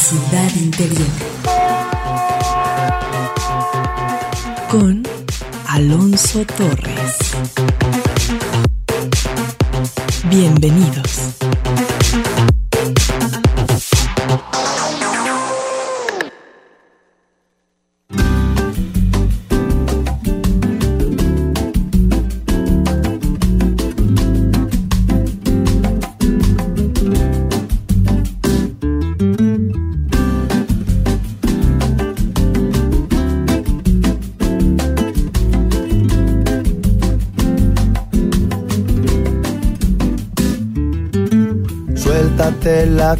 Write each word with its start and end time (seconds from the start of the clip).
ciudad 0.00 0.50
interior. 0.56 1.06
Con 4.70 5.02
Alonso 5.68 6.42
Torres. 6.56 7.18
Bienvenidos. 10.30 11.39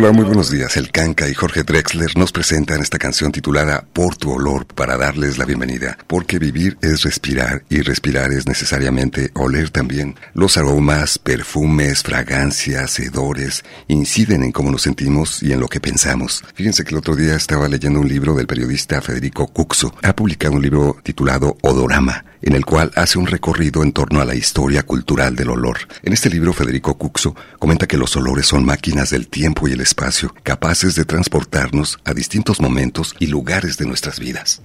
Hola, 0.00 0.12
muy 0.12 0.26
buenos 0.26 0.48
días. 0.48 0.76
El 0.76 0.92
Canca 0.92 1.28
y 1.28 1.34
Jorge 1.34 1.64
Drexler 1.64 2.16
nos 2.16 2.30
presentan 2.30 2.80
esta 2.80 3.00
canción 3.00 3.32
titulada 3.32 3.84
Por 3.92 4.16
tu 4.16 4.30
olor 4.30 4.64
para 4.64 4.96
darles 4.96 5.38
la 5.38 5.44
bienvenida. 5.44 5.98
Porque 6.06 6.38
vivir 6.38 6.78
es 6.82 7.02
respirar 7.02 7.64
y 7.68 7.80
respirar 7.80 8.30
es 8.30 8.46
necesariamente 8.46 9.32
oler 9.34 9.70
también. 9.70 10.14
Los 10.34 10.56
aromas, 10.56 11.18
perfumes, 11.18 12.04
fragancias, 12.04 13.00
hedores 13.00 13.64
inciden 13.88 14.44
en 14.44 14.52
cómo 14.52 14.70
nos 14.70 14.82
sentimos 14.82 15.42
y 15.42 15.52
en 15.52 15.58
lo 15.58 15.66
que 15.66 15.80
pensamos. 15.80 16.44
Fíjense 16.54 16.84
que 16.84 16.90
el 16.90 16.98
otro 16.98 17.16
día 17.16 17.34
estaba 17.34 17.66
leyendo 17.66 17.98
un 17.98 18.08
libro 18.08 18.36
del 18.36 18.46
periodista 18.46 19.00
Federico 19.00 19.48
Cuxo. 19.48 19.92
Ha 20.04 20.14
publicado 20.14 20.54
un 20.54 20.62
libro 20.62 20.96
titulado 21.02 21.58
Odorama 21.62 22.24
en 22.42 22.54
el 22.54 22.64
cual 22.64 22.92
hace 22.94 23.18
un 23.18 23.26
recorrido 23.26 23.82
en 23.82 23.92
torno 23.92 24.20
a 24.20 24.24
la 24.24 24.34
historia 24.34 24.82
cultural 24.82 25.34
del 25.34 25.50
olor. 25.50 25.78
En 26.02 26.12
este 26.12 26.30
libro, 26.30 26.52
Federico 26.52 26.96
Cuxo 26.96 27.34
comenta 27.58 27.86
que 27.86 27.96
los 27.96 28.14
olores 28.16 28.46
son 28.46 28.64
máquinas 28.64 29.10
del 29.10 29.28
tiempo 29.28 29.68
y 29.68 29.72
el 29.72 29.80
espacio, 29.88 30.34
capaces 30.42 30.94
de 30.94 31.06
transportarnos 31.06 31.98
a 32.04 32.12
distintos 32.12 32.60
momentos 32.60 33.16
y 33.18 33.26
lugares 33.26 33.78
de 33.78 33.86
nuestras 33.86 34.20
vidas. 34.20 34.60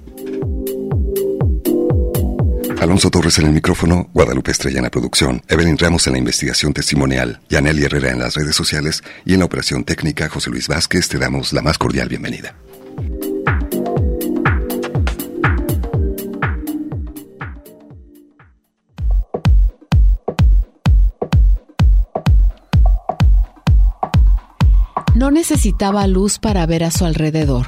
Alonso 2.82 3.10
Torres 3.10 3.40
en 3.40 3.46
el 3.46 3.54
micrófono, 3.54 4.10
Guadalupe 4.14 4.52
Estrella 4.52 4.80
en 4.80 4.84
la 4.84 4.92
producción, 4.92 5.42
Evelyn 5.48 5.78
Ramos 5.78 6.06
en 6.08 6.14
la 6.14 6.20
investigación 6.20 6.74
testimonial, 6.74 7.40
Yaneli 7.48 7.86
Herrera 7.86 8.12
en 8.12 8.20
las 8.20 8.36
redes 8.36 8.58
sociales 8.58 9.02
y 9.24 9.34
en 9.34 9.40
la 9.40 9.46
operación 9.46 9.86
técnica 9.86 10.28
José 10.28 10.50
Luis 10.50 10.68
Vázquez 10.68 11.08
te 11.08 11.18
damos 11.18 11.54
la 11.54 11.62
más 11.62 11.78
cordial 11.78 12.10
bienvenida. 12.10 12.56
No 25.24 25.32
necesitaba 25.32 26.06
luz 26.06 26.38
para 26.38 26.66
ver 26.66 26.84
a 26.84 26.92
su 26.92 27.06
alrededor. 27.06 27.66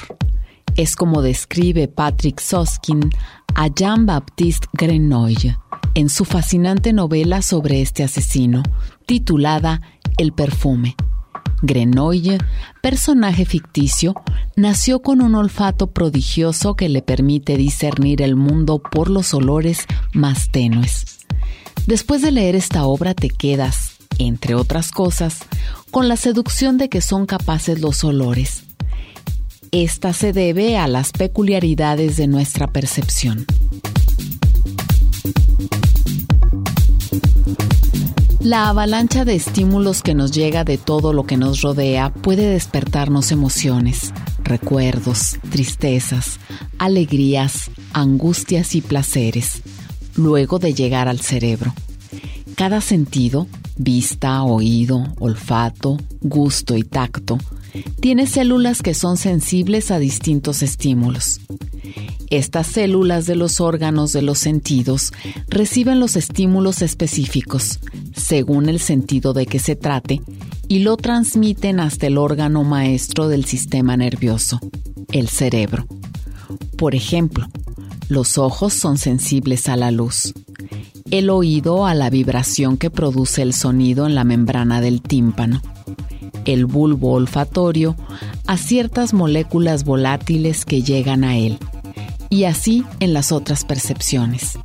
Es 0.76 0.98
como 0.98 1.22
describe 1.22 1.88
Patrick 1.88 2.42
Soskin 2.42 3.10
a 3.56 3.68
Jean-Baptiste 3.74 4.68
Grenouille 4.74 5.58
en 5.94 6.10
su 6.10 6.26
fascinante 6.26 6.92
novela 6.92 7.42
sobre 7.42 7.82
este 7.82 8.04
asesino, 8.04 8.62
titulada 9.06 9.80
El 10.18 10.34
perfume. 10.34 10.98
Grenouille, 11.62 12.40
personaje 12.82 13.46
ficticio, 13.46 14.16
nació 14.58 15.02
con 15.02 15.22
un 15.22 15.34
olfato 15.36 15.94
prodigioso 15.94 16.76
que 16.76 16.90
le 16.90 17.02
permite 17.02 17.56
discernir 17.56 18.22
el 18.22 18.36
mundo 18.36 18.80
por 18.80 19.10
los 19.10 19.34
olores 19.34 19.86
más 20.12 20.52
tenues. 20.52 21.26
Después 21.88 22.22
de 22.22 22.34
leer 22.34 22.58
esta 22.58 22.86
obra 22.86 23.14
te 23.14 23.30
quedas, 23.30 23.95
entre 24.20 24.56
otras 24.56 24.92
cosas, 24.92 25.40
con 25.92 26.08
la 26.08 26.18
seducción 26.18 26.78
de 26.78 26.90
que 26.90 27.02
son 27.02 27.26
capaces 27.26 27.80
los 27.80 28.04
olores. 28.04 28.64
Esta 29.72 30.14
se 30.14 30.34
debe 30.34 30.78
a 30.78 30.88
las 30.88 31.12
peculiaridades 31.12 32.18
de 32.18 32.28
nuestra 32.28 32.68
percepción. 32.68 33.46
La 38.46 38.70
avalancha 38.70 39.26
de 39.26 39.34
estímulos 39.34 40.04
que 40.04 40.14
nos 40.14 40.32
llega 40.32 40.64
de 40.64 40.78
todo 40.78 41.14
lo 41.14 41.26
que 41.26 41.36
nos 41.36 41.62
rodea 41.62 42.14
puede 42.14 42.48
despertarnos 42.48 43.32
emociones, 43.32 44.14
recuerdos, 44.44 45.40
tristezas, 45.50 46.40
alegrías, 46.78 47.72
angustias 47.92 48.76
y 48.76 48.82
placeres, 48.82 49.64
luego 50.16 50.60
de 50.60 50.76
llegar 50.76 51.08
al 51.08 51.22
cerebro. 51.22 51.74
Cada 52.56 52.82
sentido, 52.82 53.48
vista, 53.78 54.44
oído, 54.44 55.04
olfato, 55.20 55.98
gusto 56.22 56.76
y 56.78 56.84
tacto, 56.84 57.38
tiene 58.00 58.28
células 58.28 58.82
que 58.82 58.94
son 58.94 59.18
sensibles 59.18 59.92
a 59.92 60.00
distintos 60.00 60.64
estímulos. 60.64 61.42
Estas 62.30 62.68
células 62.68 63.26
de 63.26 63.36
los 63.36 63.62
órganos 63.62 64.12
de 64.12 64.22
los 64.22 64.40
sentidos 64.40 65.14
reciben 65.48 66.00
los 66.00 66.16
estímulos 66.16 66.82
específicos, 66.82 67.80
según 68.16 68.70
el 68.70 68.80
sentido 68.80 69.34
de 69.34 69.46
que 69.46 69.60
se 69.60 69.76
trate, 69.76 70.22
y 70.68 70.80
lo 70.80 70.98
transmiten 70.98 71.80
hasta 71.80 72.08
el 72.08 72.18
órgano 72.18 72.64
maestro 72.64 73.28
del 73.28 73.46
sistema 73.46 73.96
nervioso, 73.96 74.60
el 75.12 75.30
cerebro. 75.30 75.86
Por 76.78 76.96
ejemplo, 76.96 77.48
los 78.10 78.38
ojos 78.38 78.74
son 78.74 78.98
sensibles 78.98 79.70
a 79.70 79.76
la 79.76 79.92
luz, 79.92 80.34
el 81.12 81.30
oído 81.30 81.86
a 81.86 81.94
la 81.94 82.10
vibración 82.10 82.78
que 82.78 82.90
produce 82.90 83.44
el 83.44 83.54
sonido 83.54 84.08
en 84.08 84.16
la 84.16 84.24
membrana 84.24 84.82
del 84.82 85.04
tímpano, 85.04 85.62
el 86.46 86.66
bulbo 86.66 87.14
olfatorio 87.14 87.96
a 88.48 88.58
ciertas 88.58 89.14
moléculas 89.14 89.84
volátiles 89.84 90.66
que 90.66 90.82
llegan 90.82 91.24
a 91.24 91.38
él, 91.38 91.60
y 92.32 92.46
así 92.46 92.84
en 93.00 93.14
las 93.14 93.32
otras 93.32 93.66
percepciones. 93.66 94.58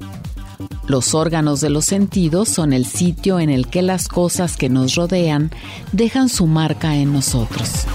Los 0.87 1.15
órganos 1.15 1.61
de 1.61 1.69
los 1.69 1.85
sentidos 1.85 2.49
son 2.49 2.73
el 2.73 2.87
sitio 2.87 3.39
en 3.39 3.51
el 3.51 3.69
que 3.69 3.83
las 3.83 4.09
cosas 4.09 4.57
que 4.57 4.71
nos 4.71 4.95
rodean 4.95 5.51
dejan 5.93 6.31
su 6.31 6.47
marca 6.47 6.97
en 6.97 7.13
nosotros. 7.13 7.87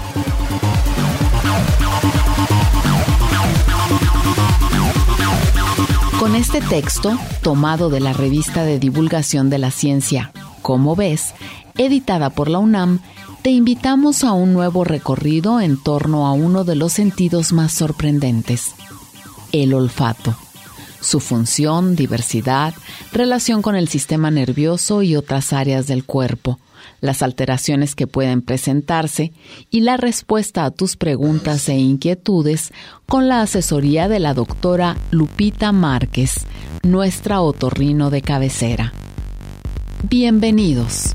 Con 6.26 6.34
este 6.34 6.60
texto, 6.60 7.16
tomado 7.40 7.88
de 7.88 8.00
la 8.00 8.12
revista 8.12 8.64
de 8.64 8.80
divulgación 8.80 9.48
de 9.48 9.58
la 9.58 9.70
ciencia, 9.70 10.32
Como 10.60 10.96
ves, 10.96 11.34
editada 11.78 12.30
por 12.30 12.48
la 12.48 12.58
UNAM, 12.58 12.98
te 13.42 13.50
invitamos 13.50 14.24
a 14.24 14.32
un 14.32 14.52
nuevo 14.52 14.82
recorrido 14.82 15.60
en 15.60 15.80
torno 15.80 16.26
a 16.26 16.32
uno 16.32 16.64
de 16.64 16.74
los 16.74 16.94
sentidos 16.94 17.52
más 17.52 17.72
sorprendentes, 17.72 18.74
el 19.52 19.72
olfato. 19.72 20.34
Su 21.00 21.20
función, 21.20 21.94
diversidad, 21.94 22.74
relación 23.12 23.62
con 23.62 23.76
el 23.76 23.86
sistema 23.86 24.32
nervioso 24.32 25.02
y 25.02 25.14
otras 25.14 25.52
áreas 25.52 25.86
del 25.86 26.02
cuerpo, 26.02 26.58
las 27.06 27.22
alteraciones 27.22 27.94
que 27.94 28.06
pueden 28.06 28.42
presentarse 28.42 29.32
y 29.70 29.80
la 29.80 29.96
respuesta 29.96 30.64
a 30.64 30.70
tus 30.70 30.96
preguntas 30.96 31.68
e 31.68 31.74
inquietudes 31.74 32.72
con 33.06 33.28
la 33.28 33.40
asesoría 33.40 34.08
de 34.08 34.20
la 34.20 34.34
doctora 34.34 34.96
Lupita 35.10 35.72
Márquez, 35.72 36.46
nuestra 36.82 37.40
otorrino 37.40 38.10
de 38.10 38.20
cabecera. 38.20 38.92
Bienvenidos. 40.02 41.14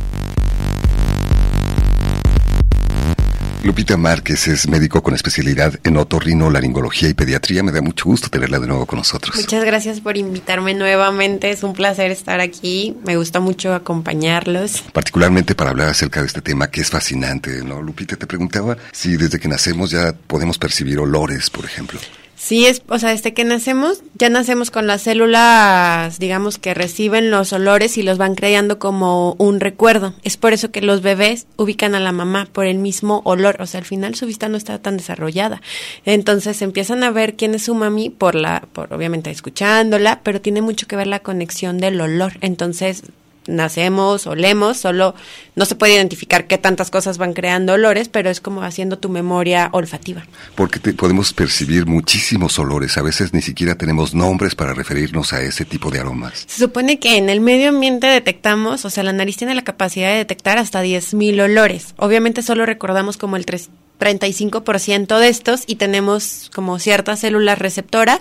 Lupita 3.63 3.96
Márquez 3.96 4.48
es 4.48 4.68
médico 4.68 5.04
con 5.04 5.13
especialidad 5.13 5.80
en 5.84 5.98
otorrino, 5.98 6.50
laringología 6.50 7.10
y 7.10 7.13
pediatría. 7.13 7.62
Me 7.62 7.72
da 7.72 7.81
mucho 7.81 8.06
gusto 8.06 8.30
tenerla 8.30 8.60
de 8.60 8.66
nuevo 8.66 8.88
con 8.88 8.98
nosotros. 8.98 9.36
Muchas 9.36 9.63
gracias 9.63 10.02
por 10.02 10.18
invitarme 10.18 10.74
nuevamente. 10.74 11.52
Es 11.52 11.62
un 11.62 11.74
placer 11.74 12.10
estar 12.10 12.40
aquí. 12.40 12.98
Me 13.06 13.18
gusta 13.18 13.40
mucho 13.40 13.75
acompañarlos. 13.75 14.81
Particularmente 14.94 15.54
para 15.54 15.69
hablar 15.69 15.90
acerca 15.90 16.22
de 16.22 16.28
este 16.28 16.42
tema 16.42 16.72
que 16.72 16.81
es 16.81 16.90
fascinante, 16.90 17.63
¿no? 17.63 17.84
Lupita, 17.84 18.16
te 18.16 18.25
preguntaba 18.25 18.78
si 18.92 19.16
desde 19.16 19.40
que 19.40 19.48
nacemos 19.48 19.92
ya 19.92 20.13
podemos 20.13 20.58
percibir 20.58 20.98
olores, 20.98 21.52
por 21.52 21.66
ejemplo. 21.66 22.00
Sí, 22.43 22.65
es, 22.65 22.81
o 22.88 22.97
sea, 22.97 23.11
desde 23.11 23.35
que 23.35 23.43
nacemos, 23.43 24.01
ya 24.15 24.27
nacemos 24.27 24.71
con 24.71 24.88
las 24.88 25.03
células, 25.03 26.17
digamos, 26.17 26.57
que 26.57 26.73
reciben 26.73 27.29
los 27.29 27.53
olores 27.53 27.99
y 27.99 28.01
los 28.01 28.17
van 28.17 28.33
creando 28.33 28.79
como 28.79 29.35
un 29.38 29.59
recuerdo. 29.59 30.15
Es 30.23 30.38
por 30.38 30.51
eso 30.51 30.71
que 30.71 30.81
los 30.81 31.03
bebés 31.03 31.45
ubican 31.57 31.93
a 31.93 31.99
la 31.99 32.11
mamá 32.11 32.47
por 32.51 32.65
el 32.65 32.79
mismo 32.79 33.21
olor. 33.25 33.61
O 33.61 33.67
sea, 33.67 33.77
al 33.77 33.85
final 33.85 34.15
su 34.15 34.25
vista 34.25 34.49
no 34.49 34.57
está 34.57 34.79
tan 34.79 34.97
desarrollada. 34.97 35.61
Entonces 36.03 36.63
empiezan 36.63 37.03
a 37.03 37.11
ver 37.11 37.35
quién 37.35 37.53
es 37.53 37.65
su 37.65 37.75
mami 37.75 38.09
por 38.09 38.33
la, 38.33 38.63
por 38.73 38.91
obviamente 38.91 39.29
escuchándola, 39.29 40.21
pero 40.23 40.41
tiene 40.41 40.63
mucho 40.63 40.88
que 40.88 40.95
ver 40.95 41.07
la 41.07 41.19
conexión 41.19 41.77
del 41.77 42.01
olor. 42.01 42.39
Entonces 42.41 43.03
nacemos, 43.47 44.27
olemos, 44.27 44.77
solo 44.77 45.15
no 45.55 45.65
se 45.65 45.75
puede 45.75 45.95
identificar 45.95 46.47
qué 46.47 46.57
tantas 46.57 46.91
cosas 46.91 47.17
van 47.17 47.33
creando 47.33 47.73
olores, 47.73 48.07
pero 48.07 48.29
es 48.29 48.39
como 48.39 48.63
haciendo 48.63 48.99
tu 48.99 49.09
memoria 49.09 49.69
olfativa. 49.73 50.23
Porque 50.55 50.79
podemos 50.93 51.33
percibir 51.33 51.85
muchísimos 51.85 52.57
olores, 52.60 52.98
a 52.98 53.01
veces 53.01 53.33
ni 53.33 53.41
siquiera 53.41 53.75
tenemos 53.75 54.13
nombres 54.13 54.55
para 54.55 54.74
referirnos 54.74 55.33
a 55.33 55.41
ese 55.41 55.65
tipo 55.65 55.89
de 55.91 56.00
aromas. 56.00 56.45
Se 56.48 56.60
supone 56.60 57.00
que 57.00 57.17
en 57.17 57.29
el 57.29 57.41
medio 57.41 57.69
ambiente 57.69 58.07
detectamos, 58.07 58.86
o 58.86 58.89
sea, 58.89 59.03
la 59.03 59.13
nariz 59.13 59.38
tiene 59.38 59.55
la 59.55 59.63
capacidad 59.63 60.10
de 60.10 60.17
detectar 60.17 60.57
hasta 60.57 60.83
10.000 60.83 61.41
olores. 61.41 61.93
Obviamente 61.98 62.43
solo 62.43 62.65
recordamos 62.65 63.17
como 63.17 63.36
el 63.36 63.45
3 63.45 63.69
35% 64.01 65.20
de 65.20 65.29
estos 65.29 65.63
y 65.67 65.75
tenemos 65.75 66.50
como 66.53 66.79
ciertas 66.79 67.20
células 67.20 67.60
receptora, 67.60 68.20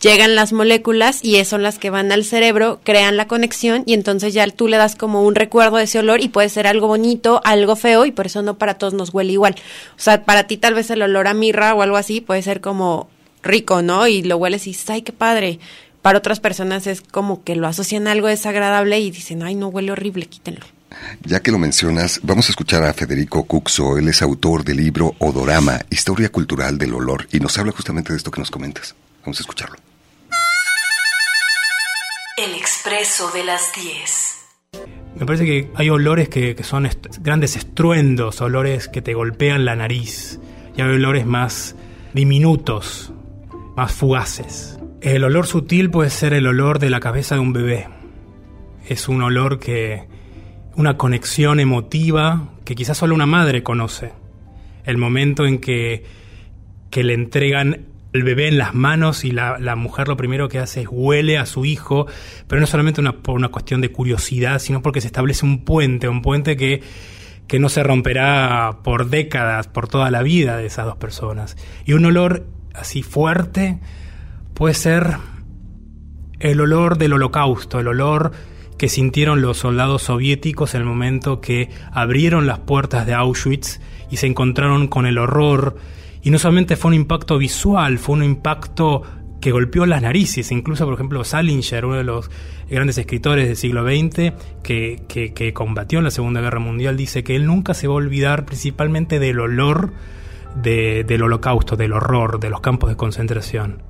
llegan 0.00 0.34
las 0.34 0.52
moléculas 0.52 1.20
y 1.22 1.44
son 1.44 1.62
las 1.62 1.78
que 1.78 1.90
van 1.90 2.10
al 2.10 2.24
cerebro, 2.24 2.80
crean 2.82 3.18
la 3.18 3.28
conexión 3.28 3.82
y 3.84 3.92
entonces 3.92 4.32
ya 4.32 4.46
tú 4.48 4.68
le 4.68 4.78
das 4.78 4.96
como 4.96 5.22
un 5.22 5.34
recuerdo 5.34 5.76
de 5.76 5.84
ese 5.84 5.98
olor 5.98 6.22
y 6.22 6.28
puede 6.28 6.48
ser 6.48 6.66
algo 6.66 6.86
bonito, 6.86 7.42
algo 7.44 7.76
feo 7.76 8.06
y 8.06 8.10
por 8.10 8.26
eso 8.26 8.40
no 8.42 8.56
para 8.56 8.74
todos 8.74 8.94
nos 8.94 9.12
huele 9.12 9.34
igual. 9.34 9.54
O 9.96 10.00
sea, 10.00 10.24
para 10.24 10.46
ti 10.46 10.56
tal 10.56 10.74
vez 10.74 10.90
el 10.90 11.02
olor 11.02 11.28
a 11.28 11.34
mirra 11.34 11.74
o 11.74 11.82
algo 11.82 11.96
así 11.96 12.20
puede 12.22 12.42
ser 12.42 12.62
como 12.62 13.10
rico, 13.42 13.82
¿no? 13.82 14.08
Y 14.08 14.22
lo 14.22 14.38
hueles 14.38 14.66
y 14.66 14.70
dices, 14.70 14.88
ay, 14.90 15.02
qué 15.02 15.12
padre. 15.12 15.58
Para 16.00 16.18
otras 16.18 16.40
personas 16.40 16.86
es 16.86 17.02
como 17.02 17.44
que 17.44 17.54
lo 17.54 17.66
asocian 17.66 18.08
a 18.08 18.12
algo 18.12 18.28
desagradable 18.28 18.98
y 19.00 19.10
dicen, 19.10 19.42
ay, 19.42 19.54
no 19.56 19.68
huele 19.68 19.92
horrible, 19.92 20.26
quítenlo. 20.26 20.64
Ya 21.22 21.40
que 21.40 21.50
lo 21.50 21.58
mencionas, 21.58 22.20
vamos 22.22 22.48
a 22.48 22.52
escuchar 22.52 22.82
a 22.82 22.92
Federico 22.92 23.44
Cuxo. 23.44 23.98
Él 23.98 24.08
es 24.08 24.22
autor 24.22 24.64
del 24.64 24.78
libro 24.78 25.14
Odorama, 25.18 25.80
Historia 25.90 26.30
Cultural 26.30 26.78
del 26.78 26.94
Olor, 26.94 27.28
y 27.30 27.40
nos 27.40 27.58
habla 27.58 27.72
justamente 27.72 28.12
de 28.12 28.16
esto 28.16 28.30
que 28.30 28.40
nos 28.40 28.50
comentas. 28.50 28.94
Vamos 29.20 29.38
a 29.38 29.42
escucharlo. 29.42 29.76
El 32.36 32.54
expreso 32.54 33.30
de 33.32 33.44
las 33.44 33.62
10. 33.74 34.34
Me 35.16 35.26
parece 35.26 35.44
que 35.44 35.70
hay 35.74 35.90
olores 35.90 36.28
que, 36.28 36.54
que 36.54 36.62
son 36.62 36.88
grandes 37.20 37.56
estruendos, 37.56 38.40
olores 38.40 38.88
que 38.88 39.02
te 39.02 39.14
golpean 39.14 39.64
la 39.64 39.74
nariz, 39.74 40.38
y 40.76 40.80
hay 40.80 40.88
olores 40.88 41.26
más 41.26 41.74
diminutos, 42.14 43.12
más 43.76 43.92
fugaces. 43.92 44.78
El 45.00 45.24
olor 45.24 45.46
sutil 45.46 45.90
puede 45.90 46.10
ser 46.10 46.32
el 46.32 46.46
olor 46.46 46.78
de 46.78 46.90
la 46.90 47.00
cabeza 47.00 47.34
de 47.34 47.40
un 47.40 47.52
bebé. 47.52 47.88
Es 48.88 49.08
un 49.08 49.22
olor 49.22 49.58
que, 49.58 50.07
una 50.78 50.96
conexión 50.96 51.58
emotiva 51.58 52.50
que 52.64 52.76
quizás 52.76 52.96
solo 52.96 53.14
una 53.14 53.26
madre 53.26 53.64
conoce. 53.64 54.12
El 54.84 54.96
momento 54.96 55.44
en 55.44 55.58
que, 55.58 56.04
que 56.90 57.02
le 57.02 57.14
entregan 57.14 57.86
el 58.12 58.22
bebé 58.22 58.46
en 58.46 58.58
las 58.58 58.74
manos 58.74 59.24
y 59.24 59.32
la, 59.32 59.58
mujer 59.76 60.06
lo 60.06 60.16
primero 60.16 60.48
que 60.48 60.60
hace 60.60 60.82
es 60.82 60.88
huele 60.88 61.36
a 61.36 61.46
su 61.46 61.64
hijo, 61.64 62.06
pero 62.46 62.60
no 62.60 62.66
solamente 62.68 63.00
una, 63.00 63.12
por 63.12 63.34
una 63.34 63.48
cuestión 63.48 63.80
de 63.80 63.90
curiosidad, 63.90 64.60
sino 64.60 64.80
porque 64.80 65.00
se 65.00 65.08
establece 65.08 65.44
un 65.44 65.64
puente, 65.64 66.08
un 66.08 66.22
puente 66.22 66.56
que, 66.56 66.80
que 67.48 67.58
no 67.58 67.68
se 67.68 67.82
romperá 67.82 68.78
por 68.84 69.10
décadas, 69.10 69.66
por 69.66 69.88
toda 69.88 70.12
la 70.12 70.22
vida 70.22 70.56
de 70.56 70.66
esas 70.66 70.86
dos 70.86 70.96
personas. 70.96 71.56
Y 71.86 71.94
un 71.94 72.04
olor 72.04 72.46
así 72.72 73.02
fuerte 73.02 73.80
puede 74.54 74.74
ser 74.74 75.16
el 76.38 76.60
olor 76.60 76.98
del 76.98 77.14
holocausto, 77.14 77.80
el 77.80 77.88
olor 77.88 78.30
que 78.78 78.88
sintieron 78.88 79.42
los 79.42 79.58
soldados 79.58 80.04
soviéticos 80.04 80.74
en 80.74 80.82
el 80.82 80.86
momento 80.86 81.40
que 81.40 81.68
abrieron 81.92 82.46
las 82.46 82.60
puertas 82.60 83.06
de 83.06 83.12
Auschwitz 83.12 83.80
y 84.10 84.16
se 84.16 84.26
encontraron 84.26 84.86
con 84.86 85.04
el 85.04 85.18
horror. 85.18 85.76
Y 86.22 86.30
no 86.30 86.38
solamente 86.38 86.76
fue 86.76 86.90
un 86.90 86.94
impacto 86.94 87.38
visual, 87.38 87.98
fue 87.98 88.16
un 88.16 88.24
impacto 88.24 89.02
que 89.40 89.50
golpeó 89.50 89.84
las 89.84 90.02
narices. 90.02 90.50
Incluso, 90.52 90.84
por 90.84 90.94
ejemplo, 90.94 91.24
Salinger, 91.24 91.84
uno 91.84 91.96
de 91.96 92.04
los 92.04 92.30
grandes 92.70 92.98
escritores 92.98 93.46
del 93.46 93.56
siglo 93.56 93.84
XX, 93.84 94.32
que, 94.62 95.02
que, 95.08 95.52
combatió 95.52 95.98
en 95.98 96.04
la 96.04 96.10
Segunda 96.10 96.40
Guerra 96.40 96.60
Mundial, 96.60 96.96
dice 96.96 97.24
que 97.24 97.36
él 97.36 97.46
nunca 97.46 97.74
se 97.74 97.88
va 97.88 97.94
a 97.94 97.96
olvidar 97.96 98.46
principalmente 98.46 99.18
del 99.18 99.40
olor 99.40 99.92
del 100.54 101.22
holocausto, 101.22 101.76
del 101.76 101.92
horror, 101.92 102.40
de 102.40 102.50
los 102.50 102.60
campos 102.60 102.90
de 102.90 102.96
concentración. 102.96 103.87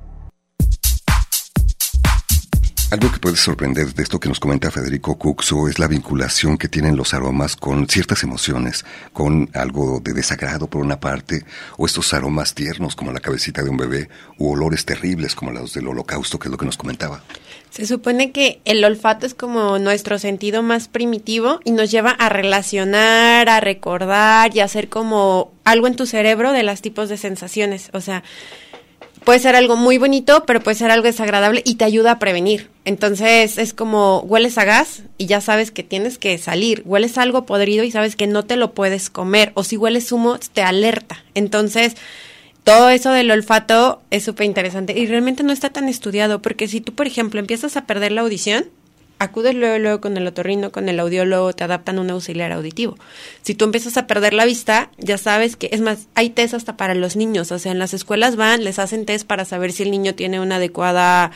Algo 2.91 3.11
que 3.11 3.19
puede 3.19 3.35
sorprender 3.35 3.93
de 3.93 4.01
esto 4.01 4.19
que 4.19 4.29
nos 4.29 4.39
comenta 4.39 4.71
Federico 4.71 5.15
Cuxo 5.15 5.67
es 5.67 5.77
la 5.77 5.85
vinculación 5.85 6.57
que 6.57 6.67
tienen 6.67 6.97
los 6.97 7.13
aromas 7.13 7.55
con 7.55 7.87
ciertas 7.87 8.23
emociones, 8.23 8.83
con 9.13 9.47
algo 9.53 9.99
de 10.03 10.11
desagrado 10.11 10.65
por 10.65 10.81
una 10.81 10.99
parte, 10.99 11.45
o 11.77 11.85
estos 11.85 12.15
aromas 12.15 12.55
tiernos 12.55 12.95
como 12.95 13.11
la 13.11 13.19
cabecita 13.19 13.61
de 13.61 13.69
un 13.69 13.77
bebé, 13.77 14.09
u 14.39 14.53
olores 14.53 14.85
terribles 14.85 15.35
como 15.35 15.51
los 15.51 15.75
del 15.75 15.87
holocausto, 15.87 16.39
que 16.39 16.47
es 16.47 16.51
lo 16.51 16.57
que 16.57 16.65
nos 16.65 16.77
comentaba. 16.77 17.21
Se 17.69 17.85
supone 17.85 18.31
que 18.31 18.59
el 18.65 18.83
olfato 18.83 19.27
es 19.27 19.35
como 19.35 19.77
nuestro 19.77 20.17
sentido 20.17 20.63
más 20.63 20.87
primitivo 20.87 21.59
y 21.65 21.73
nos 21.73 21.91
lleva 21.91 22.09
a 22.09 22.29
relacionar, 22.29 23.49
a 23.49 23.59
recordar 23.59 24.55
y 24.55 24.61
a 24.61 24.65
hacer 24.65 24.89
como 24.89 25.53
algo 25.63 25.85
en 25.85 25.95
tu 25.95 26.07
cerebro 26.07 26.53
de 26.53 26.63
los 26.63 26.81
tipos 26.81 27.07
de 27.07 27.17
sensaciones. 27.17 27.91
O 27.93 28.01
sea, 28.01 28.23
puede 29.23 29.39
ser 29.39 29.55
algo 29.55 29.75
muy 29.75 29.97
bonito, 29.97 30.43
pero 30.45 30.61
puede 30.61 30.75
ser 30.75 30.91
algo 30.91 31.05
desagradable 31.05 31.61
y 31.65 31.75
te 31.75 31.85
ayuda 31.85 32.11
a 32.11 32.19
prevenir. 32.19 32.69
Entonces 32.85 33.57
es 33.57 33.73
como 33.73 34.19
hueles 34.21 34.57
a 34.57 34.65
gas 34.65 35.03
y 35.17 35.25
ya 35.27 35.41
sabes 35.41 35.71
que 35.71 35.83
tienes 35.83 36.17
que 36.17 36.37
salir, 36.37 36.81
hueles 36.85 37.17
algo 37.17 37.45
podrido 37.45 37.83
y 37.83 37.91
sabes 37.91 38.15
que 38.15 38.27
no 38.27 38.43
te 38.45 38.55
lo 38.55 38.73
puedes 38.73 39.09
comer, 39.09 39.51
o 39.53 39.63
si 39.63 39.77
hueles 39.77 40.11
humo 40.11 40.39
te 40.53 40.61
alerta. 40.61 41.23
Entonces 41.35 41.95
todo 42.63 42.89
eso 42.89 43.11
del 43.11 43.31
olfato 43.31 44.01
es 44.11 44.23
súper 44.23 44.45
interesante 44.45 44.97
y 44.97 45.07
realmente 45.07 45.43
no 45.43 45.53
está 45.53 45.69
tan 45.69 45.89
estudiado 45.89 46.41
porque 46.41 46.67
si 46.67 46.81
tú, 46.81 46.93
por 46.93 47.07
ejemplo, 47.07 47.39
empiezas 47.39 47.77
a 47.77 47.85
perder 47.85 48.11
la 48.11 48.21
audición, 48.21 48.65
acudes 49.19 49.53
luego, 49.53 49.77
luego 49.77 50.01
con 50.01 50.17
el 50.17 50.25
otorrino, 50.25 50.71
con 50.71 50.89
el 50.89 50.99
audiólogo, 50.99 51.53
te 51.53 51.63
adaptan 51.63 51.99
un 51.99 52.09
auxiliar 52.09 52.51
auditivo. 52.51 52.97
Si 53.41 53.53
tú 53.53 53.65
empiezas 53.65 53.97
a 53.97 54.07
perder 54.07 54.33
la 54.33 54.45
vista, 54.45 54.89
ya 54.97 55.17
sabes 55.17 55.55
que, 55.55 55.69
es 55.71 55.81
más, 55.81 56.07
hay 56.15 56.29
test 56.29 56.53
hasta 56.53 56.77
para 56.77 56.95
los 56.95 57.15
niños, 57.15 57.51
o 57.51 57.59
sea, 57.59 57.71
en 57.71 57.79
las 57.79 57.93
escuelas 57.93 58.35
van, 58.37 58.63
les 58.63 58.79
hacen 58.79 59.05
test 59.05 59.27
para 59.27 59.45
saber 59.45 59.71
si 59.73 59.83
el 59.83 59.91
niño 59.91 60.15
tiene 60.15 60.39
una 60.39 60.55
adecuada 60.55 61.31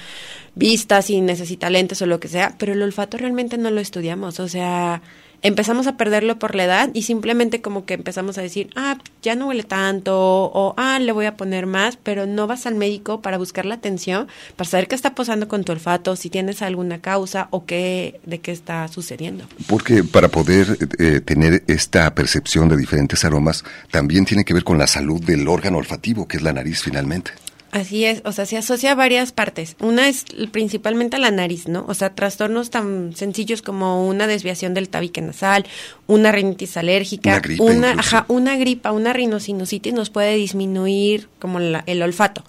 vista, 0.56 1.02
si 1.02 1.22
necesita 1.22 1.70
lentes 1.70 2.02
o 2.02 2.06
lo 2.06 2.20
que 2.20 2.30
sea, 2.30 2.56
pero 2.58 2.74
el 2.74 2.82
olfato 2.82 3.18
realmente 3.18 3.58
no 3.58 3.70
lo 3.70 3.82
estudiamos, 3.82 4.40
o 4.40 4.48
sea, 4.48 5.02
empezamos 5.44 5.88
a 5.88 5.98
perderlo 5.98 6.40
por 6.40 6.56
la 6.56 6.64
edad 6.64 6.90
y 6.94 7.04
simplemente 7.04 7.62
como 7.62 7.86
que 7.86 7.94
empezamos 7.94 8.38
a 8.38 8.42
decir, 8.42 8.70
ah, 8.76 8.98
ya 9.22 9.36
no 9.36 9.48
huele 9.48 9.64
tanto 9.64 10.16
o 10.16 10.74
ah, 10.78 10.98
le 11.00 11.12
voy 11.12 11.26
a 11.26 11.36
poner 11.36 11.68
más, 11.68 11.98
pero 12.02 12.26
no 12.26 12.48
vas 12.48 12.66
al 12.66 12.76
médico 12.76 13.22
para 13.22 13.38
buscar 13.38 13.66
la 13.66 13.76
atención, 13.76 14.28
para 14.56 14.70
saber 14.70 14.88
qué 14.88 14.96
está 14.96 15.14
pasando 15.14 15.48
con 15.48 15.64
tu 15.64 15.74
olfato, 15.74 16.16
si 16.16 16.30
tienes 16.30 16.62
alguna 16.62 17.00
causa 17.00 17.48
o 17.52 17.66
qué, 17.66 18.20
de 18.26 18.40
qué 18.40 18.52
está 18.52 18.88
sucediendo. 18.88 19.46
Porque 19.68 20.04
para 20.04 20.30
poder 20.30 20.78
eh, 20.98 21.20
tener 21.20 21.64
esta 21.68 22.16
percepción 22.16 22.70
de 22.70 22.78
diferentes 22.78 23.24
aromas, 23.26 23.64
también 23.92 24.26
tiene 24.26 24.46
que 24.46 24.54
ver 24.54 24.64
con 24.64 24.78
la 24.78 24.88
salud 24.88 25.22
del 25.22 25.48
órgano 25.48 25.78
olfativo, 25.78 26.28
que 26.28 26.38
es 26.38 26.44
la 26.44 26.54
nariz 26.54 26.82
finalmente. 26.82 27.32
Así 27.74 28.06
es, 28.06 28.22
o 28.24 28.32
sea, 28.32 28.46
se 28.46 28.56
asocia 28.56 28.92
a 28.92 28.96
varias 28.96 29.32
partes. 29.32 29.76
Una 29.80 30.08
es 30.08 30.26
principalmente 30.52 31.16
a 31.16 31.20
la 31.20 31.32
nariz, 31.32 31.68
¿no? 31.68 31.86
O 31.88 31.96
sea, 31.96 32.14
trastornos 32.14 32.70
tan 32.70 33.16
sencillos 33.16 33.64
como 33.64 34.08
una 34.08 34.28
desviación 34.28 34.76
del 34.76 34.90
tabique 34.90 35.22
nasal, 35.22 35.66
una 36.06 36.32
rinitis 36.32 36.78
alérgica, 36.78 37.32
una, 37.32 37.40
gripa, 37.40 37.64
una, 37.64 37.92
ajá, 37.94 38.26
una 38.28 38.58
gripa, 38.58 38.92
una 38.92 39.12
rinosinusitis 39.12 39.92
nos 39.92 40.12
puede 40.12 40.36
disminuir 40.36 41.30
como 41.40 41.58
el 41.60 42.02
olfato 42.04 42.44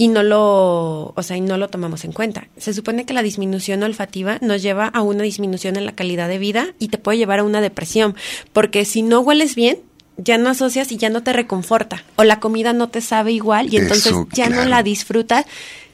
y 0.00 0.08
no 0.08 0.22
lo, 0.22 1.12
o 1.14 1.22
sea, 1.22 1.36
y 1.36 1.42
no 1.42 1.58
lo 1.58 1.68
tomamos 1.68 2.06
en 2.06 2.12
cuenta. 2.12 2.48
Se 2.56 2.72
supone 2.72 3.04
que 3.04 3.12
la 3.12 3.22
disminución 3.22 3.82
olfativa 3.82 4.38
nos 4.40 4.62
lleva 4.62 4.86
a 4.86 5.02
una 5.02 5.24
disminución 5.24 5.76
en 5.76 5.84
la 5.84 5.92
calidad 5.92 6.26
de 6.26 6.38
vida 6.38 6.74
y 6.78 6.88
te 6.88 6.96
puede 6.96 7.18
llevar 7.18 7.40
a 7.40 7.44
una 7.44 7.60
depresión, 7.60 8.14
porque 8.54 8.86
si 8.86 9.02
no 9.02 9.20
hueles 9.20 9.54
bien, 9.54 9.80
ya 10.22 10.38
no 10.38 10.50
asocias 10.50 10.92
y 10.92 10.96
ya 10.96 11.10
no 11.10 11.22
te 11.22 11.32
reconforta. 11.32 12.04
O 12.16 12.24
la 12.24 12.40
comida 12.40 12.72
no 12.72 12.88
te 12.88 13.00
sabe 13.00 13.32
igual 13.32 13.72
y 13.72 13.76
entonces 13.76 14.14
ya 14.32 14.48
no 14.48 14.64
la 14.64 14.82
disfrutas. 14.82 15.46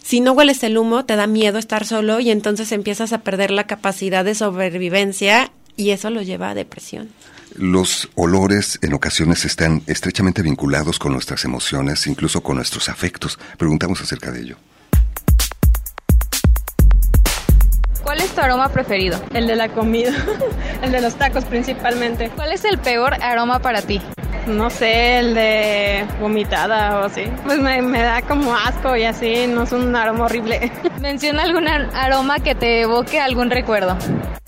Si 0.03 0.21
no 0.21 0.33
hueles 0.33 0.63
el 0.63 0.79
humo, 0.79 1.05
te 1.05 1.17
da 1.17 1.27
miedo 1.27 1.59
estar 1.59 1.85
solo 1.85 2.21
y 2.21 2.31
entonces 2.31 2.71
empiezas 2.73 3.13
a 3.13 3.23
perder 3.23 3.51
la 3.51 3.67
capacidad 3.67 4.25
de 4.25 4.35
sobrevivencia 4.35 5.51
y 5.77 5.91
eso 5.91 6.11
lo 6.11 6.23
lleva 6.23 6.51
a 6.51 6.55
depresión. 6.55 7.09
Los 7.55 8.09
olores 8.15 8.79
en 8.83 8.93
ocasiones 8.93 9.45
están 9.45 9.83
estrechamente 9.87 10.43
vinculados 10.43 10.99
con 10.99 11.13
nuestras 11.13 11.45
emociones, 11.45 12.07
incluso 12.07 12.43
con 12.43 12.57
nuestros 12.57 12.89
afectos. 12.89 13.39
Preguntamos 13.57 14.01
acerca 14.01 14.31
de 14.31 14.43
ello. 14.43 14.57
¿Cuál 18.07 18.21
es 18.21 18.33
tu 18.37 18.41
aroma 18.41 18.69
preferido? 18.69 19.19
El 19.35 19.49
de 19.49 19.57
la 19.57 19.69
comida, 19.69 20.13
el 20.83 20.93
de 20.93 21.01
los 21.01 21.17
tacos 21.17 21.45
principalmente. 21.45 22.31
¿Cuál 22.37 22.53
es 22.53 22.65
el 22.65 22.79
peor 22.79 23.15
aroma 23.21 23.59
para 23.59 23.83
ti? 23.83 24.01
No 24.47 24.71
sé, 24.71 25.19
el 25.19 25.35
de 25.35 26.05
vomitada 26.21 27.01
o 27.01 27.07
así. 27.07 27.25
Pues 27.45 27.59
me, 27.59 27.83
da 28.01 28.23
como 28.23 28.55
asco 28.55 28.95
y 28.95 29.03
así, 29.03 29.49
no 29.49 29.65
es 29.65 29.73
un 29.73 29.97
aroma 29.97 30.27
horrible. 30.27 30.71
Menciona 31.01 31.43
algún 31.43 31.67
aroma 31.67 32.39
que 32.39 32.55
te 32.55 32.83
evoque 32.83 33.19
algún 33.19 33.51
recuerdo. 33.51 33.97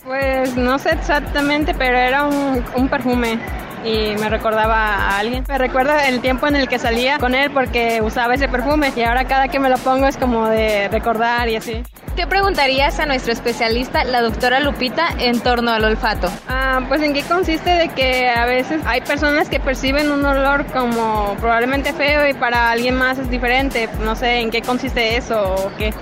Pues 0.05 0.57
no 0.57 0.79
sé 0.79 0.91
exactamente, 0.91 1.75
pero 1.75 1.99
era 1.99 2.27
un, 2.27 2.65
un 2.77 2.89
perfume 2.89 3.41
y 3.85 4.17
me 4.21 4.29
recordaba 4.29 4.95
a 4.95 5.19
alguien. 5.19 5.45
Me 5.49 5.59
recuerda 5.59 6.09
el 6.09 6.21
tiempo 6.21 6.47
en 6.47 6.57
el 6.57 6.69
que 6.69 6.79
salía 6.79 7.19
con 7.19 7.35
él 7.35 7.51
porque 7.51 8.01
usaba 8.03 8.35
ese 8.35 8.49
perfume 8.49 8.93
y 8.95 9.03
ahora 9.03 9.25
cada 9.25 9.49
que 9.49 9.59
me 9.59 9.69
lo 9.69 9.79
pongo 9.79 10.07
es 10.07 10.17
como 10.17 10.49
de 10.49 10.89
recordar 10.89 11.49
y 11.49 11.57
así. 11.57 11.83
¿Qué 12.17 12.27
preguntarías 12.27 12.99
a 12.99 13.07
nuestra 13.07 13.33
especialista, 13.33 14.03
la 14.03 14.21
doctora 14.23 14.59
Lupita, 14.59 15.07
en 15.21 15.39
torno 15.41 15.71
al 15.71 15.85
olfato? 15.85 16.29
Ah, 16.49 16.81
pues 16.89 17.01
en 17.01 17.15
qué 17.15 17.23
consiste 17.23 17.71
de 17.71 17.91
que 17.91 18.29
a 18.29 18.45
veces 18.45 18.81
hay 18.87 19.03
personas 19.03 19.49
que 19.49 19.61
perciben 19.61 20.11
un 20.11 20.25
olor 20.25 20.67
como 20.67 21.37
probablemente 21.39 21.93
feo 21.93 22.27
y 22.27 22.35
para 22.35 22.73
alguien 22.73 22.97
más 22.97 23.19
es 23.19 23.31
diferente. 23.31 23.89
No 24.01 24.17
sé 24.17 24.41
en 24.41 24.51
qué 24.51 24.63
consiste 24.63 25.17
eso 25.17 25.55
o 25.55 25.73
qué. 25.79 25.95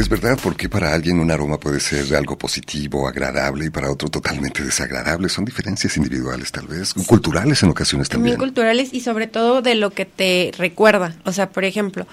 Es 0.00 0.08
verdad, 0.08 0.38
porque 0.42 0.66
para 0.66 0.94
alguien 0.94 1.20
un 1.20 1.30
aroma 1.30 1.60
puede 1.60 1.78
ser 1.78 2.16
algo 2.16 2.38
positivo, 2.38 3.06
agradable, 3.06 3.66
y 3.66 3.70
para 3.70 3.90
otro 3.90 4.08
totalmente 4.08 4.64
desagradable. 4.64 5.28
Son 5.28 5.44
diferencias 5.44 5.94
individuales, 5.98 6.50
tal 6.50 6.66
vez, 6.68 6.94
culturales 7.06 7.62
en 7.62 7.68
ocasiones 7.68 8.08
también. 8.08 8.36
También 8.36 8.48
culturales 8.48 8.94
y 8.94 9.02
sobre 9.02 9.26
todo 9.26 9.60
de 9.60 9.74
lo 9.74 9.90
que 9.90 10.06
te 10.06 10.52
recuerda. 10.56 11.16
O 11.26 11.32
sea, 11.32 11.50
por 11.50 11.64
ejemplo, 11.64 12.06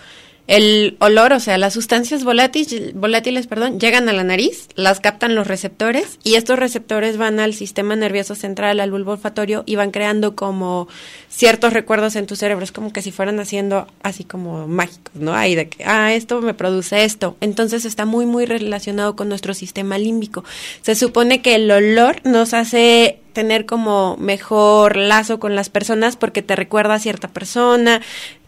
el 0.47 0.95
olor, 0.99 1.33
o 1.33 1.39
sea, 1.41 1.57
las 1.57 1.73
sustancias 1.73 2.23
volátiles, 2.23 2.93
volátiles, 2.93 3.47
perdón, 3.47 3.79
llegan 3.79 4.07
a 4.07 4.13
la 4.13 4.23
nariz, 4.23 4.69
las 4.75 5.01
captan 5.01 5.35
los 5.35 5.45
receptores 5.45 6.19
y 6.23 6.35
estos 6.35 6.57
receptores 6.57 7.17
van 7.17 7.41
al 7.41 7.53
sistema 7.53 7.97
nervioso 7.97 8.33
central, 8.33 8.79
al 8.79 8.91
bulbo 8.91 9.11
olfatorio 9.11 9.63
y 9.65 9.75
van 9.75 9.91
creando 9.91 10.35
como 10.35 10.87
ciertos 11.29 11.73
recuerdos 11.73 12.15
en 12.15 12.27
tu 12.27 12.37
cerebro, 12.37 12.63
es 12.63 12.71
como 12.71 12.93
que 12.93 13.01
si 13.01 13.11
fueran 13.11 13.39
haciendo 13.41 13.87
así 14.03 14.23
como 14.23 14.67
mágicos, 14.67 15.15
¿no? 15.15 15.33
Ahí 15.33 15.53
de 15.53 15.67
que, 15.67 15.83
ah, 15.83 16.13
esto 16.13 16.41
me 16.41 16.53
produce 16.53 17.03
esto. 17.03 17.35
Entonces 17.41 17.83
está 17.83 18.05
muy, 18.05 18.25
muy 18.25 18.45
relacionado 18.45 19.17
con 19.17 19.27
nuestro 19.27 19.53
sistema 19.53 19.97
límbico. 19.97 20.45
Se 20.81 20.95
supone 20.95 21.41
que 21.41 21.55
el 21.55 21.69
olor 21.69 22.21
nos 22.23 22.53
hace 22.53 23.19
tener 23.37 23.67
como 23.67 24.17
mejor 24.17 24.95
lazo 24.95 25.39
con 25.39 25.55
las 25.55 25.69
personas 25.69 26.15
porque 26.15 26.41
te 26.41 26.55
recuerda 26.55 26.95
a 26.95 26.99
cierta 26.99 27.27
persona, 27.27 28.01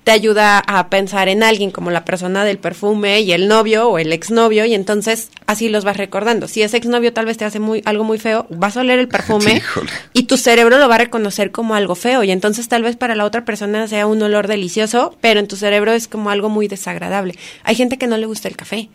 te 0.09 0.13
ayuda 0.13 0.57
a 0.65 0.89
pensar 0.89 1.29
en 1.29 1.43
alguien 1.43 1.69
como 1.69 1.91
la 1.91 2.03
persona 2.03 2.43
del 2.43 2.57
perfume 2.57 3.21
y 3.21 3.31
el 3.31 3.47
novio 3.47 3.89
o 3.89 3.99
el 3.99 4.11
exnovio 4.11 4.65
y 4.65 4.73
entonces 4.73 5.29
así 5.45 5.69
los 5.69 5.83
vas 5.83 5.97
recordando. 5.97 6.47
Si 6.47 6.63
ese 6.63 6.77
exnovio 6.77 7.13
tal 7.13 7.27
vez 7.27 7.37
te 7.37 7.45
hace 7.45 7.59
muy 7.59 7.83
algo 7.85 8.03
muy 8.03 8.17
feo, 8.17 8.47
vas 8.49 8.75
a 8.75 8.79
oler 8.79 8.97
el 8.97 9.07
perfume 9.07 9.61
y 10.13 10.23
tu 10.23 10.37
cerebro 10.37 10.79
lo 10.79 10.89
va 10.89 10.95
a 10.95 10.97
reconocer 10.97 11.51
como 11.51 11.75
algo 11.75 11.93
feo 11.93 12.23
y 12.23 12.31
entonces 12.31 12.67
tal 12.67 12.81
vez 12.81 12.95
para 12.95 13.13
la 13.13 13.23
otra 13.23 13.45
persona 13.45 13.87
sea 13.87 14.07
un 14.07 14.19
olor 14.23 14.47
delicioso, 14.47 15.15
pero 15.21 15.39
en 15.39 15.47
tu 15.47 15.57
cerebro 15.57 15.91
es 15.91 16.07
como 16.07 16.31
algo 16.31 16.49
muy 16.49 16.67
desagradable. 16.67 17.35
Hay 17.63 17.75
gente 17.75 17.99
que 17.99 18.07
no 18.07 18.17
le 18.17 18.25
gusta 18.25 18.47
el 18.47 18.57
café 18.57 18.89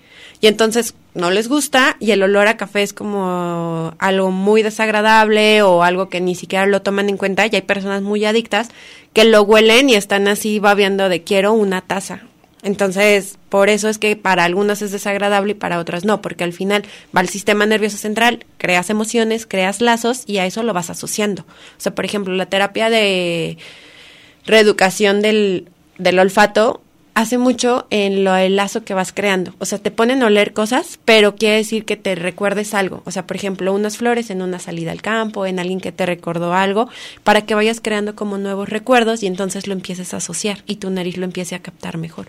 y 0.44 0.46
entonces 0.46 0.94
no 1.14 1.30
les 1.30 1.48
gusta 1.48 1.96
y 2.00 2.10
el 2.10 2.22
olor 2.22 2.48
a 2.48 2.58
café 2.58 2.82
es 2.82 2.92
como 2.92 3.94
algo 3.98 4.30
muy 4.30 4.62
desagradable 4.62 5.62
o 5.62 5.82
algo 5.82 6.10
que 6.10 6.20
ni 6.20 6.34
siquiera 6.34 6.66
lo 6.66 6.82
toman 6.82 7.08
en 7.08 7.16
cuenta 7.16 7.46
y 7.46 7.54
hay 7.54 7.62
personas 7.62 8.02
muy 8.02 8.26
adictas 8.26 8.68
que 9.14 9.24
lo 9.24 9.40
huelen 9.40 9.88
y 9.88 9.94
están 9.94 10.28
así 10.28 10.58
babeando 10.58 11.08
de 11.08 11.22
quiero 11.22 11.54
una 11.54 11.80
taza. 11.80 12.24
Entonces, 12.62 13.38
por 13.48 13.70
eso 13.70 13.88
es 13.88 13.96
que 13.96 14.16
para 14.16 14.44
algunas 14.44 14.82
es 14.82 14.92
desagradable 14.92 15.52
y 15.52 15.54
para 15.54 15.78
otras 15.78 16.04
no, 16.04 16.20
porque 16.20 16.44
al 16.44 16.52
final 16.52 16.84
va 17.16 17.22
al 17.22 17.30
sistema 17.30 17.64
nervioso 17.64 17.96
central, 17.96 18.44
creas 18.58 18.90
emociones, 18.90 19.46
creas 19.46 19.80
lazos 19.80 20.24
y 20.26 20.36
a 20.36 20.44
eso 20.44 20.62
lo 20.62 20.74
vas 20.74 20.90
asociando. 20.90 21.44
O 21.78 21.80
sea, 21.80 21.94
por 21.94 22.04
ejemplo, 22.04 22.34
la 22.34 22.50
terapia 22.50 22.90
de 22.90 23.56
reeducación 24.44 25.22
del, 25.22 25.70
del 25.96 26.18
olfato 26.18 26.82
hace 27.14 27.38
mucho 27.38 27.86
en 27.90 28.24
lo 28.24 28.34
el 28.36 28.56
lazo 28.56 28.84
que 28.84 28.94
vas 28.94 29.12
creando. 29.12 29.54
O 29.58 29.66
sea, 29.66 29.78
te 29.78 29.90
ponen 29.90 30.22
a 30.22 30.26
oler 30.26 30.52
cosas, 30.52 30.98
pero 31.04 31.36
quiere 31.36 31.56
decir 31.56 31.84
que 31.84 31.96
te 31.96 32.14
recuerdes 32.14 32.74
algo. 32.74 33.02
O 33.04 33.10
sea, 33.10 33.26
por 33.26 33.36
ejemplo, 33.36 33.72
unas 33.72 33.96
flores 33.96 34.30
en 34.30 34.42
una 34.42 34.58
salida 34.58 34.92
al 34.92 35.02
campo, 35.02 35.46
en 35.46 35.58
alguien 35.58 35.80
que 35.80 35.92
te 35.92 36.06
recordó 36.06 36.54
algo, 36.54 36.88
para 37.22 37.42
que 37.42 37.54
vayas 37.54 37.80
creando 37.80 38.16
como 38.16 38.38
nuevos 38.38 38.68
recuerdos 38.68 39.22
y 39.22 39.26
entonces 39.26 39.66
lo 39.66 39.72
empieces 39.72 40.12
a 40.12 40.18
asociar 40.18 40.62
y 40.66 40.76
tu 40.76 40.90
nariz 40.90 41.16
lo 41.16 41.24
empiece 41.24 41.54
a 41.54 41.60
captar 41.60 41.98
mejor. 41.98 42.26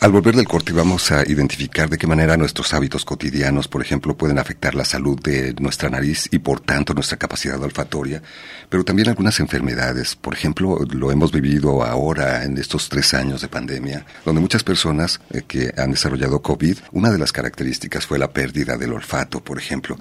Al 0.00 0.12
volver 0.12 0.34
del 0.34 0.48
corte 0.48 0.72
vamos 0.72 1.12
a 1.12 1.22
identificar 1.28 1.90
de 1.90 1.98
qué 1.98 2.06
manera 2.06 2.36
nuestros 2.36 2.72
hábitos 2.74 3.04
cotidianos, 3.04 3.68
por 3.68 3.82
ejemplo, 3.82 4.16
pueden 4.16 4.38
afectar 4.38 4.74
la 4.74 4.84
salud 4.84 5.20
de 5.20 5.54
nuestra 5.60 5.90
nariz 5.90 6.28
y 6.30 6.38
por 6.38 6.60
tanto 6.60 6.94
nuestra 6.94 7.18
capacidad 7.18 7.62
olfatoria, 7.62 8.22
pero 8.68 8.84
también 8.84 9.08
algunas 9.08 9.38
enfermedades. 9.40 10.16
Por 10.16 10.34
ejemplo, 10.34 10.78
lo 10.90 11.12
hemos 11.12 11.32
vivido 11.32 11.84
ahora 11.84 12.44
en 12.44 12.56
estos 12.56 12.88
tres 12.88 13.14
años 13.14 13.42
de 13.42 13.48
pandemia, 13.48 14.06
donde 14.24 14.40
muchas 14.40 14.64
personas 14.64 15.20
eh, 15.30 15.42
que 15.46 15.72
han 15.76 15.90
desarrollado 15.90 16.42
COVID, 16.42 16.78
una 16.92 17.10
de 17.10 17.18
las 17.18 17.32
características 17.32 18.06
fue 18.06 18.18
la 18.18 18.32
pérdida 18.32 18.76
del 18.76 18.92
olfato, 18.92 19.42
por 19.42 19.58
ejemplo. 19.58 19.96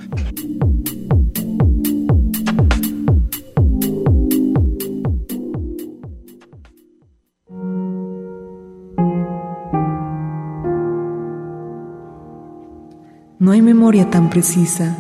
No 13.40 13.54
hay 13.54 13.64
memoria 13.64 14.10
tan 14.12 14.30
precisa, 14.30 14.96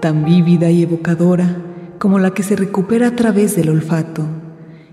tan 0.00 0.24
vívida 0.24 0.70
y 0.70 0.82
evocadora 0.82 1.58
como 1.98 2.18
la 2.18 2.32
que 2.32 2.42
se 2.42 2.56
recupera 2.56 3.08
a 3.08 3.16
través 3.16 3.54
del 3.54 3.68
olfato 3.68 4.26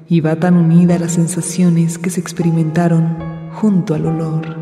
y 0.10 0.20
va 0.20 0.36
tan 0.36 0.58
unida 0.58 0.96
a 0.96 1.00
las 1.00 1.14
sensaciones 1.14 1.98
que 1.98 2.10
se 2.10 2.20
experimentaron 2.20 3.39
junto 3.60 3.94
al 3.94 4.06
olor. 4.06 4.56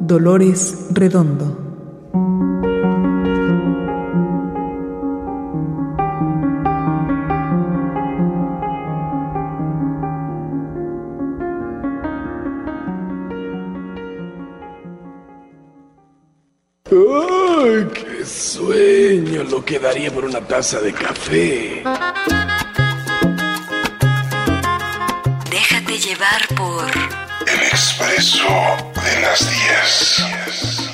Dolores 0.00 0.88
Redondo 0.90 1.65
sueño! 18.36 19.42
Lo 19.44 19.64
que 19.64 19.78
daría 19.78 20.10
por 20.12 20.24
una 20.24 20.40
taza 20.40 20.80
de 20.80 20.92
café. 20.92 21.82
Déjate 25.50 25.98
llevar 25.98 26.46
por 26.56 26.86
El 27.46 27.62
expreso 27.62 28.48
de 28.94 29.20
las 29.22 29.50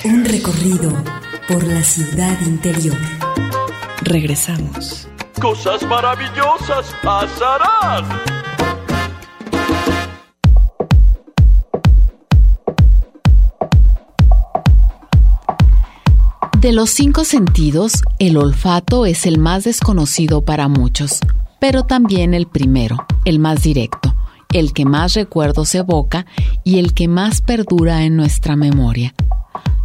10. 0.03 0.05
Un 0.05 0.25
recorrido 0.25 0.93
por 1.49 1.65
la 1.65 1.83
ciudad 1.83 2.41
interior. 2.43 2.97
Regresamos. 4.03 5.09
Cosas 5.41 5.83
maravillosas 5.83 6.95
pasarán. 7.03 8.42
De 16.63 16.71
los 16.71 16.91
cinco 16.91 17.25
sentidos, 17.25 18.05
el 18.21 18.37
olfato 18.37 19.05
es 19.05 19.27
el 19.27 19.41
más 19.41 19.65
desconocido 19.65 20.45
para 20.45 20.69
muchos, 20.69 21.19
pero 21.59 21.83
también 21.83 22.35
el 22.35 22.47
primero, 22.47 23.05
el 23.25 23.41
más 23.41 23.65
directo, 23.65 24.15
el 24.53 24.73
que 24.73 24.85
más 24.85 25.15
recuerdos 25.15 25.75
evoca 25.75 26.25
y 26.63 26.79
el 26.79 26.95
que 26.95 27.09
más 27.09 27.41
perdura 27.41 28.05
en 28.05 28.15
nuestra 28.15 28.55
memoria. 28.55 29.13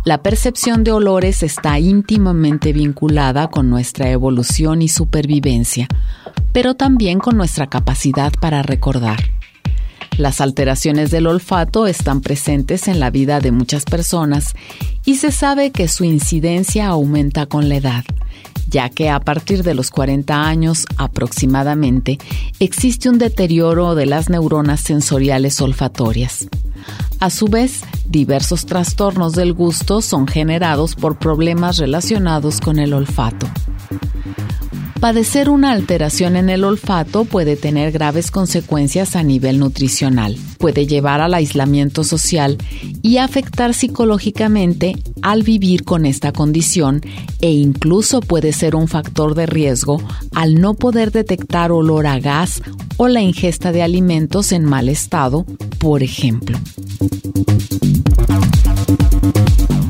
La 0.06 0.21
percepción 0.21 0.84
de 0.84 0.91
olores 0.91 1.41
está 1.41 1.80
íntimamente 1.80 2.73
vinculada 2.73 3.47
con 3.47 3.71
nuestra 3.71 4.12
evolución 4.12 4.84
y 4.84 4.88
supervivencia, 4.88 5.88
pero 6.54 6.75
también 6.75 7.17
con 7.17 7.38
nuestra 7.38 7.65
capacidad 7.65 8.32
para 8.39 8.62
recordar. 8.62 9.37
Las 10.17 10.41
alteraciones 10.41 11.12
del 11.12 11.27
olfato 11.27 11.86
están 11.86 12.21
presentes 12.21 12.88
en 12.88 12.99
la 12.99 13.12
vida 13.12 13.39
de 13.39 13.51
muchas 13.51 13.86
personas 13.86 14.56
y 15.06 15.15
se 15.15 15.32
sabe 15.32 15.71
que 15.71 15.88
su 15.88 16.03
incidencia 16.03 16.88
aumenta 16.88 17.45
con 17.45 17.69
la 17.69 17.75
edad, 17.75 18.03
ya 18.67 18.89
que 18.89 19.12
a 19.12 19.19
partir 19.19 19.62
de 19.62 19.75
los 19.75 19.91
40 19.91 20.47
años 20.47 20.88
aproximadamente 20.97 22.17
existe 22.60 23.10
un 23.10 23.19
deterioro 23.19 23.93
de 23.93 24.08
las 24.08 24.30
neuronas 24.30 24.82
sensoriales 24.82 25.62
olfatorias. 25.62 26.47
A 27.19 27.30
su 27.30 27.47
vez, 27.47 27.82
diversos 28.08 28.65
trastornos 28.65 29.34
del 29.34 29.53
gusto 29.53 30.01
son 30.01 30.27
generados 30.27 30.95
por 30.95 31.19
problemas 31.19 31.77
relacionados 31.77 32.60
con 32.60 32.80
el 32.80 32.93
olfato. 32.93 33.47
Padecer 34.99 35.49
una 35.49 35.73
alteración 35.73 36.36
en 36.36 36.49
el 36.49 36.63
olfato 36.63 37.23
puede 37.23 37.55
tener 37.55 37.91
graves 37.91 38.31
consecuencias 38.31 39.15
a 39.15 39.21
nivel 39.21 39.60
nutricional, 39.60 40.36
puede 40.57 40.88
llevar 40.88 41.21
al 41.21 41.36
aislamiento 41.36 42.03
social 42.03 42.57
y 43.03 43.17
afectar 43.17 43.75
psicológicamente 43.75 44.95
al 45.21 45.43
vivir 45.43 45.83
con 45.83 46.07
esta 46.07 46.31
condición 46.31 47.01
e 47.41 47.51
incluso 47.51 48.21
puede 48.21 48.53
ser 48.53 48.75
un 48.75 48.88
factor 48.88 49.36
de 49.36 49.45
riesgo 49.45 50.01
al 50.33 50.60
no 50.60 50.73
poder 50.73 51.12
detectar 51.12 51.71
olor 51.71 52.07
a 52.07 52.19
gas 52.19 52.63
o 52.97 53.07
la 53.07 53.21
ingesta 53.21 53.71
de 53.71 53.83
alimentos 53.83 54.51
en 54.51 54.65
mal 54.65 54.89
estado, 54.89 55.45
por 55.77 56.01
ejemplo. 56.01 56.57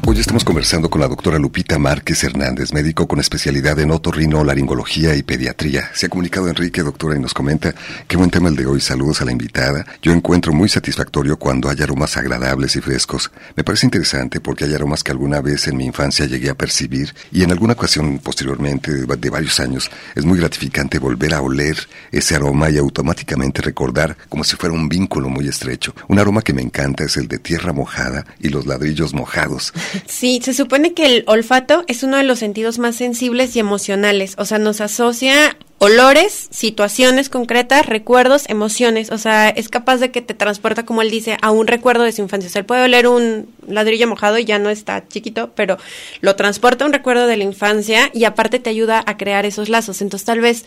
Hoy 0.10 0.17
estamos 0.17 0.46
conversando 0.46 0.89
con 0.89 1.02
la 1.02 1.10
doctora 1.10 1.38
Lupita 1.38 1.78
Márquez 1.78 2.24
Hernández, 2.24 2.72
médico 2.72 3.10
con 3.10 3.20
especialidad 3.20 3.78
en 3.80 3.91
otorrinolaringología 3.91 5.13
y 5.15 5.22
pediatría. 5.22 5.89
Se 5.93 6.06
ha 6.06 6.10
comunicado 6.10 6.48
Enrique, 6.48 6.82
doctora, 6.82 7.17
y 7.17 7.20
nos 7.20 7.34
comenta 7.34 7.76
qué 8.08 8.15
buen 8.15 8.30
tema 8.30 8.48
el 8.48 8.56
de 8.56 8.65
hoy. 8.67 8.80
Saludos 8.80 9.22
a 9.22 9.26
la 9.26 9.34
invitada. 9.34 9.86
Yo 10.02 10.13
encuentro 10.13 10.54
muy 10.54 10.70
satisfactorio 10.70 11.38
cuando 11.38 11.70
hay 11.70 11.82
aromas 11.82 12.15
agradables 12.15 12.78
y 12.78 12.80
frescos. 12.80 13.32
Me 13.58 13.65
parece 13.65 13.86
interesante 13.86 14.39
porque 14.39 14.63
hay 14.63 14.74
aromas 14.76 15.04
que 15.04 15.12
alguna 15.12 15.41
vez 15.41 15.67
en 15.67 15.76
mi 15.76 15.84
infancia 15.84 16.26
llegué 16.26 16.52
a 16.52 16.56
percibir 16.56 17.13
y 17.34 17.43
en 17.43 17.52
alguna 17.52 17.74
ocasión 17.74 18.20
posteriormente 18.20 18.93
de 18.93 19.30
varios 19.30 19.60
años 19.60 19.91
es 20.15 20.24
muy 20.24 20.39
gratificante 20.39 21.00
volver 21.00 21.34
a 21.34 21.41
oler 21.41 21.76
ese 22.13 22.34
aroma 22.34 22.70
y 22.70 22.78
automáticamente 22.78 23.62
recordar 23.62 24.15
como 24.30 24.46
si 24.46 24.56
fuera 24.56 24.74
un 24.74 24.88
vínculo 24.88 25.28
muy 25.28 25.50
estrecho. 25.50 25.93
Un 26.08 26.17
aroma 26.17 26.43
que 26.43 26.54
me 26.54 26.62
encanta 26.62 27.04
es 27.04 27.17
el 27.17 27.28
de 27.28 27.39
tierra 27.39 27.74
mojada 27.74 28.26
y 28.39 28.48
los 28.48 28.65
ladrillos 28.65 29.13
mojados. 29.13 29.74
Sí, 30.08 30.39
se 30.41 30.54
supone 30.54 30.93
que 30.93 31.06
el 31.06 31.24
olfato 31.28 31.84
es 31.88 32.02
uno 32.02 32.15
de 32.15 32.24
los 32.24 32.39
sentidos 32.39 32.80
más 32.80 32.96
sensibles 32.96 33.56
y 33.56 33.60
emocionales, 33.60 34.36
o 34.38 34.46
sea, 34.46 34.58
nos 34.58 34.80
asocia 34.80 35.58
olores, 35.80 36.48
situaciones 36.50 37.28
concretas, 37.28 37.86
recuerdos, 37.86 38.48
emociones, 38.48 39.12
o 39.12 39.17
sea, 39.17 39.50
es 39.50 39.67
capaz 39.67 39.98
de 39.98 40.10
que 40.10 40.22
te 40.22 40.34
transporta, 40.34 40.86
como 40.86 41.02
él 41.02 41.12
dice, 41.12 41.38
a 41.41 41.52
un 41.52 41.67
recuerdo 41.67 42.04
de 42.04 42.13
su 42.13 42.22
infancia. 42.22 42.48
O 42.48 42.52
sea, 42.52 42.62
él 42.62 42.65
puede 42.65 42.84
oler 42.84 43.08
un 43.08 43.50
ladrillo 43.67 44.08
mojado 44.08 44.39
y 44.39 44.46
ya 44.46 44.60
no 44.60 44.70
está 44.70 45.06
chiquito, 45.08 45.52
pero 45.56 45.78
lo 46.22 46.36
transporta 46.38 46.86
a 46.86 46.88
un 46.88 46.93
recuerdo 46.93 47.28
de 47.28 47.38
la 47.38 47.43
infancia 47.43 48.10
y 48.13 48.24
aparte 48.24 48.60
te 48.60 48.70
ayuda 48.70 49.04
a 49.06 49.17
crear 49.17 49.46
esos 49.46 49.70
lazos. 49.70 50.02
Entonces, 50.02 50.26
tal 50.26 50.39
vez 50.39 50.65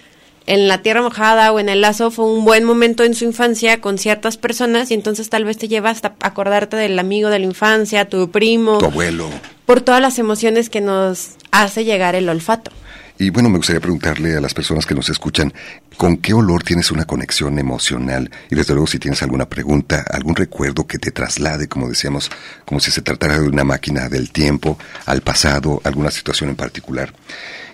en 0.51 0.67
la 0.67 0.83
tierra 0.83 1.01
mojada 1.01 1.53
o 1.53 1.61
en 1.61 1.69
el 1.69 1.81
lazo 1.81 2.11
fue 2.11 2.25
un 2.25 2.45
buen 2.45 2.65
momento 2.65 3.05
en 3.05 3.15
su 3.15 3.25
infancia 3.25 3.81
con 3.81 3.99
ciertas 3.99 4.37
personas 4.37 4.91
y 4.91 4.95
entonces 4.95 5.31
tal 5.31 5.45
vez 5.45 5.57
te 5.57 5.69
lleva 5.69 5.91
hasta 5.91 6.17
acordarte 6.21 6.77
del 6.77 6.99
amigo 6.99 7.31
de 7.31 7.39
la 7.39 7.45
infancia, 7.45 8.09
tu 8.09 8.33
primo, 8.33 8.79
tu 8.79 8.87
abuelo, 8.87 9.31
por 9.65 9.81
todas 9.81 10.03
las 10.03 10.19
emociones 10.19 10.69
que 10.69 10.81
nos 10.81 11.37
hace 11.53 11.85
llegar 11.85 12.17
el 12.17 12.29
olfato. 12.29 12.73
Y 13.17 13.31
bueno, 13.31 13.49
me 13.49 13.59
gustaría 13.59 13.81
preguntarle 13.81 14.35
a 14.35 14.41
las 14.41 14.53
personas 14.53 14.87
que 14.87 14.95
nos 14.95 15.09
escuchan, 15.09 15.53
¿con 15.97 16.17
qué 16.17 16.35
olor 16.35 16.65
tienes 16.65 16.91
una 16.91 17.05
conexión 17.05 17.57
emocional? 17.59 18.29
Y 18.51 18.57
desde 18.57 18.73
luego 18.73 18.89
si 18.89 18.99
tienes 18.99 19.23
alguna 19.23 19.49
pregunta, 19.49 20.05
algún 20.11 20.35
recuerdo 20.35 20.85
que 20.85 20.99
te 20.99 21.13
traslade, 21.13 21.69
como 21.69 21.89
decíamos, 21.89 22.29
como 22.65 22.81
si 22.81 22.91
se 22.91 23.03
tratara 23.03 23.39
de 23.39 23.47
una 23.47 23.63
máquina 23.63 24.09
del 24.09 24.33
tiempo, 24.33 24.79
al 25.07 25.21
pasado, 25.21 25.81
alguna 25.85 26.11
situación 26.11 26.51
en 26.51 26.57
particular. 26.57 27.13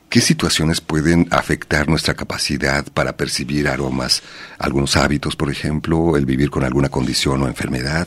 ¿Qué 0.08 0.20
situaciones 0.20 0.80
pueden 0.80 1.26
afectar 1.30 1.88
nuestra 1.88 2.14
capacidad 2.14 2.84
para 2.94 3.16
percibir 3.16 3.66
aromas? 3.66 4.22
Algunos 4.58 4.96
hábitos, 4.96 5.34
por 5.34 5.50
ejemplo, 5.50 6.16
el 6.16 6.24
vivir 6.24 6.48
con 6.48 6.64
alguna 6.64 6.88
condición 6.88 7.42
o 7.42 7.48
enfermedad, 7.48 8.06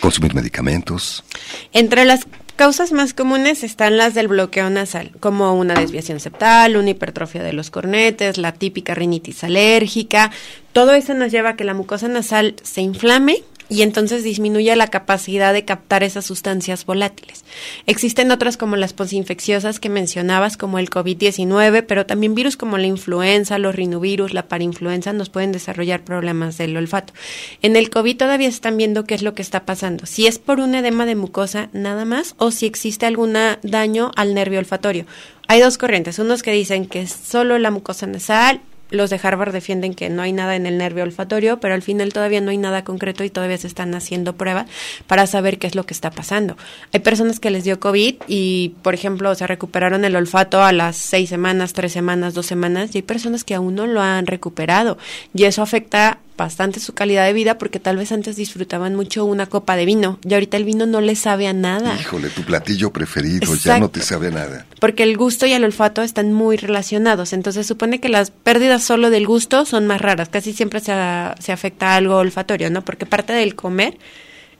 consumir 0.00 0.34
medicamentos. 0.34 1.24
Entre 1.72 2.04
las 2.04 2.26
causas 2.54 2.92
más 2.92 3.14
comunes 3.14 3.64
están 3.64 3.96
las 3.96 4.14
del 4.14 4.28
bloqueo 4.28 4.70
nasal, 4.70 5.12
como 5.18 5.54
una 5.54 5.74
desviación 5.74 6.20
septal, 6.20 6.76
una 6.76 6.90
hipertrofia 6.90 7.42
de 7.42 7.52
los 7.52 7.70
cornetes, 7.70 8.38
la 8.38 8.52
típica 8.52 8.94
rinitis 8.94 9.42
alérgica. 9.42 10.30
Todo 10.72 10.92
eso 10.92 11.14
nos 11.14 11.32
lleva 11.32 11.50
a 11.50 11.56
que 11.56 11.64
la 11.64 11.74
mucosa 11.74 12.06
nasal 12.06 12.54
se 12.62 12.80
inflame 12.80 13.42
y 13.70 13.82
entonces 13.82 14.24
disminuye 14.24 14.74
la 14.74 14.88
capacidad 14.88 15.54
de 15.54 15.64
captar 15.64 16.02
esas 16.02 16.26
sustancias 16.26 16.84
volátiles. 16.84 17.44
Existen 17.86 18.32
otras 18.32 18.56
como 18.56 18.76
las 18.76 18.92
posinfecciosas 18.92 19.78
que 19.78 19.88
mencionabas, 19.88 20.56
como 20.56 20.80
el 20.80 20.90
COVID-19, 20.90 21.84
pero 21.86 22.04
también 22.04 22.34
virus 22.34 22.56
como 22.56 22.76
la 22.76 22.88
influenza, 22.88 23.58
los 23.58 23.76
rinovirus, 23.76 24.34
la 24.34 24.48
parainfluenza 24.48 25.12
nos 25.12 25.30
pueden 25.30 25.52
desarrollar 25.52 26.02
problemas 26.02 26.58
del 26.58 26.76
olfato. 26.76 27.14
En 27.62 27.76
el 27.76 27.90
COVID 27.90 28.16
todavía 28.16 28.48
están 28.48 28.76
viendo 28.76 29.04
qué 29.04 29.14
es 29.14 29.22
lo 29.22 29.34
que 29.34 29.42
está 29.42 29.64
pasando, 29.64 30.04
si 30.04 30.26
es 30.26 30.40
por 30.40 30.58
un 30.58 30.74
edema 30.74 31.06
de 31.06 31.14
mucosa 31.14 31.70
nada 31.72 32.04
más 32.04 32.34
o 32.38 32.50
si 32.50 32.66
existe 32.66 33.06
algún 33.06 33.36
daño 33.62 34.10
al 34.16 34.34
nervio 34.34 34.58
olfatorio. 34.58 35.06
Hay 35.46 35.60
dos 35.60 35.78
corrientes, 35.78 36.18
unos 36.18 36.42
que 36.42 36.52
dicen 36.52 36.86
que 36.86 37.02
es 37.02 37.12
solo 37.12 37.58
la 37.58 37.70
mucosa 37.70 38.06
nasal 38.06 38.60
los 38.90 39.10
de 39.10 39.20
Harvard 39.22 39.52
defienden 39.52 39.94
que 39.94 40.08
no 40.08 40.22
hay 40.22 40.32
nada 40.32 40.56
en 40.56 40.66
el 40.66 40.78
nervio 40.78 41.04
olfatorio, 41.04 41.60
pero 41.60 41.74
al 41.74 41.82
final 41.82 42.12
todavía 42.12 42.40
no 42.40 42.50
hay 42.50 42.58
nada 42.58 42.84
concreto 42.84 43.24
y 43.24 43.30
todavía 43.30 43.58
se 43.58 43.66
están 43.66 43.94
haciendo 43.94 44.34
pruebas 44.34 44.66
para 45.06 45.26
saber 45.26 45.58
qué 45.58 45.66
es 45.66 45.74
lo 45.74 45.86
que 45.86 45.94
está 45.94 46.10
pasando. 46.10 46.56
Hay 46.92 47.00
personas 47.00 47.40
que 47.40 47.50
les 47.50 47.64
dio 47.64 47.80
COVID 47.80 48.16
y, 48.26 48.74
por 48.82 48.94
ejemplo, 48.94 49.34
se 49.34 49.46
recuperaron 49.46 50.04
el 50.04 50.16
olfato 50.16 50.62
a 50.62 50.72
las 50.72 50.96
seis 50.96 51.28
semanas, 51.28 51.72
tres 51.72 51.92
semanas, 51.92 52.34
dos 52.34 52.46
semanas, 52.46 52.90
y 52.94 52.98
hay 52.98 53.02
personas 53.02 53.44
que 53.44 53.54
aún 53.54 53.74
no 53.74 53.86
lo 53.86 54.00
han 54.00 54.26
recuperado. 54.26 54.98
Y 55.34 55.44
eso 55.44 55.62
afecta 55.62 56.18
bastante 56.40 56.80
su 56.80 56.94
calidad 56.94 57.26
de 57.26 57.34
vida 57.34 57.58
porque 57.58 57.78
tal 57.78 57.98
vez 57.98 58.12
antes 58.12 58.34
disfrutaban 58.34 58.96
mucho 58.96 59.26
una 59.26 59.44
copa 59.44 59.76
de 59.76 59.84
vino 59.84 60.18
y 60.26 60.32
ahorita 60.32 60.56
el 60.56 60.64
vino 60.64 60.86
no 60.86 61.02
les 61.02 61.18
sabe 61.18 61.46
a 61.46 61.52
nada. 61.52 61.94
Híjole, 62.00 62.30
tu 62.30 62.42
platillo 62.42 62.90
preferido 62.92 63.54
ya 63.56 63.78
no 63.78 63.90
te 63.90 64.00
sabe 64.00 64.28
a 64.28 64.30
nada. 64.30 64.66
Porque 64.80 65.02
el 65.02 65.18
gusto 65.18 65.44
y 65.44 65.52
el 65.52 65.64
olfato 65.64 66.00
están 66.00 66.32
muy 66.32 66.56
relacionados, 66.56 67.34
entonces 67.34 67.66
supone 67.66 68.00
que 68.00 68.08
las 68.08 68.30
pérdidas 68.30 68.79
solo 68.80 69.10
del 69.10 69.26
gusto 69.26 69.64
son 69.64 69.86
más 69.86 70.00
raras, 70.00 70.28
casi 70.28 70.52
siempre 70.52 70.80
se, 70.80 70.92
se 71.38 71.52
afecta 71.52 71.94
algo 71.94 72.16
olfatorio, 72.16 72.70
¿no? 72.70 72.82
Porque 72.82 73.06
parte 73.06 73.32
del 73.32 73.54
comer 73.54 73.98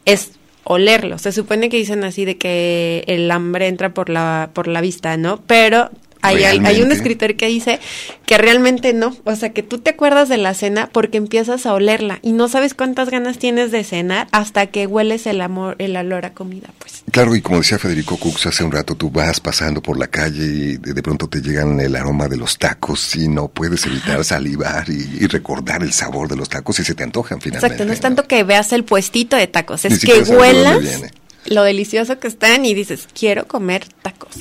es 0.04 0.33
olerlo. 0.64 1.18
Se 1.18 1.33
supone 1.33 1.68
que 1.68 1.76
dicen 1.76 2.04
así 2.04 2.24
de 2.24 2.37
que 2.37 3.04
el 3.06 3.30
hambre 3.30 3.68
entra 3.68 3.92
por 3.94 4.09
la 4.09 4.50
por 4.52 4.68
la 4.68 4.80
vista, 4.80 5.16
¿no? 5.16 5.40
Pero 5.46 5.90
hay, 6.22 6.44
hay, 6.44 6.83
un 6.83 6.92
escritor 6.92 7.37
que 7.37 7.46
dice 7.46 7.80
que 8.26 8.38
realmente 8.38 8.92
no, 8.92 9.16
o 9.24 9.37
sea, 9.37 9.52
que 9.52 9.62
tú 9.62 9.78
te 9.78 9.90
acuerdas 9.90 10.28
de 10.28 10.37
la 10.37 10.54
cena 10.54 10.88
porque 10.92 11.18
empiezas 11.18 11.66
a 11.66 11.74
olerla 11.74 12.18
y 12.22 12.33
no 12.33 12.48
sabes 12.48 12.74
cuántas 12.74 13.11
ganas 13.11 13.38
tienes 13.38 13.70
de 13.70 13.85
cenar 13.85 14.28
hasta 14.33 14.66
que 14.66 14.87
hueles 14.87 15.26
el 15.26 15.40
amor, 15.40 15.76
el 15.78 15.96
olor 15.96 16.26
a 16.26 16.35
comida, 16.35 16.68
pues. 16.78 17.02
Claro, 17.11 17.35
y 17.35 17.40
como 17.40 17.59
decía 17.59 17.78
Federico 17.78 18.16
Cux 18.16 18.46
hace 18.46 18.62
un 18.64 18.72
rato, 18.72 18.94
tú 18.94 19.11
vas 19.11 19.40
pasando 19.40 19.83
por 19.83 19.98
la 19.98 20.06
calle 20.06 20.44
y 20.44 20.76
de, 20.76 21.02
pronto 21.02 21.28
te 21.28 21.40
llegan 21.40 21.80
el 21.80 21.96
aroma 21.96 22.28
de 22.28 22.37
los 22.37 22.59
tacos 22.59 23.16
y 23.16 23.28
no 23.28 23.48
puedes 23.48 23.85
evitar 23.87 24.24
salivar 24.24 24.88
y, 24.88 25.26
recordar 25.26 25.83
el 25.83 25.92
sabor 25.92 26.28
de 26.28 26.37
los 26.37 26.48
tacos 26.48 26.80
y 26.80 26.85
se 26.85 26.94
te 26.94 27.04
antojan 27.04 27.40
finalmente. 27.40 27.66
Exacto, 27.66 27.85
no 27.85 27.92
es 27.92 28.00
tanto 28.00 28.26
que 28.26 28.42
veas 28.42 28.72
el 28.72 28.85
puestito 28.85 29.37
de 29.37 29.46
tacos, 29.46 29.85
es 29.85 30.04
que 30.04 30.22
huelas 30.22 31.02
lo 31.46 31.62
delicioso 31.62 32.18
que 32.18 32.28
están 32.28 32.64
y 32.64 32.74
dices, 32.74 33.09
quiero 33.12 33.46
comer 33.46 33.87
tacos. 34.02 34.37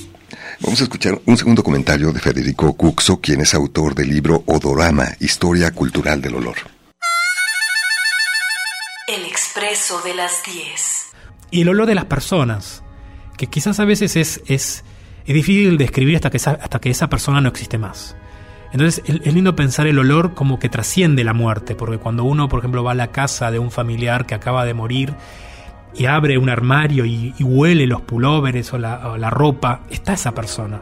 Vamos 0.62 0.78
a 0.82 0.84
escuchar 0.84 1.18
un 1.24 1.38
segundo 1.38 1.62
comentario 1.62 2.12
de 2.12 2.20
Federico 2.20 2.74
Cuxo, 2.74 3.18
quien 3.18 3.40
es 3.40 3.54
autor 3.54 3.94
del 3.94 4.10
libro 4.10 4.42
Odorama, 4.44 5.08
Historia 5.18 5.70
Cultural 5.70 6.20
del 6.20 6.34
Olor. 6.34 6.56
El 9.08 9.24
expreso 9.24 10.02
de 10.02 10.14
las 10.14 10.42
10. 10.44 11.06
Y 11.50 11.62
el 11.62 11.70
olor 11.70 11.86
de 11.86 11.94
las 11.94 12.04
personas, 12.04 12.82
que 13.38 13.46
quizás 13.46 13.80
a 13.80 13.86
veces 13.86 14.16
es, 14.16 14.42
es, 14.46 14.84
difícil 15.26 15.78
describir 15.78 16.16
hasta 16.16 16.28
que, 16.28 16.36
esa, 16.36 16.50
hasta 16.50 16.78
que 16.78 16.90
esa 16.90 17.08
persona 17.08 17.40
no 17.40 17.48
existe 17.48 17.78
más. 17.78 18.14
Entonces 18.70 19.02
es 19.06 19.34
lindo 19.34 19.56
pensar 19.56 19.86
el 19.86 19.98
olor 19.98 20.34
como 20.34 20.58
que 20.58 20.68
trasciende 20.68 21.24
la 21.24 21.32
muerte, 21.32 21.74
porque 21.74 21.96
cuando 21.96 22.24
uno, 22.24 22.50
por 22.50 22.58
ejemplo, 22.58 22.84
va 22.84 22.92
a 22.92 22.94
la 22.94 23.12
casa 23.12 23.50
de 23.50 23.58
un 23.58 23.70
familiar 23.70 24.26
que 24.26 24.34
acaba 24.34 24.66
de 24.66 24.74
morir, 24.74 25.14
y 25.94 26.06
abre 26.06 26.38
un 26.38 26.48
armario 26.48 27.04
y, 27.04 27.34
huele 27.40 27.86
los 27.86 28.00
pulóveres 28.02 28.72
o 28.72 28.78
la, 28.78 29.30
ropa, 29.30 29.82
está 29.90 30.12
esa 30.12 30.32
persona. 30.32 30.80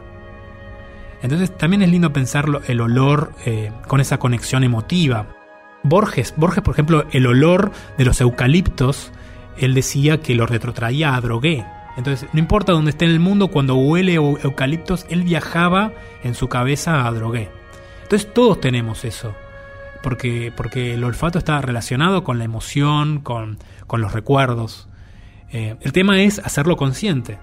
Entonces 1.21 1.55
también 1.57 1.81
es 1.81 1.89
lindo 1.89 2.13
pensar 2.13 2.45
el 2.67 2.81
olor 2.81 3.33
eh, 3.45 3.71
con 3.87 3.99
esa 3.99 4.19
conexión 4.19 4.63
emotiva. 4.63 5.27
Borges, 5.83 6.33
Borges, 6.37 6.63
por 6.63 6.73
ejemplo, 6.73 7.05
el 7.11 7.25
olor 7.25 7.71
de 7.97 8.05
los 8.05 8.21
eucaliptos, 8.21 9.11
él 9.57 9.73
decía 9.73 10.19
que 10.21 10.35
lo 10.35 10.45
retrotraía 10.45 11.15
a 11.15 11.21
Drogué. 11.21 11.65
Entonces, 11.97 12.29
no 12.31 12.39
importa 12.39 12.71
dónde 12.71 12.91
esté 12.91 13.05
en 13.05 13.11
el 13.11 13.19
mundo, 13.19 13.49
cuando 13.49 13.75
huele 13.75 14.13
eucaliptos, 14.15 15.05
él 15.09 15.23
viajaba 15.23 15.91
en 16.23 16.33
su 16.35 16.47
cabeza 16.47 17.05
a 17.05 17.11
Drogué. 17.11 17.49
Entonces 18.03 18.33
todos 18.33 18.59
tenemos 18.59 19.05
eso, 19.05 19.35
porque, 20.01 20.51
porque 20.55 20.93
el 20.93 21.03
olfato 21.03 21.37
está 21.37 21.61
relacionado 21.61 22.23
con 22.23 22.39
la 22.39 22.45
emoción, 22.45 23.19
con, 23.19 23.59
con 23.85 24.01
los 24.01 24.13
recuerdos. 24.13 24.88
Eh, 25.51 25.75
el 25.81 25.91
tema 25.91 26.21
es 26.21 26.39
hacerlo 26.39 26.77
consciente. 26.77 27.37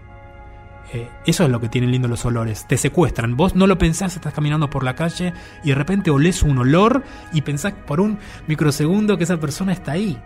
Eh, 0.93 1.09
eso 1.27 1.45
es 1.45 1.51
lo 1.51 1.61
que 1.61 1.69
tienen 1.69 1.91
lindo 1.91 2.09
los 2.09 2.25
olores. 2.25 2.67
Te 2.69 2.77
secuestran. 2.77 3.37
Vos 3.37 3.57
no 3.57 3.67
lo 3.67 3.79
pensás, 3.79 4.15
estás 4.15 4.33
caminando 4.33 4.71
por 4.71 4.85
la 4.85 4.95
calle 4.95 5.33
y 5.65 5.71
de 5.71 5.75
repente 5.75 6.11
olés 6.11 6.43
un 6.43 6.59
olor 6.59 7.03
y 7.33 7.43
pensás 7.43 7.73
por 7.73 8.01
un 8.01 8.19
microsegundo 8.47 9.17
que 9.19 9.25
esa 9.25 9.39
persona 9.39 9.73
está 9.73 9.93
ahí. 9.93 10.19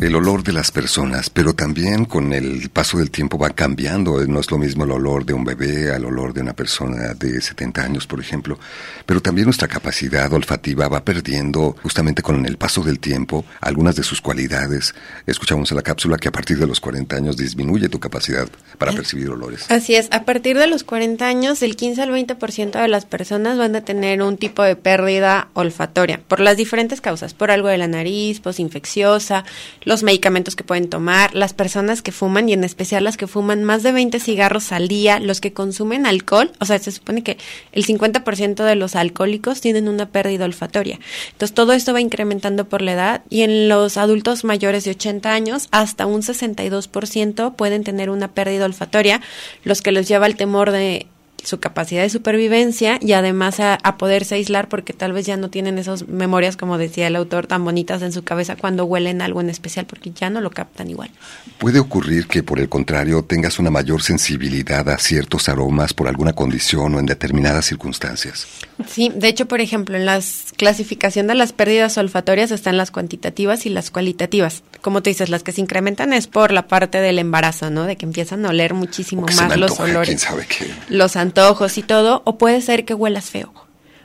El 0.00 0.14
olor 0.14 0.44
de 0.44 0.52
las 0.52 0.70
personas, 0.70 1.28
pero 1.28 1.54
también 1.54 2.04
con 2.04 2.32
el 2.32 2.70
paso 2.70 2.98
del 2.98 3.10
tiempo 3.10 3.36
va 3.36 3.50
cambiando. 3.50 4.24
No 4.26 4.38
es 4.38 4.50
lo 4.50 4.58
mismo 4.58 4.84
el 4.84 4.92
olor 4.92 5.24
de 5.24 5.32
un 5.32 5.44
bebé 5.44 5.92
al 5.92 6.04
olor 6.04 6.32
de 6.32 6.40
una 6.40 6.52
persona 6.52 7.14
de 7.14 7.40
70 7.40 7.82
años, 7.82 8.06
por 8.06 8.20
ejemplo. 8.20 8.58
Pero 9.06 9.20
también 9.20 9.46
nuestra 9.46 9.66
capacidad 9.66 10.32
olfativa 10.32 10.86
va 10.88 11.04
perdiendo 11.04 11.74
justamente 11.82 12.22
con 12.22 12.46
el 12.46 12.58
paso 12.58 12.82
del 12.82 13.00
tiempo 13.00 13.44
algunas 13.60 13.96
de 13.96 14.04
sus 14.04 14.20
cualidades. 14.20 14.94
Escuchamos 15.26 15.70
en 15.72 15.76
la 15.76 15.82
cápsula 15.82 16.16
que 16.16 16.28
a 16.28 16.32
partir 16.32 16.58
de 16.58 16.66
los 16.68 16.80
40 16.80 17.16
años 17.16 17.36
disminuye 17.36 17.88
tu 17.88 17.98
capacidad 17.98 18.48
para 18.78 18.92
percibir 18.92 19.28
olores. 19.30 19.68
Así 19.68 19.96
es, 19.96 20.08
a 20.12 20.24
partir 20.24 20.56
de 20.58 20.68
los 20.68 20.84
40 20.84 21.26
años, 21.26 21.58
del 21.58 21.74
15 21.74 22.02
al 22.02 22.10
20% 22.10 22.80
de 22.80 22.88
las 22.88 23.04
personas 23.04 23.58
van 23.58 23.74
a 23.74 23.80
tener 23.80 24.22
un 24.22 24.36
tipo 24.36 24.62
de 24.62 24.76
pérdida 24.76 25.48
olfatoria 25.54 26.20
por 26.28 26.38
las 26.38 26.56
diferentes 26.56 27.00
causas, 27.00 27.34
por 27.34 27.50
algo 27.50 27.66
de 27.66 27.78
la 27.78 27.88
nariz, 27.88 28.38
posinfecciosa, 28.38 29.44
los 29.88 30.02
medicamentos 30.02 30.54
que 30.54 30.64
pueden 30.64 30.90
tomar, 30.90 31.34
las 31.34 31.54
personas 31.54 32.02
que 32.02 32.12
fuman 32.12 32.46
y 32.46 32.52
en 32.52 32.62
especial 32.62 33.04
las 33.04 33.16
que 33.16 33.26
fuman 33.26 33.64
más 33.64 33.82
de 33.82 33.90
20 33.90 34.20
cigarros 34.20 34.70
al 34.70 34.86
día, 34.86 35.18
los 35.18 35.40
que 35.40 35.54
consumen 35.54 36.04
alcohol, 36.04 36.52
o 36.60 36.66
sea, 36.66 36.78
se 36.78 36.92
supone 36.92 37.22
que 37.22 37.38
el 37.72 37.86
50% 37.86 38.64
de 38.64 38.74
los 38.74 38.96
alcohólicos 38.96 39.62
tienen 39.62 39.88
una 39.88 40.10
pérdida 40.10 40.44
olfatoria. 40.44 41.00
Entonces, 41.32 41.54
todo 41.54 41.72
esto 41.72 41.94
va 41.94 42.02
incrementando 42.02 42.68
por 42.68 42.82
la 42.82 42.92
edad 42.92 43.22
y 43.30 43.44
en 43.44 43.70
los 43.70 43.96
adultos 43.96 44.44
mayores 44.44 44.84
de 44.84 44.90
80 44.90 45.32
años 45.32 45.68
hasta 45.70 46.04
un 46.04 46.20
62% 46.20 47.54
pueden 47.56 47.82
tener 47.82 48.10
una 48.10 48.28
pérdida 48.28 48.66
olfatoria, 48.66 49.22
los 49.64 49.80
que 49.80 49.92
los 49.92 50.06
lleva 50.06 50.26
el 50.26 50.36
temor 50.36 50.70
de 50.70 51.06
su 51.48 51.60
capacidad 51.60 52.02
de 52.02 52.10
supervivencia 52.10 52.98
y 53.00 53.12
además 53.12 53.58
a, 53.58 53.78
poderse 53.96 54.34
aislar 54.34 54.68
porque 54.68 54.92
tal 54.92 55.12
vez 55.12 55.26
ya 55.26 55.36
no 55.36 55.48
tienen 55.48 55.78
esas 55.78 56.06
memorias, 56.06 56.56
como 56.56 56.76
decía 56.76 57.06
el 57.06 57.16
autor, 57.16 57.46
tan 57.46 57.64
bonitas 57.64 58.02
en 58.02 58.12
su 58.12 58.22
cabeza 58.22 58.54
cuando 58.54 58.84
huelen 58.84 59.22
algo 59.22 59.40
en 59.40 59.48
especial 59.48 59.86
porque 59.86 60.12
ya 60.12 60.28
no 60.28 60.40
lo 60.40 60.50
captan 60.50 60.90
igual. 60.90 61.10
¿Puede 61.56 61.80
ocurrir 61.80 62.26
que 62.26 62.42
por 62.42 62.60
el 62.60 62.68
contrario 62.68 63.24
tengas 63.24 63.58
una 63.58 63.70
mayor 63.70 64.02
sensibilidad 64.02 64.88
a 64.90 64.98
ciertos 64.98 65.48
aromas 65.48 65.94
por 65.94 66.06
alguna 66.06 66.34
condición 66.34 66.94
o 66.94 66.98
en 67.00 67.06
determinadas 67.06 67.64
circunstancias? 67.64 68.46
Sí, 68.86 69.10
de 69.14 69.28
hecho, 69.28 69.46
por 69.48 69.60
ejemplo, 69.60 69.96
en 69.96 70.04
la 70.04 70.20
clasificación 70.56 71.26
de 71.26 71.34
las 71.34 71.52
pérdidas 71.52 71.96
olfatorias 71.96 72.50
están 72.50 72.76
las 72.76 72.90
cuantitativas 72.90 73.64
y 73.64 73.70
las 73.70 73.90
cualitativas. 73.90 74.62
Como 74.82 75.02
tú 75.02 75.10
dices, 75.10 75.30
las 75.30 75.42
que 75.42 75.52
se 75.52 75.62
incrementan 75.62 76.12
es 76.12 76.26
por 76.28 76.52
la 76.52 76.68
parte 76.68 77.00
del 77.00 77.18
embarazo, 77.18 77.70
¿no? 77.70 77.84
De 77.84 77.96
que 77.96 78.06
empiezan 78.06 78.44
a 78.46 78.50
oler 78.50 78.74
muchísimo 78.74 79.26
más 79.34 79.56
los 79.56 79.80
olores. 79.80 80.08
¿quién 80.08 80.18
sabe 80.18 80.46
qué? 80.46 80.70
Los 80.88 81.16
antojos 81.16 81.37
y 81.76 81.82
todo, 81.82 82.22
o 82.24 82.38
puede 82.38 82.60
ser 82.60 82.84
que 82.84 82.94
huelas 82.94 83.30
feo. 83.30 83.52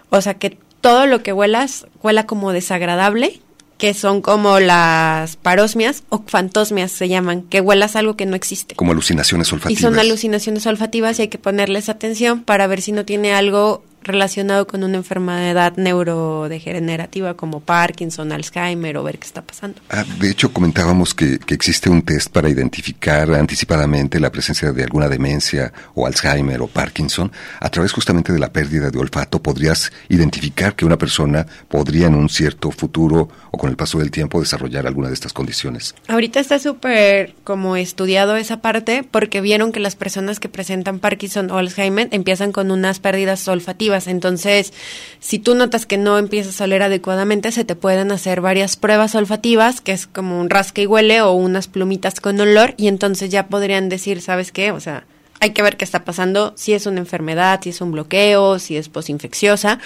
O 0.09 0.21
sea, 0.21 0.35
que 0.35 0.57
todo 0.81 1.05
lo 1.07 1.23
que 1.23 1.33
huelas 1.33 1.87
huela 2.01 2.25
como 2.25 2.51
desagradable, 2.51 3.39
que 3.77 3.93
son 3.93 4.21
como 4.21 4.59
las 4.59 5.35
parosmias 5.35 6.03
o 6.09 6.23
fantosmias 6.25 6.91
se 6.91 7.09
llaman, 7.09 7.41
que 7.43 7.61
huelas 7.61 7.95
algo 7.95 8.15
que 8.15 8.25
no 8.25 8.35
existe. 8.35 8.75
Como 8.75 8.91
alucinaciones 8.91 9.51
olfativas. 9.51 9.79
Y 9.79 9.81
son 9.81 9.97
alucinaciones 9.97 10.65
olfativas 10.67 11.19
y 11.19 11.23
hay 11.23 11.27
que 11.27 11.37
ponerles 11.37 11.89
atención 11.89 12.43
para 12.43 12.67
ver 12.67 12.81
si 12.81 12.91
no 12.91 13.05
tiene 13.05 13.33
algo 13.33 13.83
relacionado 14.03 14.67
con 14.67 14.83
una 14.83 14.97
enfermedad 14.97 15.73
neurodegenerativa 15.77 17.35
como 17.35 17.59
Parkinson, 17.59 18.31
Alzheimer 18.31 18.97
o 18.97 19.03
ver 19.03 19.17
qué 19.19 19.27
está 19.27 19.41
pasando. 19.41 19.79
Ah, 19.89 20.05
de 20.19 20.29
hecho, 20.29 20.51
comentábamos 20.51 21.13
que, 21.13 21.39
que, 21.39 21.53
existe 21.53 21.89
un 21.89 22.01
test 22.01 22.29
para 22.29 22.49
identificar 22.49 23.33
anticipadamente 23.33 24.19
la 24.19 24.31
presencia 24.31 24.71
de 24.71 24.83
alguna 24.83 25.07
demencia 25.07 25.71
o 25.95 26.05
Alzheimer 26.05 26.61
o 26.61 26.67
Parkinson. 26.67 27.31
A 27.59 27.69
través 27.69 27.91
justamente 27.91 28.33
de 28.33 28.39
la 28.39 28.51
pérdida 28.51 28.89
de 28.89 28.99
olfato 28.99 29.41
podrías 29.41 29.91
identificar 30.09 30.75
que 30.75 30.85
una 30.85 30.97
persona 30.97 31.45
podría 31.67 32.07
en 32.07 32.15
un 32.15 32.29
cierto 32.29 32.71
futuro 32.71 33.29
o 33.51 33.57
con 33.57 33.69
el 33.69 33.75
paso 33.75 33.99
del 33.99 34.11
tiempo 34.11 34.39
desarrollar 34.39 34.87
alguna 34.87 35.07
de 35.07 35.13
estas 35.13 35.33
condiciones. 35.33 35.95
Ahorita 36.07 36.39
está 36.39 36.59
súper 36.59 37.35
como 37.43 37.75
estudiado 37.75 38.35
esa 38.35 38.61
parte 38.61 39.03
porque 39.09 39.41
vieron 39.41 39.71
que 39.71 39.79
las 39.79 39.95
personas 39.95 40.39
que 40.39 40.49
presentan 40.49 40.99
Parkinson 40.99 41.51
o 41.51 41.57
Alzheimer 41.57 42.09
empiezan 42.11 42.51
con 42.51 42.71
unas 42.71 42.99
pérdidas 42.99 43.47
olfativas 43.47 43.92
Entonces, 44.08 44.73
si 45.19 45.39
tú 45.39 45.56
notas 45.56 45.86
que 45.86 45.97
no 45.97 46.17
empiezas 46.17 46.60
a 46.60 46.63
oler 46.63 46.84
adecuadamente, 46.84 47.51
se 47.51 47.65
te 47.65 47.75
pueden 47.75 48.12
hacer 48.12 48.41
varias 48.41 48.75
pruebas 48.75 49.15
olfativas, 49.15 49.82
que 49.82 49.91
es 49.91 50.08
como 50.08 50.39
un 50.39 50.49
rasca 50.49 50.82
y 50.82 50.86
huele 50.86 51.21
o 51.21 51.34
unas 51.34 51.67
plumitas 51.67 52.19
con 52.19 52.39
olor, 52.39 52.73
y 52.77 52.88
entonces 52.88 53.29
ya 53.29 53.47
podrían 53.47 53.89
decir, 53.89 54.21
¿sabes 54.21 54.51
qué? 54.51 54.71
O 54.71 54.79
sea, 54.79 55.06
hay 55.39 55.51
que 55.51 55.62
ver 55.62 55.77
qué 55.77 55.86
está 55.86 56.06
pasando, 56.06 56.53
si 56.56 56.73
es 56.73 56.86
una 56.86 56.99
enfermedad, 56.99 57.60
si 57.62 57.69
es 57.69 57.82
un 57.82 57.91
bloqueo, 57.91 58.60
si 58.60 58.77
es 58.77 58.89
posinfecciosa 58.89 59.79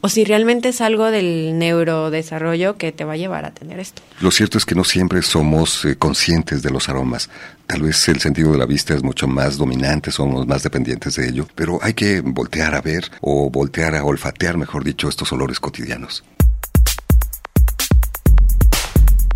o 0.00 0.08
si 0.08 0.24
realmente 0.24 0.68
es 0.70 0.80
algo 0.80 1.10
del 1.10 1.58
neurodesarrollo 1.58 2.76
que 2.76 2.92
te 2.92 3.04
va 3.04 3.14
a 3.14 3.16
llevar 3.16 3.44
a 3.44 3.50
tener 3.52 3.80
esto. 3.80 4.02
Lo 4.20 4.30
cierto 4.30 4.58
es 4.58 4.64
que 4.64 4.74
no 4.74 4.84
siempre 4.84 5.22
somos 5.22 5.84
eh, 5.84 5.96
conscientes 5.96 6.62
de 6.62 6.70
los 6.70 6.88
aromas. 6.88 7.30
Tal 7.66 7.82
vez 7.82 8.08
el 8.08 8.20
sentido 8.20 8.52
de 8.52 8.58
la 8.58 8.66
vista 8.66 8.94
es 8.94 9.02
mucho 9.02 9.26
más 9.26 9.56
dominante, 9.56 10.10
somos 10.10 10.46
más 10.46 10.62
dependientes 10.62 11.16
de 11.16 11.28
ello, 11.28 11.46
pero 11.54 11.78
hay 11.82 11.94
que 11.94 12.20
voltear 12.20 12.74
a 12.74 12.80
ver 12.80 13.10
o 13.20 13.50
voltear 13.50 13.94
a 13.94 14.04
olfatear, 14.04 14.56
mejor 14.56 14.84
dicho, 14.84 15.08
estos 15.08 15.32
olores 15.32 15.60
cotidianos 15.60 16.24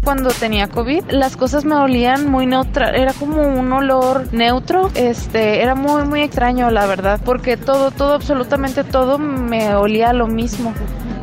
cuando 0.05 0.31
tenía 0.31 0.69
COVID, 0.69 1.05
las 1.11 1.37
cosas 1.37 1.65
me 1.65 1.77
olían 1.77 2.31
muy 2.31 2.47
neutral, 2.47 2.95
era 2.95 3.13
como 3.13 3.43
un 3.43 3.73
olor 3.73 4.33
neutro, 4.33 4.91
este, 4.95 5.63
era 5.63 5.75
muy 5.75 6.05
muy 6.05 6.23
extraño 6.23 6.71
la 6.71 6.87
verdad, 6.87 7.21
porque 7.25 7.57
todo 7.57 7.91
todo 7.91 8.15
absolutamente 8.15 8.85
todo 8.85 9.19
me 9.19 9.75
olía 9.75 10.13
lo 10.13 10.27
mismo 10.27 10.73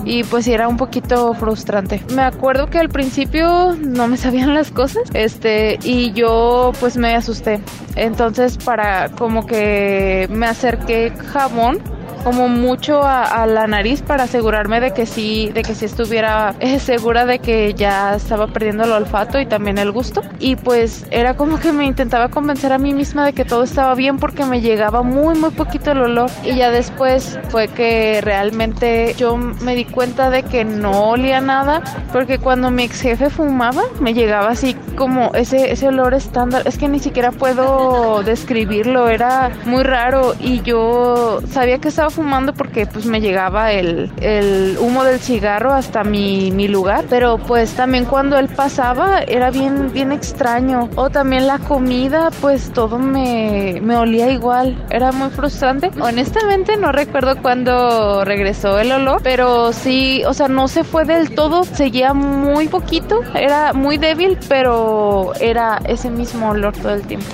y 0.05 0.23
pues 0.23 0.47
era 0.47 0.67
un 0.67 0.77
poquito 0.77 1.33
frustrante. 1.33 2.01
Me 2.15 2.21
acuerdo 2.21 2.67
que 2.67 2.79
al 2.79 2.89
principio 2.89 3.75
no 3.79 4.07
me 4.07 4.17
sabían 4.17 4.53
las 4.53 4.71
cosas, 4.71 5.03
este, 5.13 5.77
y 5.83 6.13
yo 6.13 6.71
pues 6.79 6.97
me 6.97 7.15
asusté. 7.15 7.61
Entonces 7.95 8.57
para 8.57 9.09
como 9.09 9.45
que 9.45 10.27
me 10.31 10.47
acerqué 10.47 11.11
jabón 11.11 11.79
como 12.23 12.47
mucho 12.47 13.03
a, 13.03 13.45
la 13.45 13.67
nariz 13.67 14.01
para 14.01 14.23
asegurarme 14.23 14.79
de 14.79 14.91
que 14.91 15.05
sí, 15.05 15.49
de 15.53 15.63
que 15.63 15.73
sí 15.73 15.85
estuviera 15.85 16.53
eh, 16.59 16.79
segura 16.79 17.25
de 17.25 17.39
que 17.39 17.73
ya 17.73 18.15
estaba 18.15 18.47
perdiendo 18.47 18.83
el 18.83 18.91
olfato 18.91 19.39
y 19.39 19.45
también 19.45 19.77
el 19.77 19.91
gusto. 19.91 20.21
Y 20.39 20.55
pues 20.55 21.05
era 21.11 21.35
como 21.35 21.59
que 21.59 21.71
me 21.71 21.85
intentaba 21.85 22.29
convencer 22.29 22.73
a 22.73 22.77
mí 22.77 22.93
misma 22.93 23.25
de 23.25 23.33
que 23.33 23.45
todo 23.45 23.63
estaba 23.63 23.95
bien 23.95 24.17
porque 24.17 24.45
me 24.45 24.61
llegaba 24.61 25.01
muy 25.01 25.37
muy 25.37 25.51
poquito 25.51 25.91
el 25.91 26.01
olor. 26.01 26.29
Y 26.43 26.55
ya 26.55 26.71
después 26.71 27.39
fue 27.49 27.67
que 27.67 28.21
realmente 28.21 29.13
yo 29.17 29.37
me 29.37 29.75
di 29.75 29.85
cuenta 29.85 30.29
de 30.29 30.43
que 30.43 30.65
no 30.65 31.09
olía 31.09 31.41
nada 31.41 31.81
porque 32.11 32.37
cuando 32.37 32.71
mi 32.71 32.83
ex 32.83 33.01
jefe 33.01 33.29
fumaba 33.29 33.83
me 33.99 34.13
llegaba 34.13 34.49
así 34.49 34.75
como 34.95 35.31
ese, 35.33 35.71
ese 35.71 35.87
olor 35.87 36.13
estándar. 36.13 36.63
Es 36.65 36.77
que 36.77 36.87
ni 36.87 36.99
siquiera 36.99 37.31
puedo 37.31 38.23
describirlo, 38.23 39.09
era 39.09 39.51
muy 39.65 39.83
raro 39.83 40.35
y 40.39 40.61
yo 40.61 41.39
sabía 41.49 41.79
que 41.79 41.87
estaba 41.87 42.08
fumando 42.09 42.53
porque 42.53 42.85
pues 42.85 43.05
me 43.05 43.21
llegaba 43.21 43.71
el, 43.71 44.11
el 44.21 44.77
humo 44.79 45.03
del 45.03 45.19
cigarro 45.19 45.73
hasta 45.73 46.03
mi, 46.03 46.51
mi, 46.51 46.67
lugar, 46.67 47.05
pero 47.09 47.37
pues 47.37 47.73
también 47.73 48.05
cuando 48.05 48.37
él 48.37 48.47
pasaba 48.47 49.21
era 49.23 49.49
bien, 49.49 49.91
bien 49.91 50.11
extraño. 50.11 50.89
O 50.95 51.09
también 51.09 51.47
la 51.47 51.59
comida, 51.59 52.29
pues 52.41 52.71
todo 52.71 52.99
me, 52.99 53.79
me 53.81 53.97
olía 53.97 54.29
igual, 54.31 54.77
era 54.89 55.11
muy 55.11 55.29
frustrante. 55.29 55.91
Honestamente 55.99 56.77
no 56.77 56.91
recuerdo 56.91 57.41
cuándo 57.41 58.23
regresó 58.25 58.79
el 58.79 58.91
olor, 58.91 59.21
pero 59.23 59.73
sí, 59.73 60.23
o 60.25 60.33
sea, 60.33 60.47
no 60.47 60.67
se 60.67 60.83
fue 60.83 61.05
del 61.05 61.33
todo, 61.35 61.63
seguía 61.63 62.13
muy 62.13 62.67
poquito, 62.67 63.21
era 63.33 63.73
muy 63.73 63.97
débil, 63.97 64.37
pero 64.47 65.33
era 65.39 65.79
ese 65.85 66.09
mismo 66.09 66.49
olor 66.49 66.73
todo 66.77 66.93
el 66.93 67.01
tiempo. 67.03 67.27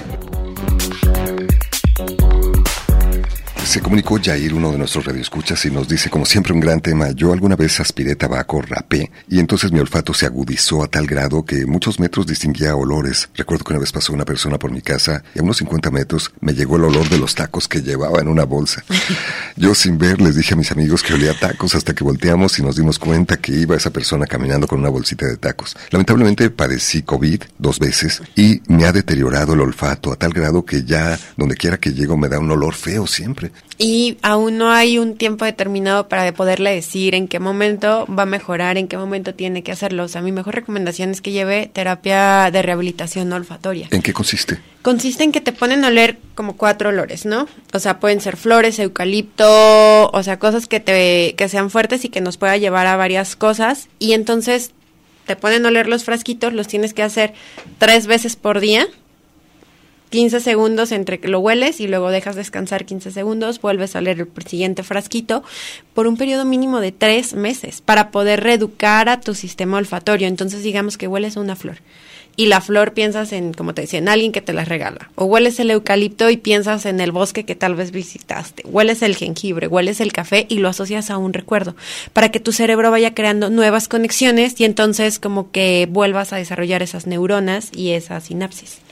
Se 3.66 3.82
comunicó 3.82 4.20
Jair, 4.24 4.54
uno 4.54 4.72
de 4.72 4.78
nuestros 4.78 5.06
radioescuchas, 5.06 5.66
y 5.66 5.72
nos 5.72 5.88
dice, 5.88 6.10
como 6.10 6.26
siempre, 6.26 6.54
un 6.54 6.60
gran 6.60 6.82
tema. 6.82 7.12
Yo 7.12 7.34
alguna 7.34 7.56
vez 7.56 7.80
aspiré 7.80 8.16
tabaco, 8.16 8.62
rapé, 8.62 9.12
y 9.28 9.40
entonces 9.40 9.72
mi 9.72 9.80
olfato 9.80 10.14
se 10.14 10.28
agudizó 10.28 10.84
a 10.84 10.88
tal 10.88 11.08
grado 11.08 11.44
que 11.44 11.66
muchos 11.66 12.00
metros 12.00 12.28
distinguía 12.28 12.76
olores. 12.76 13.28
Recuerdo 13.34 13.66
que 13.66 13.74
una 13.74 13.80
vez 13.80 13.92
pasó 13.92 14.14
una 14.14 14.24
persona 14.24 14.60
por 14.60 14.72
mi 14.72 14.82
casa 14.82 15.24
y 15.34 15.40
a 15.40 15.44
unos 15.44 15.58
50 15.58 15.90
metros 15.90 16.32
me 16.40 16.54
llegó 16.54 16.78
el 16.78 16.86
olor 16.86 17.10
de 17.10 17.18
los 17.18 17.34
tacos 17.34 17.68
que 17.68 17.82
llevaba 17.82 18.22
en 18.22 18.28
una 18.28 18.46
bolsa. 18.46 18.84
Yo 19.58 19.74
sin 19.74 19.98
ver 19.98 20.22
les 20.22 20.36
dije 20.36 20.54
a 20.54 20.58
mis 20.58 20.72
amigos 20.72 21.02
que 21.02 21.14
olía 21.14 21.38
tacos 21.38 21.74
hasta 21.76 21.94
que 21.94 22.04
volteamos 22.04 22.58
y 22.60 22.62
nos 22.62 22.76
dimos 22.76 23.00
cuenta 23.00 23.38
que 23.38 23.52
iba 23.52 23.76
esa 23.76 23.90
persona 23.90 24.28
caminando 24.28 24.68
con 24.68 24.80
una 24.80 24.90
bolsita 24.90 25.26
de 25.26 25.38
tacos. 25.38 25.76
Lamentablemente 25.90 26.50
padecí 26.52 27.02
COVID 27.02 27.42
dos 27.58 27.80
veces 27.80 28.22
y 28.36 28.62
me 28.68 28.86
ha 28.86 28.92
deteriorado 28.92 29.54
el 29.54 29.62
olfato 29.62 30.14
a 30.14 30.16
tal 30.16 30.34
grado 30.34 30.64
que 30.64 30.84
ya 30.84 31.20
donde 31.36 31.56
quiera 31.56 31.78
que 31.78 31.94
llego 31.94 32.16
me 32.16 32.30
da 32.30 32.40
un 32.40 32.52
olor 32.52 32.76
feo 32.76 33.08
siempre 33.08 33.52
y 33.78 34.18
aún 34.22 34.58
no 34.58 34.72
hay 34.72 34.98
un 34.98 35.18
tiempo 35.18 35.44
determinado 35.44 36.08
para 36.08 36.32
poderle 36.34 36.74
decir 36.74 37.14
en 37.14 37.28
qué 37.28 37.40
momento 37.40 38.06
va 38.08 38.24
a 38.24 38.26
mejorar, 38.26 38.78
en 38.78 38.88
qué 38.88 38.98
momento 38.98 39.34
tiene 39.34 39.64
que 39.64 39.72
hacerlo. 39.72 40.04
O 40.04 40.08
sea, 40.08 40.22
mi 40.22 40.32
mejor 40.32 40.56
recomendación 40.56 41.12
es 41.12 41.22
que 41.22 41.32
lleve 41.32 41.70
terapia 41.72 42.50
de 42.52 42.62
rehabilitación 42.62 43.32
olfatoria. 43.34 43.90
¿En 43.92 44.02
qué 44.02 44.14
consiste? 44.14 44.60
Consiste 44.82 45.24
en 45.24 45.32
que 45.32 45.42
te 45.42 45.52
ponen 45.52 45.84
a 45.84 45.90
oler 45.90 46.18
como 46.36 46.56
cuatro 46.56 46.90
olores, 46.90 47.26
¿no? 47.26 47.48
O 47.74 47.80
sea, 47.80 48.00
pueden 48.00 48.22
ser 48.22 48.38
flores, 48.38 48.80
eucalipto, 48.80 50.10
o 50.10 50.24
sea, 50.24 50.40
cosas 50.40 50.68
que 50.68 50.80
te 50.80 51.36
que 51.36 51.50
sean 51.50 51.70
fuertes 51.70 52.06
y 52.06 52.10
que 52.10 52.22
nos 52.22 52.38
pueda 52.38 52.56
llevar 52.58 52.88
a 52.88 52.96
varias 52.96 53.36
cosas 53.36 53.90
y 54.00 54.14
entonces 54.14 54.72
te 55.26 55.36
ponen 55.36 55.66
a 55.66 55.70
oler 55.70 55.88
los 55.88 56.04
frasquitos, 56.04 56.54
los 56.54 56.68
tienes 56.68 56.94
que 56.94 57.04
hacer 57.04 57.34
tres 57.80 58.08
veces 58.08 58.36
por 58.36 58.60
día 58.60 58.88
15 60.16 60.40
segundos 60.40 60.94
entre 60.94 61.20
que 61.20 61.28
lo 61.28 61.40
hueles 61.40 61.82
y 61.82 61.90
luego 61.90 62.10
dejas 62.10 62.38
descansar 62.38 62.86
15 62.86 63.12
segundos, 63.12 63.60
vuelves 63.60 63.98
a 63.98 64.02
leer 64.02 64.30
el 64.34 64.48
siguiente 64.48 64.82
frasquito 64.82 65.44
por 65.94 66.08
un 66.08 66.16
periodo 66.16 66.46
mínimo 66.46 66.80
de 66.80 66.94
tres 66.94 67.34
meses 67.34 67.82
para 67.82 68.12
poder 68.12 68.42
reeducar 68.42 69.10
a 69.10 69.20
tu 69.20 69.36
sistema 69.36 69.76
olfatorio. 69.76 70.30
Entonces 70.30 70.64
digamos 70.64 70.98
que 70.98 71.10
hueles 71.10 71.36
una 71.36 71.58
flor 71.58 71.80
y 72.38 72.46
la 72.46 72.62
flor 72.62 72.94
piensas 72.94 73.34
en, 73.34 73.52
como 73.52 73.74
te 73.74 73.82
decía, 73.82 74.00
en 74.00 74.08
alguien 74.08 74.32
que 74.32 74.40
te 74.40 74.54
la 74.54 74.64
regala. 74.64 75.10
O 75.16 75.26
hueles 75.26 75.60
el 75.60 75.70
eucalipto 75.70 76.30
y 76.30 76.38
piensas 76.38 76.86
en 76.86 77.02
el 77.02 77.12
bosque 77.12 77.44
que 77.44 77.56
tal 77.56 77.76
vez 77.76 77.92
visitaste. 77.92 78.64
Hueles 78.66 79.02
el 79.02 79.18
jengibre, 79.18 79.68
hueles 79.68 80.00
el 80.00 80.14
café 80.14 80.46
y 80.48 80.60
lo 80.60 80.70
asocias 80.70 81.10
a 81.10 81.18
un 81.18 81.34
recuerdo. 81.34 81.76
Para 82.14 82.32
que 82.32 82.40
tu 82.40 82.54
cerebro 82.54 82.90
vaya 82.90 83.14
creando 83.14 83.50
nuevas 83.50 83.90
conexiones 83.90 84.58
y 84.62 84.64
entonces 84.64 85.20
como 85.20 85.52
que 85.52 85.90
vuelvas 85.92 86.32
a 86.32 86.38
desarrollar 86.38 86.82
esas 86.84 87.06
neuronas 87.06 87.70
y 87.76 87.90
esas 87.90 88.24
sinapsis. 88.24 88.85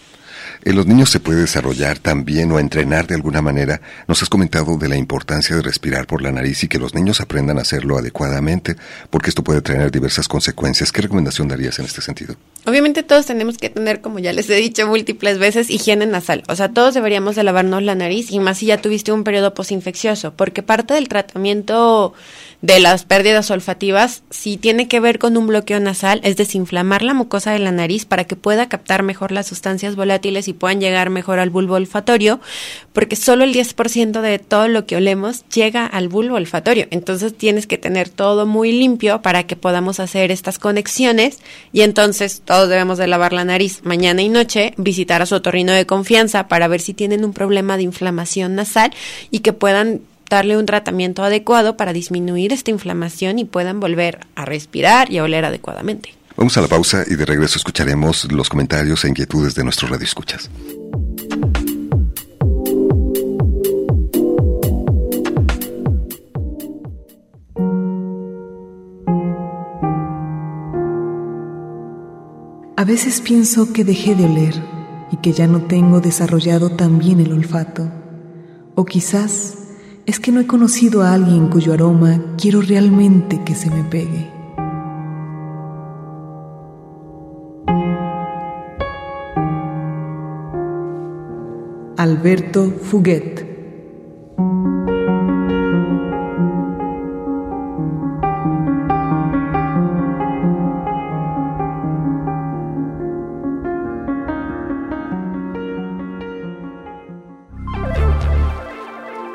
¿En 0.66 0.78
los 0.78 0.88
niños 0.88 1.10
se 1.10 1.20
puede 1.20 1.42
desarrollar 1.42 2.00
también 2.00 2.50
o 2.54 2.58
entrenar 2.58 3.06
de 3.06 3.16
alguna 3.16 3.42
manera? 3.42 3.82
Nos 4.08 4.24
has 4.24 4.30
comentado 4.30 4.78
de 4.78 4.88
la 4.88 4.96
importancia 4.96 5.58
de 5.58 5.62
respirar 5.62 6.08
por 6.08 6.22
la 6.22 6.32
nariz 6.32 6.64
y 6.64 6.70
que 6.70 6.80
los 6.80 6.96
niños 6.96 7.20
aprendan 7.20 7.58
a 7.58 7.64
hacerlo 7.64 7.98
adecuadamente, 7.98 8.78
porque 9.10 9.30
esto 9.30 9.44
puede 9.44 9.62
tener 9.62 9.92
diversas 9.92 10.30
consecuencias. 10.30 10.94
¿Qué 10.94 11.02
recomendación 11.02 11.50
darías 11.50 11.80
en 11.80 11.86
este 11.86 12.02
sentido? 12.02 12.38
Obviamente 12.66 13.04
todos 13.04 13.26
tenemos 13.26 13.58
que 13.58 13.70
tener, 13.70 14.00
como 14.00 14.20
ya 14.20 14.32
les 14.32 14.50
he 14.50 14.56
dicho 14.56 14.88
múltiples 14.88 15.38
veces, 15.38 15.70
higiene 15.70 16.06
nasal. 16.06 16.44
O 16.48 16.56
sea, 16.56 16.70
todos 16.70 16.94
deberíamos 16.94 17.36
de 17.36 17.44
lavarnos 17.44 17.84
la 17.84 17.96
nariz 17.96 18.32
y 18.32 18.40
más 18.40 18.60
si 18.60 18.68
ya 18.68 18.78
tuviste 18.78 19.12
un 19.12 19.26
periodo 19.26 19.54
posinfeccioso, 19.54 20.34
porque 20.34 20.64
parte 20.64 20.94
del 20.94 21.10
tratamiento 21.10 22.14
de 22.62 22.80
las 22.80 23.04
pérdidas 23.04 23.52
olfativas, 23.52 24.24
si 24.30 24.56
tiene 24.56 24.88
que 24.88 25.02
ver 25.02 25.20
con 25.20 25.36
un 25.36 25.48
bloqueo 25.48 25.82
nasal, 25.82 26.22
es 26.24 26.38
desinflamar 26.38 27.04
la 27.04 27.14
mucosa 27.14 27.52
de 27.52 27.60
la 27.60 27.74
nariz 27.74 28.06
para 28.06 28.24
que 28.24 28.38
pueda 28.38 28.70
captar 28.70 29.04
mejor 29.04 29.34
las 29.34 29.48
sustancias 29.48 29.98
volátiles 29.98 30.48
y 30.48 30.53
puedan 30.54 30.80
llegar 30.80 31.10
mejor 31.10 31.40
al 31.40 31.50
bulbo 31.50 31.76
olfatorio, 31.76 32.40
porque 32.94 33.16
solo 33.16 33.44
el 33.44 33.54
10% 33.54 34.22
de 34.22 34.40
todo 34.40 34.68
lo 34.68 34.86
que 34.86 34.96
olemos 34.96 35.44
llega 35.50 35.86
al 35.86 36.08
bulbo 36.08 36.36
olfatorio. 36.36 36.88
Entonces 36.92 37.36
tienes 37.36 37.68
que 37.68 37.78
tener 37.78 38.10
todo 38.10 38.46
muy 38.46 38.72
limpio 38.72 39.22
para 39.22 39.44
que 39.44 39.56
podamos 39.56 40.00
hacer 40.00 40.32
estas 40.32 40.60
conexiones 40.60 41.40
y 41.72 41.82
entonces 41.82 42.42
todos 42.44 42.70
debemos 42.70 42.98
de 42.98 43.08
lavar 43.08 43.34
la 43.34 43.46
nariz 43.46 43.82
mañana 43.84 44.22
y 44.22 44.30
noche, 44.30 44.74
visitar 44.78 45.22
a 45.22 45.26
su 45.26 45.36
otorrino 45.36 45.74
de 45.74 45.86
confianza 45.86 46.48
para 46.48 46.68
ver 46.68 46.82
si 46.82 46.94
tienen 46.94 47.26
un 47.26 47.34
problema 47.34 47.78
de 47.78 47.84
inflamación 47.84 48.56
nasal 48.56 48.92
y 49.32 49.40
que 49.40 49.54
puedan 49.54 50.02
darle 50.30 50.58
un 50.58 50.66
tratamiento 50.66 51.24
adecuado 51.24 51.78
para 51.78 51.94
disminuir 51.94 52.54
esta 52.54 52.72
inflamación 52.72 53.40
y 53.40 53.46
puedan 53.46 53.80
volver 53.80 54.20
a 54.36 54.46
respirar 54.46 55.12
y 55.12 55.20
a 55.20 55.24
oler 55.24 55.46
adecuadamente. 55.46 56.14
Vamos 56.36 56.58
a 56.58 56.62
la 56.62 56.68
pausa 56.68 57.04
y 57.08 57.16
de 57.16 57.26
regreso 57.26 57.58
escucharemos 57.58 58.32
los 58.32 58.50
comentarios 58.50 59.06
e 59.06 59.10
inquietudes 59.10 59.56
de 59.56 59.64
nuestros 59.64 59.92
radioescuchas. 59.92 60.50
A 72.76 72.86
veces 72.86 73.22
pienso 73.22 73.72
que 73.72 73.86
dejé 73.86 74.14
de 74.14 74.26
oler 74.26 74.56
y 75.10 75.18
que 75.18 75.32
ya 75.32 75.48
no 75.48 75.62
tengo 75.62 76.02
desarrollado 76.02 76.72
tan 76.72 77.00
bien 77.00 77.22
el 77.22 77.32
olfato. 77.32 77.90
O 78.76 78.84
quizás 78.84 79.54
es 80.06 80.20
que 80.20 80.34
no 80.34 80.42
he 80.42 80.48
conocido 80.48 81.04
a 81.04 81.14
alguien 81.14 81.48
cuyo 81.48 81.72
aroma 81.72 82.20
quiero 82.38 82.60
realmente 82.62 83.42
que 83.46 83.56
se 83.56 83.70
me 83.70 83.86
pegue. 83.86 84.33
Alberto 92.04 92.70
Fuguet. 92.70 93.46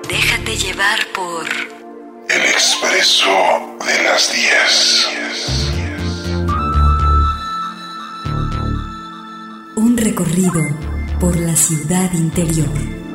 Déjate 0.06 0.56
llevar 0.58 0.98
por 1.14 1.46
El 2.28 2.42
Expreso 2.50 3.30
de 3.86 4.02
las 4.04 4.30
10. 4.30 5.08
Un 9.76 9.96
recorrido 9.96 10.87
por 11.18 11.36
la 11.38 11.56
ciudad 11.56 12.12
interior. 12.12 13.07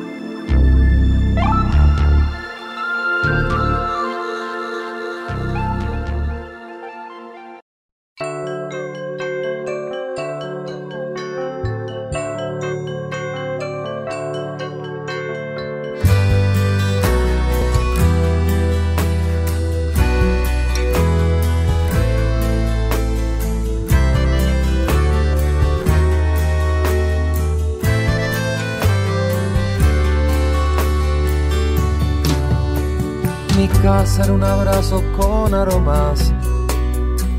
Con 35.44 35.54
aromas. 35.54 36.34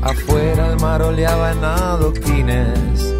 Afuera 0.03 0.67
el 0.67 0.79
mar 0.79 1.01
oleaba 1.01 1.53
en 1.53 1.63
adoquines. 1.63 3.15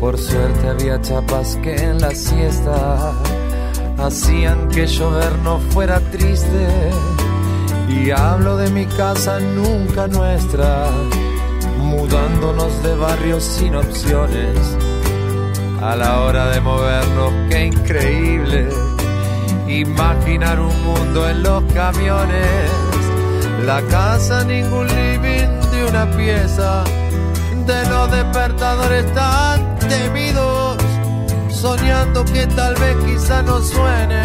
Por 0.00 0.18
suerte 0.18 0.68
había 0.68 1.00
chapas 1.00 1.56
que 1.62 1.74
en 1.76 1.98
la 1.98 2.10
siesta 2.10 3.14
hacían 3.96 4.68
que 4.68 4.86
llover 4.86 5.32
no 5.38 5.58
fuera 5.70 5.98
triste. 6.10 6.66
Y 7.88 8.10
hablo 8.10 8.58
de 8.58 8.68
mi 8.70 8.84
casa 8.84 9.40
nunca 9.40 10.08
nuestra, 10.08 10.90
mudándonos 11.78 12.82
de 12.82 12.94
barrios 12.94 13.42
sin 13.42 13.74
opciones. 13.76 14.58
A 15.80 15.96
la 15.96 16.20
hora 16.20 16.50
de 16.50 16.60
movernos, 16.60 17.32
qué 17.48 17.66
increíble 17.66 18.68
imaginar 19.68 20.60
un 20.60 20.84
mundo 20.84 21.30
en 21.30 21.42
los 21.42 21.62
camiones. 21.72 22.81
La 23.60 23.80
casa, 23.82 24.44
ningún 24.44 24.88
living 24.88 25.48
de 25.70 25.84
una 25.88 26.10
pieza, 26.16 26.82
de 27.64 27.88
los 27.88 28.10
despertadores 28.10 29.14
tan 29.14 29.78
temidos, 29.78 30.76
soñando 31.48 32.24
que 32.24 32.46
tal 32.48 32.74
vez 32.74 32.96
quizá 33.06 33.42
no 33.42 33.60
suene 33.60 34.22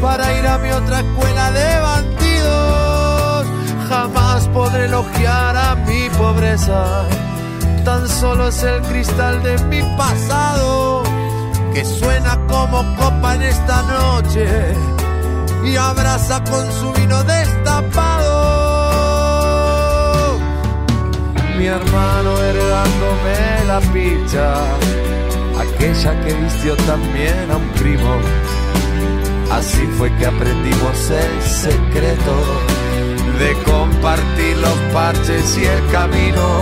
para 0.00 0.32
ir 0.38 0.46
a 0.46 0.58
mi 0.58 0.70
otra 0.70 1.00
escuela 1.00 1.50
de 1.50 1.80
bandidos. 1.80 3.46
Jamás 3.88 4.48
podré 4.48 4.84
elogiar 4.84 5.56
a 5.56 5.74
mi 5.74 6.08
pobreza, 6.10 7.04
tan 7.84 8.08
solo 8.08 8.48
es 8.48 8.62
el 8.62 8.80
cristal 8.82 9.42
de 9.42 9.58
mi 9.64 9.82
pasado 9.96 11.02
que 11.74 11.84
suena 11.84 12.38
como 12.46 12.84
copa 12.96 13.34
en 13.34 13.42
esta 13.42 13.82
noche 13.82 14.74
y 15.64 15.76
abraza 15.76 16.42
con 16.44 16.70
su 16.72 16.92
vino 16.92 17.22
destapado. 17.24 18.34
Mi 21.58 21.66
hermano 21.66 22.42
heredándome 22.42 23.64
la 23.66 23.80
picha, 23.92 24.54
aquella 25.58 26.20
que 26.24 26.34
vistió 26.34 26.76
también 26.76 27.50
a 27.50 27.56
un 27.56 27.68
primo. 27.70 28.16
Así 29.50 29.86
fue 29.98 30.14
que 30.16 30.26
aprendimos 30.26 31.10
el 31.10 31.42
secreto 31.42 32.34
de 33.38 33.54
compartir 33.64 34.56
los 34.58 34.78
parches 34.92 35.58
y 35.58 35.64
el 35.64 35.86
camino. 35.90 36.60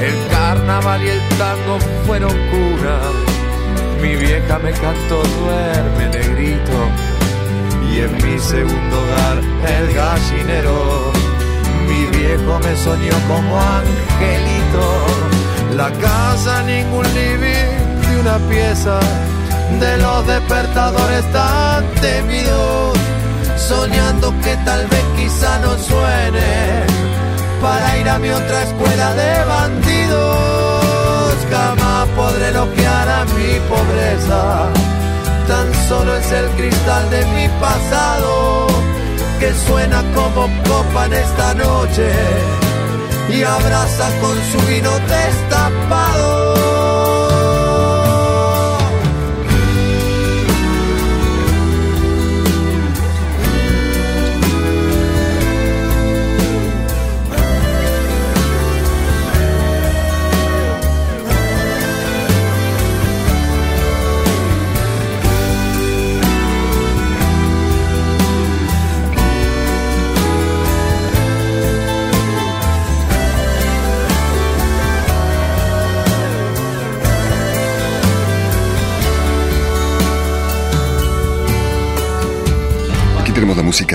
El 0.00 0.28
carnaval 0.30 1.02
y 1.02 1.08
el 1.08 1.20
tango 1.38 1.78
fueron 2.06 2.32
cuna 2.50 3.00
mi 4.00 4.14
vieja 4.14 4.58
me 4.58 4.72
cantó 4.72 5.22
duerme 5.22 6.08
negrito 6.10 7.05
y 7.92 8.00
en 8.00 8.12
mi 8.16 8.38
segundo 8.38 8.96
hogar 9.02 9.38
el 9.78 9.94
gallinero. 9.94 11.12
Mi 11.88 12.18
viejo 12.18 12.58
me 12.58 12.76
soñó 12.76 13.14
como 13.28 13.60
angelito. 13.60 14.86
La 15.76 15.90
casa 15.92 16.62
ningún 16.62 17.04
living 17.14 18.08
de 18.08 18.20
una 18.20 18.38
pieza 18.48 18.98
de 19.80 19.96
los 19.98 20.26
despertadores 20.26 21.24
tan 21.32 21.84
temidos. 22.00 22.96
Soñando 23.56 24.32
que 24.42 24.56
tal 24.64 24.86
vez 24.86 25.04
quizá 25.16 25.58
no 25.58 25.76
suene 25.78 26.84
para 27.60 27.98
ir 27.98 28.08
a 28.08 28.18
mi 28.18 28.28
otra 28.30 28.62
escuela 28.62 29.14
de 29.14 29.44
bandidos 29.44 30.86
jamás 31.50 32.08
podré 32.16 32.48
elogiar 32.48 33.08
a 33.08 33.24
mi 33.24 33.60
pobreza. 33.68 34.68
Tan 35.48 35.72
solo 35.88 36.16
es 36.16 36.32
el 36.32 36.48
cristal 36.56 37.10
de 37.10 37.24
mi 37.26 37.48
pasado 37.60 38.66
que 39.38 39.52
suena 39.66 40.02
como 40.14 40.48
copa 40.68 41.06
en 41.06 41.12
esta 41.12 41.54
noche 41.54 42.10
y 43.28 43.42
abraza 43.42 44.08
con 44.20 44.36
su 44.50 44.66
vino 44.66 44.90
destapado. 44.98 46.05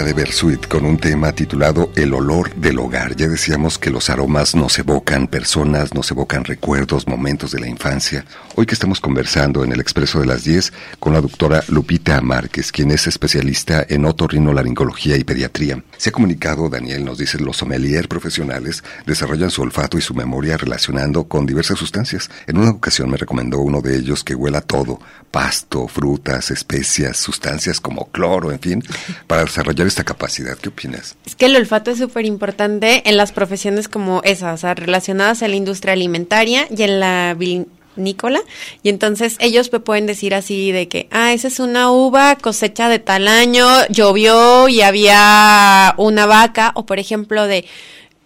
De 0.04 0.14
Bersuit 0.14 0.68
con 0.68 0.86
un 0.86 0.98
tema 0.98 1.32
titulado 1.32 1.92
El 1.96 2.14
olor 2.14 2.56
del 2.56 2.80
hogar. 2.80 3.16
Ya 3.16 3.28
decíamos 3.28 3.78
que 3.78 3.92
los 3.92 4.10
aromas 4.10 4.56
nos 4.56 4.80
evocan 4.80 5.28
personas, 5.28 5.94
nos 5.94 6.10
evocan 6.10 6.44
recuerdos, 6.44 7.08
momentos 7.08 7.52
de 7.52 7.60
la 7.60 7.68
infancia. 7.68 8.26
Hoy 8.56 8.66
que 8.66 8.74
estamos 8.74 9.00
conversando 9.00 9.64
en 9.64 9.72
el 9.72 9.80
Expreso 9.80 10.20
de 10.20 10.26
las 10.26 10.44
10 10.44 10.74
con 11.00 11.14
la 11.14 11.22
doctora 11.22 11.64
Lupita 11.68 12.20
Márquez, 12.22 12.72
quien 12.72 12.90
es 12.90 13.06
especialista 13.06 13.86
en 13.88 14.06
otorrinolaringología 14.06 15.18
y 15.18 15.24
pediatría. 15.24 15.84
Se 15.98 16.10
ha 16.10 16.14
comunicado, 16.14 16.68
Daniel 16.70 17.06
nos 17.06 17.20
dice, 17.20 17.38
los 17.40 17.58
sommelier 17.58 18.08
profesionales 18.08 18.84
desarrollan 19.06 19.52
su 19.52 19.62
olfato 19.62 19.98
y 19.98 20.02
su 20.02 20.16
memoria 20.16 20.58
relacionando 20.58 21.26
con 21.26 21.46
diversas 21.46 21.78
sustancias. 21.78 22.30
En 22.48 22.58
una 22.58 22.72
ocasión 22.72 23.10
me 23.10 23.18
recomendó 23.18 23.60
uno 23.60 23.82
de 23.82 23.98
ellos 23.98 24.24
que 24.24 24.34
huela 24.34 24.62
todo, 24.62 25.00
pasto, 25.30 25.88
frutas, 25.88 26.50
especias, 26.50 27.18
sustancias 27.18 27.80
como 27.80 28.10
cloro, 28.12 28.52
en 28.52 28.60
fin, 28.60 28.84
para 29.28 29.44
desarrollar 29.44 29.91
esta 29.92 30.04
capacidad. 30.04 30.58
¿Qué 30.58 30.70
opinas? 30.70 31.16
Es 31.26 31.36
que 31.36 31.46
el 31.46 31.56
olfato 31.56 31.92
es 31.92 32.00
súper 32.00 32.26
importante 32.26 33.08
en 33.10 33.18
las 33.18 33.32
profesiones 33.32 33.88
como 33.88 34.22
esas, 34.24 34.54
o 34.54 34.58
sea, 34.58 34.74
relacionadas 34.74 35.44
a 35.44 35.48
la 35.48 35.56
industria 35.56 35.94
alimentaria 35.94 36.68
y 36.76 36.84
en 36.84 37.00
la 37.00 37.36
vinícola. 37.38 38.42
Y 38.84 38.90
entonces 38.90 39.36
ellos 39.40 39.72
me 39.72 39.80
pueden 39.80 40.08
decir 40.08 40.34
así 40.34 40.72
de 40.72 40.88
que, 40.88 41.08
ah, 41.12 41.34
esa 41.34 41.48
es 41.50 41.60
una 41.60 41.92
uva 41.92 42.36
cosecha 42.38 42.90
de 42.90 43.00
tal 43.00 43.28
año, 43.28 43.68
llovió 43.90 44.68
y 44.70 44.82
había 44.82 45.94
una 45.98 46.26
vaca, 46.26 46.72
o 46.76 46.86
por 46.86 46.98
ejemplo 46.98 47.46
de 47.48 47.66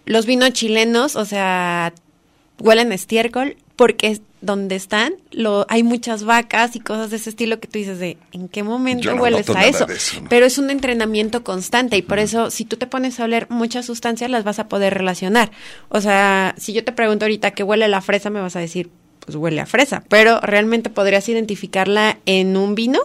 los 0.04 0.24
vinos 0.24 0.52
chilenos, 0.52 1.16
o 1.16 1.24
sea, 1.24 1.92
huelen 2.60 2.92
estiércol 2.92 3.56
porque 3.76 4.20
donde 4.40 4.74
están 4.74 5.14
lo 5.30 5.66
hay 5.68 5.82
muchas 5.82 6.24
vacas 6.24 6.76
y 6.76 6.80
cosas 6.80 7.10
de 7.10 7.16
ese 7.16 7.30
estilo 7.30 7.60
que 7.60 7.68
tú 7.68 7.78
dices 7.78 7.98
de 7.98 8.16
en 8.32 8.48
qué 8.48 8.62
momento 8.62 9.14
no 9.14 9.22
hueles 9.22 9.48
a 9.50 9.66
eso? 9.66 9.86
de 9.86 9.94
eso, 9.94 10.20
¿no? 10.20 10.28
pero 10.28 10.46
es 10.46 10.58
un 10.58 10.70
entrenamiento 10.70 11.44
constante 11.44 11.96
y 11.96 12.02
por 12.02 12.18
eso 12.18 12.50
si 12.50 12.64
tú 12.64 12.76
te 12.76 12.86
pones 12.86 13.20
a 13.20 13.24
oler 13.24 13.46
muchas 13.50 13.86
sustancias 13.86 14.30
las 14.30 14.44
vas 14.44 14.58
a 14.58 14.68
poder 14.68 14.94
relacionar 14.94 15.50
o 15.88 16.00
sea 16.00 16.54
si 16.58 16.72
yo 16.72 16.84
te 16.84 16.92
pregunto 16.92 17.24
ahorita 17.24 17.52
qué 17.52 17.62
huele 17.62 17.88
la 17.88 18.00
fresa 18.00 18.30
me 18.30 18.40
vas 18.40 18.56
a 18.56 18.60
decir 18.60 18.90
pues 19.20 19.36
huele 19.36 19.60
a 19.60 19.66
fresa 19.66 20.04
pero 20.08 20.40
realmente 20.40 20.90
podrías 20.90 21.28
identificarla 21.28 22.18
en 22.26 22.56
un 22.56 22.74
vino 22.74 23.00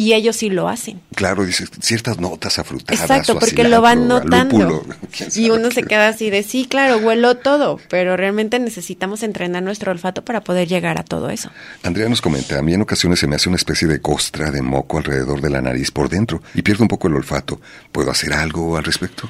y 0.00 0.14
ellos 0.14 0.36
sí 0.36 0.48
lo 0.48 0.66
hacen. 0.70 0.98
Claro, 1.14 1.44
dice 1.44 1.66
ciertas 1.82 2.18
notas 2.18 2.58
afrutadas. 2.58 3.02
Exacto, 3.02 3.38
porque 3.38 3.64
lo 3.64 3.82
van 3.82 4.08
notando. 4.08 4.58
lúpulo, 4.58 4.96
Y 5.36 5.50
uno 5.50 5.68
qué. 5.68 5.74
se 5.74 5.82
queda 5.82 6.08
así 6.08 6.30
de, 6.30 6.42
sí, 6.42 6.64
claro, 6.64 6.96
huelo 7.06 7.36
todo, 7.36 7.78
pero 7.90 8.16
realmente 8.16 8.58
necesitamos 8.58 9.22
entrenar 9.22 9.62
nuestro 9.62 9.92
olfato 9.92 10.24
para 10.24 10.40
poder 10.40 10.68
llegar 10.68 10.98
a 10.98 11.02
todo 11.04 11.28
eso. 11.28 11.50
Andrea 11.82 12.08
nos 12.08 12.22
comenta, 12.22 12.58
a 12.58 12.62
mí 12.62 12.72
en 12.72 12.80
ocasiones 12.80 13.20
se 13.20 13.26
me 13.26 13.36
hace 13.36 13.50
una 13.50 13.56
especie 13.56 13.86
de 13.88 14.00
costra 14.00 14.50
de 14.50 14.62
moco 14.62 14.96
alrededor 14.96 15.42
de 15.42 15.50
la 15.50 15.60
nariz 15.60 15.90
por 15.90 16.08
dentro 16.08 16.42
y 16.54 16.62
pierdo 16.62 16.84
un 16.84 16.88
poco 16.88 17.08
el 17.08 17.16
olfato. 17.16 17.60
¿Puedo 17.92 18.10
hacer 18.10 18.32
algo 18.32 18.78
al 18.78 18.84
respecto? 18.84 19.28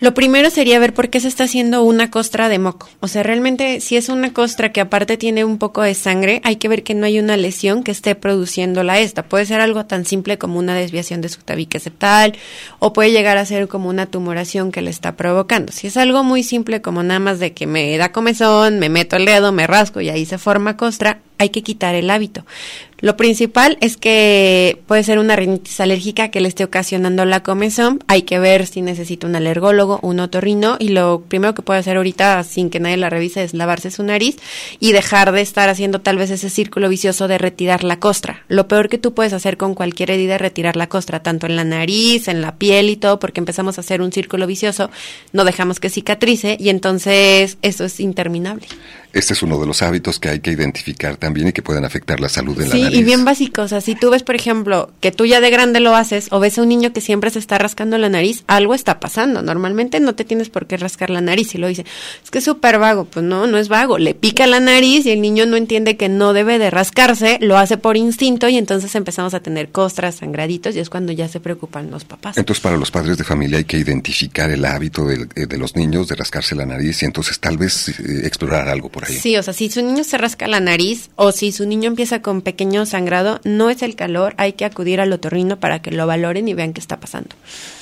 Lo 0.00 0.14
primero 0.14 0.48
sería 0.48 0.78
ver 0.78 0.94
por 0.94 1.10
qué 1.10 1.18
se 1.18 1.26
está 1.26 1.44
haciendo 1.44 1.82
una 1.82 2.08
costra 2.08 2.48
de 2.48 2.60
moco. 2.60 2.88
O 3.00 3.08
sea, 3.08 3.24
realmente 3.24 3.80
si 3.80 3.96
es 3.96 4.08
una 4.08 4.32
costra 4.32 4.70
que 4.70 4.80
aparte 4.80 5.16
tiene 5.16 5.44
un 5.44 5.58
poco 5.58 5.82
de 5.82 5.94
sangre, 5.94 6.40
hay 6.44 6.54
que 6.56 6.68
ver 6.68 6.84
que 6.84 6.94
no 6.94 7.04
hay 7.04 7.18
una 7.18 7.36
lesión 7.36 7.82
que 7.82 7.90
esté 7.90 8.14
produciéndola 8.14 9.00
esta. 9.00 9.24
Puede 9.24 9.46
ser 9.46 9.60
algo 9.60 9.86
tan 9.86 10.04
simple 10.04 10.38
como 10.38 10.60
una 10.60 10.76
desviación 10.76 11.20
de 11.20 11.28
su 11.28 11.40
tabique 11.40 11.80
septal 11.80 12.34
o 12.78 12.92
puede 12.92 13.10
llegar 13.10 13.38
a 13.38 13.44
ser 13.44 13.66
como 13.66 13.88
una 13.88 14.06
tumoración 14.06 14.70
que 14.70 14.82
le 14.82 14.90
está 14.90 15.16
provocando. 15.16 15.72
Si 15.72 15.88
es 15.88 15.96
algo 15.96 16.22
muy 16.22 16.44
simple 16.44 16.80
como 16.80 17.02
nada 17.02 17.18
más 17.18 17.40
de 17.40 17.52
que 17.52 17.66
me 17.66 17.96
da 17.98 18.12
comezón, 18.12 18.78
me 18.78 18.90
meto 18.90 19.16
el 19.16 19.24
dedo, 19.24 19.50
me 19.50 19.66
rasco 19.66 20.00
y 20.00 20.10
ahí 20.10 20.26
se 20.26 20.38
forma 20.38 20.76
costra, 20.76 21.18
hay 21.38 21.48
que 21.48 21.64
quitar 21.64 21.96
el 21.96 22.10
hábito. 22.10 22.44
Lo 23.00 23.16
principal 23.16 23.78
es 23.80 23.96
que 23.96 24.82
puede 24.88 25.04
ser 25.04 25.20
una 25.20 25.36
rinitis 25.36 25.78
alérgica 25.78 26.32
que 26.32 26.40
le 26.40 26.48
esté 26.48 26.64
ocasionando 26.64 27.24
la 27.24 27.44
comezón. 27.44 28.02
Hay 28.08 28.22
que 28.22 28.40
ver 28.40 28.66
si 28.66 28.82
necesita 28.82 29.28
un 29.28 29.36
alergólogo, 29.36 30.00
un 30.02 30.18
otorrino 30.18 30.76
y 30.80 30.88
lo 30.88 31.22
primero 31.28 31.54
que 31.54 31.62
puede 31.62 31.78
hacer 31.78 31.96
ahorita 31.96 32.42
sin 32.42 32.70
que 32.70 32.80
nadie 32.80 32.96
la 32.96 33.08
revise 33.08 33.44
es 33.44 33.54
lavarse 33.54 33.92
su 33.92 34.02
nariz 34.02 34.38
y 34.80 34.90
dejar 34.90 35.30
de 35.30 35.42
estar 35.42 35.68
haciendo 35.68 36.00
tal 36.00 36.18
vez 36.18 36.30
ese 36.30 36.50
círculo 36.50 36.88
vicioso 36.88 37.28
de 37.28 37.38
retirar 37.38 37.84
la 37.84 38.00
costra. 38.00 38.42
Lo 38.48 38.66
peor 38.66 38.88
que 38.88 38.98
tú 38.98 39.14
puedes 39.14 39.32
hacer 39.32 39.58
con 39.58 39.76
cualquier 39.76 40.10
herida 40.10 40.34
es 40.34 40.40
retirar 40.40 40.74
la 40.74 40.88
costra, 40.88 41.22
tanto 41.22 41.46
en 41.46 41.54
la 41.54 41.62
nariz, 41.62 42.26
en 42.26 42.40
la 42.40 42.56
piel 42.56 42.90
y 42.90 42.96
todo, 42.96 43.20
porque 43.20 43.38
empezamos 43.38 43.78
a 43.78 43.82
hacer 43.82 44.02
un 44.02 44.10
círculo 44.10 44.48
vicioso, 44.48 44.90
no 45.32 45.44
dejamos 45.44 45.78
que 45.78 45.88
cicatrice 45.88 46.56
y 46.58 46.70
entonces 46.70 47.58
eso 47.62 47.84
es 47.84 48.00
interminable. 48.00 48.66
Este 49.12 49.32
es 49.32 49.42
uno 49.42 49.58
de 49.58 49.66
los 49.66 49.82
hábitos 49.82 50.18
que 50.18 50.28
hay 50.28 50.40
que 50.40 50.50
identificar 50.52 51.16
también 51.16 51.48
y 51.48 51.52
que 51.52 51.62
pueden 51.62 51.84
afectar 51.84 52.20
la 52.20 52.28
salud 52.28 52.60
en 52.60 52.70
Sí, 52.70 52.78
la 52.78 52.84
nariz. 52.84 52.98
y 52.98 53.02
bien 53.04 53.24
básico. 53.24 53.62
O 53.62 53.68
sea, 53.68 53.80
si 53.80 53.94
tú 53.94 54.10
ves, 54.10 54.22
por 54.22 54.34
ejemplo, 54.34 54.90
que 55.00 55.12
tú 55.12 55.24
ya 55.26 55.40
de 55.40 55.50
grande 55.50 55.80
lo 55.80 55.94
haces 55.96 56.28
o 56.30 56.40
ves 56.40 56.58
a 56.58 56.62
un 56.62 56.68
niño 56.68 56.92
que 56.92 57.00
siempre 57.00 57.30
se 57.30 57.38
está 57.38 57.58
rascando 57.58 57.96
la 57.98 58.08
nariz, 58.08 58.44
algo 58.46 58.74
está 58.74 59.00
pasando. 59.00 59.42
Normalmente 59.42 60.00
no 60.00 60.14
te 60.14 60.24
tienes 60.24 60.50
por 60.50 60.66
qué 60.66 60.76
rascar 60.76 61.10
la 61.10 61.20
nariz. 61.20 61.54
Y 61.54 61.58
lo 61.58 61.68
dice, 61.68 61.84
es 62.22 62.30
que 62.30 62.38
es 62.38 62.44
súper 62.44 62.78
vago. 62.78 63.04
Pues 63.06 63.24
no, 63.24 63.46
no 63.46 63.58
es 63.58 63.68
vago. 63.68 63.98
Le 63.98 64.14
pica 64.14 64.46
la 64.46 64.60
nariz 64.60 65.06
y 65.06 65.10
el 65.10 65.20
niño 65.20 65.46
no 65.46 65.56
entiende 65.56 65.96
que 65.96 66.08
no 66.08 66.32
debe 66.32 66.58
de 66.58 66.70
rascarse, 66.70 67.38
lo 67.40 67.56
hace 67.58 67.78
por 67.78 67.96
instinto 67.96 68.48
y 68.48 68.56
entonces 68.58 68.94
empezamos 68.94 69.34
a 69.34 69.40
tener 69.40 69.70
costras, 69.70 70.16
sangraditos 70.16 70.76
y 70.76 70.80
es 70.80 70.90
cuando 70.90 71.12
ya 71.12 71.28
se 71.28 71.40
preocupan 71.40 71.90
los 71.90 72.04
papás. 72.04 72.36
Entonces, 72.36 72.62
para 72.62 72.76
los 72.76 72.90
padres 72.90 73.16
de 73.16 73.24
familia 73.24 73.58
hay 73.58 73.64
que 73.64 73.78
identificar 73.78 74.50
el 74.50 74.64
hábito 74.64 75.04
de, 75.06 75.26
eh, 75.34 75.46
de 75.46 75.56
los 75.58 75.76
niños 75.76 76.08
de 76.08 76.16
rascarse 76.16 76.54
la 76.54 76.66
nariz 76.66 77.02
y 77.02 77.06
entonces 77.06 77.38
tal 77.40 77.56
vez 77.56 77.88
eh, 77.88 77.92
explorar 78.24 78.68
algo 78.68 78.88
por 78.88 78.97
ahí. 79.06 79.14
Sí, 79.14 79.36
o 79.36 79.42
sea, 79.42 79.52
si 79.52 79.70
su 79.70 79.82
niño 79.82 80.04
se 80.04 80.18
rasca 80.18 80.46
la 80.46 80.60
nariz 80.60 81.10
o 81.16 81.32
si 81.32 81.52
su 81.52 81.66
niño 81.66 81.88
empieza 81.88 82.22
con 82.22 82.42
pequeño 82.42 82.86
sangrado, 82.86 83.40
no 83.44 83.70
es 83.70 83.82
el 83.82 83.94
calor, 83.94 84.34
hay 84.36 84.54
que 84.54 84.64
acudir 84.64 85.00
al 85.00 85.12
otorrino 85.12 85.58
para 85.58 85.80
que 85.80 85.90
lo 85.90 86.06
valoren 86.06 86.48
y 86.48 86.54
vean 86.54 86.72
qué 86.72 86.80
está 86.80 87.00
pasando. 87.00 87.30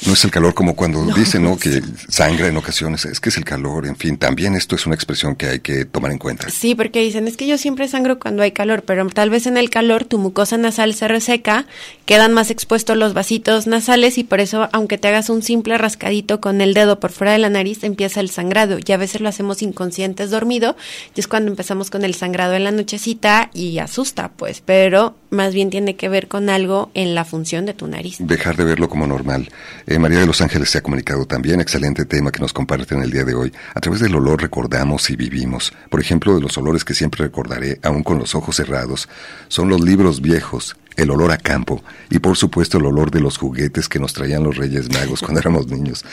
No 0.06 0.12
es 0.12 0.24
el 0.24 0.30
calor 0.30 0.54
como 0.54 0.74
cuando 0.76 1.04
dicen, 1.16 1.44
¿no? 1.44 1.58
Que 1.58 1.82
sangra 2.08 2.48
en 2.48 2.56
ocasiones. 2.56 3.04
Es 3.04 3.20
que 3.20 3.28
es 3.28 3.36
el 3.36 3.44
calor, 3.44 3.86
en 3.86 3.96
fin. 3.96 4.16
También 4.16 4.54
esto 4.54 4.76
es 4.76 4.86
una 4.86 4.94
expresión 4.94 5.36
que 5.36 5.46
hay 5.46 5.60
que 5.60 5.84
tomar 5.84 6.12
en 6.12 6.18
cuenta. 6.18 6.48
Sí, 6.50 6.74
porque 6.74 7.00
dicen, 7.00 7.26
es 7.28 7.36
que 7.36 7.46
yo 7.46 7.58
siempre 7.58 7.88
sangro 7.88 8.18
cuando 8.18 8.42
hay 8.42 8.52
calor, 8.52 8.82
pero 8.82 9.06
tal 9.08 9.30
vez 9.30 9.46
en 9.46 9.56
el 9.56 9.70
calor 9.70 10.04
tu 10.04 10.18
mucosa 10.18 10.56
nasal 10.56 10.94
se 10.94 11.08
reseca, 11.08 11.66
quedan 12.04 12.32
más 12.32 12.50
expuestos 12.50 12.96
los 12.96 13.14
vasitos 13.14 13.66
nasales 13.66 14.18
y 14.18 14.24
por 14.24 14.40
eso, 14.40 14.68
aunque 14.72 14.98
te 14.98 15.08
hagas 15.08 15.30
un 15.30 15.42
simple 15.42 15.78
rascadito 15.78 16.40
con 16.40 16.60
el 16.60 16.74
dedo 16.74 17.00
por 17.00 17.12
fuera 17.12 17.32
de 17.32 17.38
la 17.38 17.50
nariz, 17.50 17.84
empieza 17.84 18.20
el 18.20 18.30
sangrado. 18.30 18.78
Y 18.84 18.92
a 18.92 18.96
veces 18.96 19.20
lo 19.20 19.28
hacemos 19.28 19.62
inconscientes 19.62 20.30
dormido 20.30 20.76
es 21.20 21.28
cuando 21.28 21.50
empezamos 21.50 21.90
con 21.90 22.04
el 22.04 22.14
sangrado 22.14 22.54
en 22.54 22.64
la 22.64 22.70
nochecita 22.70 23.50
y 23.52 23.78
asusta, 23.78 24.30
pues, 24.36 24.62
pero 24.64 25.16
más 25.30 25.54
bien 25.54 25.70
tiene 25.70 25.96
que 25.96 26.08
ver 26.08 26.28
con 26.28 26.48
algo 26.48 26.90
en 26.94 27.14
la 27.14 27.24
función 27.24 27.66
de 27.66 27.74
tu 27.74 27.86
nariz. 27.86 28.16
Dejar 28.20 28.56
de 28.56 28.64
verlo 28.64 28.88
como 28.88 29.06
normal. 29.06 29.48
Eh, 29.86 29.98
María 29.98 30.20
de 30.20 30.26
los 30.26 30.40
Ángeles 30.40 30.70
se 30.70 30.78
ha 30.78 30.82
comunicado 30.82 31.26
también, 31.26 31.60
excelente 31.60 32.04
tema 32.04 32.30
que 32.30 32.40
nos 32.40 32.52
comparten 32.52 33.02
el 33.02 33.10
día 33.10 33.24
de 33.24 33.34
hoy. 33.34 33.52
A 33.74 33.80
través 33.80 34.00
del 34.00 34.14
olor 34.14 34.40
recordamos 34.40 35.10
y 35.10 35.16
vivimos. 35.16 35.72
Por 35.90 36.00
ejemplo, 36.00 36.34
de 36.34 36.40
los 36.40 36.56
olores 36.58 36.84
que 36.84 36.94
siempre 36.94 37.24
recordaré, 37.24 37.78
aún 37.82 38.02
con 38.02 38.18
los 38.18 38.34
ojos 38.34 38.56
cerrados, 38.56 39.08
son 39.48 39.68
los 39.68 39.80
libros 39.80 40.20
viejos, 40.20 40.76
el 40.97 41.11
olor 41.11 41.32
a 41.32 41.38
campo 41.38 41.82
y 42.11 42.18
por 42.18 42.36
supuesto 42.36 42.78
el 42.78 42.86
olor 42.86 43.11
de 43.11 43.20
los 43.20 43.38
juguetes 43.38 43.88
que 43.88 43.99
nos 43.99 44.12
traían 44.12 44.42
los 44.42 44.57
Reyes 44.57 44.92
Magos 44.92 45.20
cuando 45.20 45.40
éramos 45.40 45.68
niños. 45.68 46.05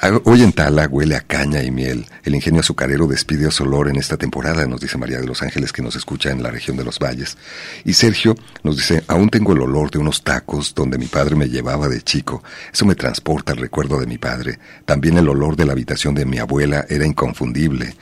Ah, 0.00 0.20
Hoy 0.24 0.42
en 0.42 0.52
Tala 0.52 0.88
huele 0.88 1.16
a 1.16 1.20
caña 1.20 1.62
y 1.62 1.70
miel. 1.70 2.06
El 2.24 2.34
ingenio 2.34 2.60
azucarero 2.60 3.06
despide 3.06 3.50
su 3.50 3.64
olor 3.64 3.88
en 3.88 3.96
esta 3.96 4.16
temporada, 4.16 4.66
nos 4.66 4.80
dice 4.80 4.98
María 4.98 5.20
de 5.20 5.26
los 5.26 5.42
Ángeles 5.42 5.72
que 5.72 5.82
nos 5.82 5.96
escucha 5.96 6.30
en 6.30 6.42
la 6.42 6.50
región 6.50 6.76
de 6.76 6.84
los 6.84 6.98
valles. 6.98 7.36
Y 7.84 7.94
Sergio 7.94 8.36
nos 8.62 8.76
dice, 8.76 9.04
aún 9.08 9.30
tengo 9.30 9.52
el 9.52 9.60
olor 9.60 9.90
de 9.90 9.98
unos 9.98 10.22
tacos 10.22 10.74
donde 10.74 10.98
mi 10.98 11.06
padre 11.06 11.36
me 11.36 11.48
llevaba 11.48 11.88
de 11.88 12.02
chico. 12.02 12.42
Eso 12.72 12.84
me 12.84 12.94
transporta 12.94 13.52
al 13.52 13.58
recuerdo 13.58 13.98
de 13.98 14.06
mi 14.06 14.18
padre. 14.18 14.58
También 14.84 15.16
el 15.18 15.28
olor 15.28 15.56
de 15.56 15.64
la 15.64 15.72
habitación 15.72 16.14
de 16.14 16.26
mi 16.26 16.38
abuela 16.38 16.84
era 16.88 17.06
inconfundible. 17.06 17.94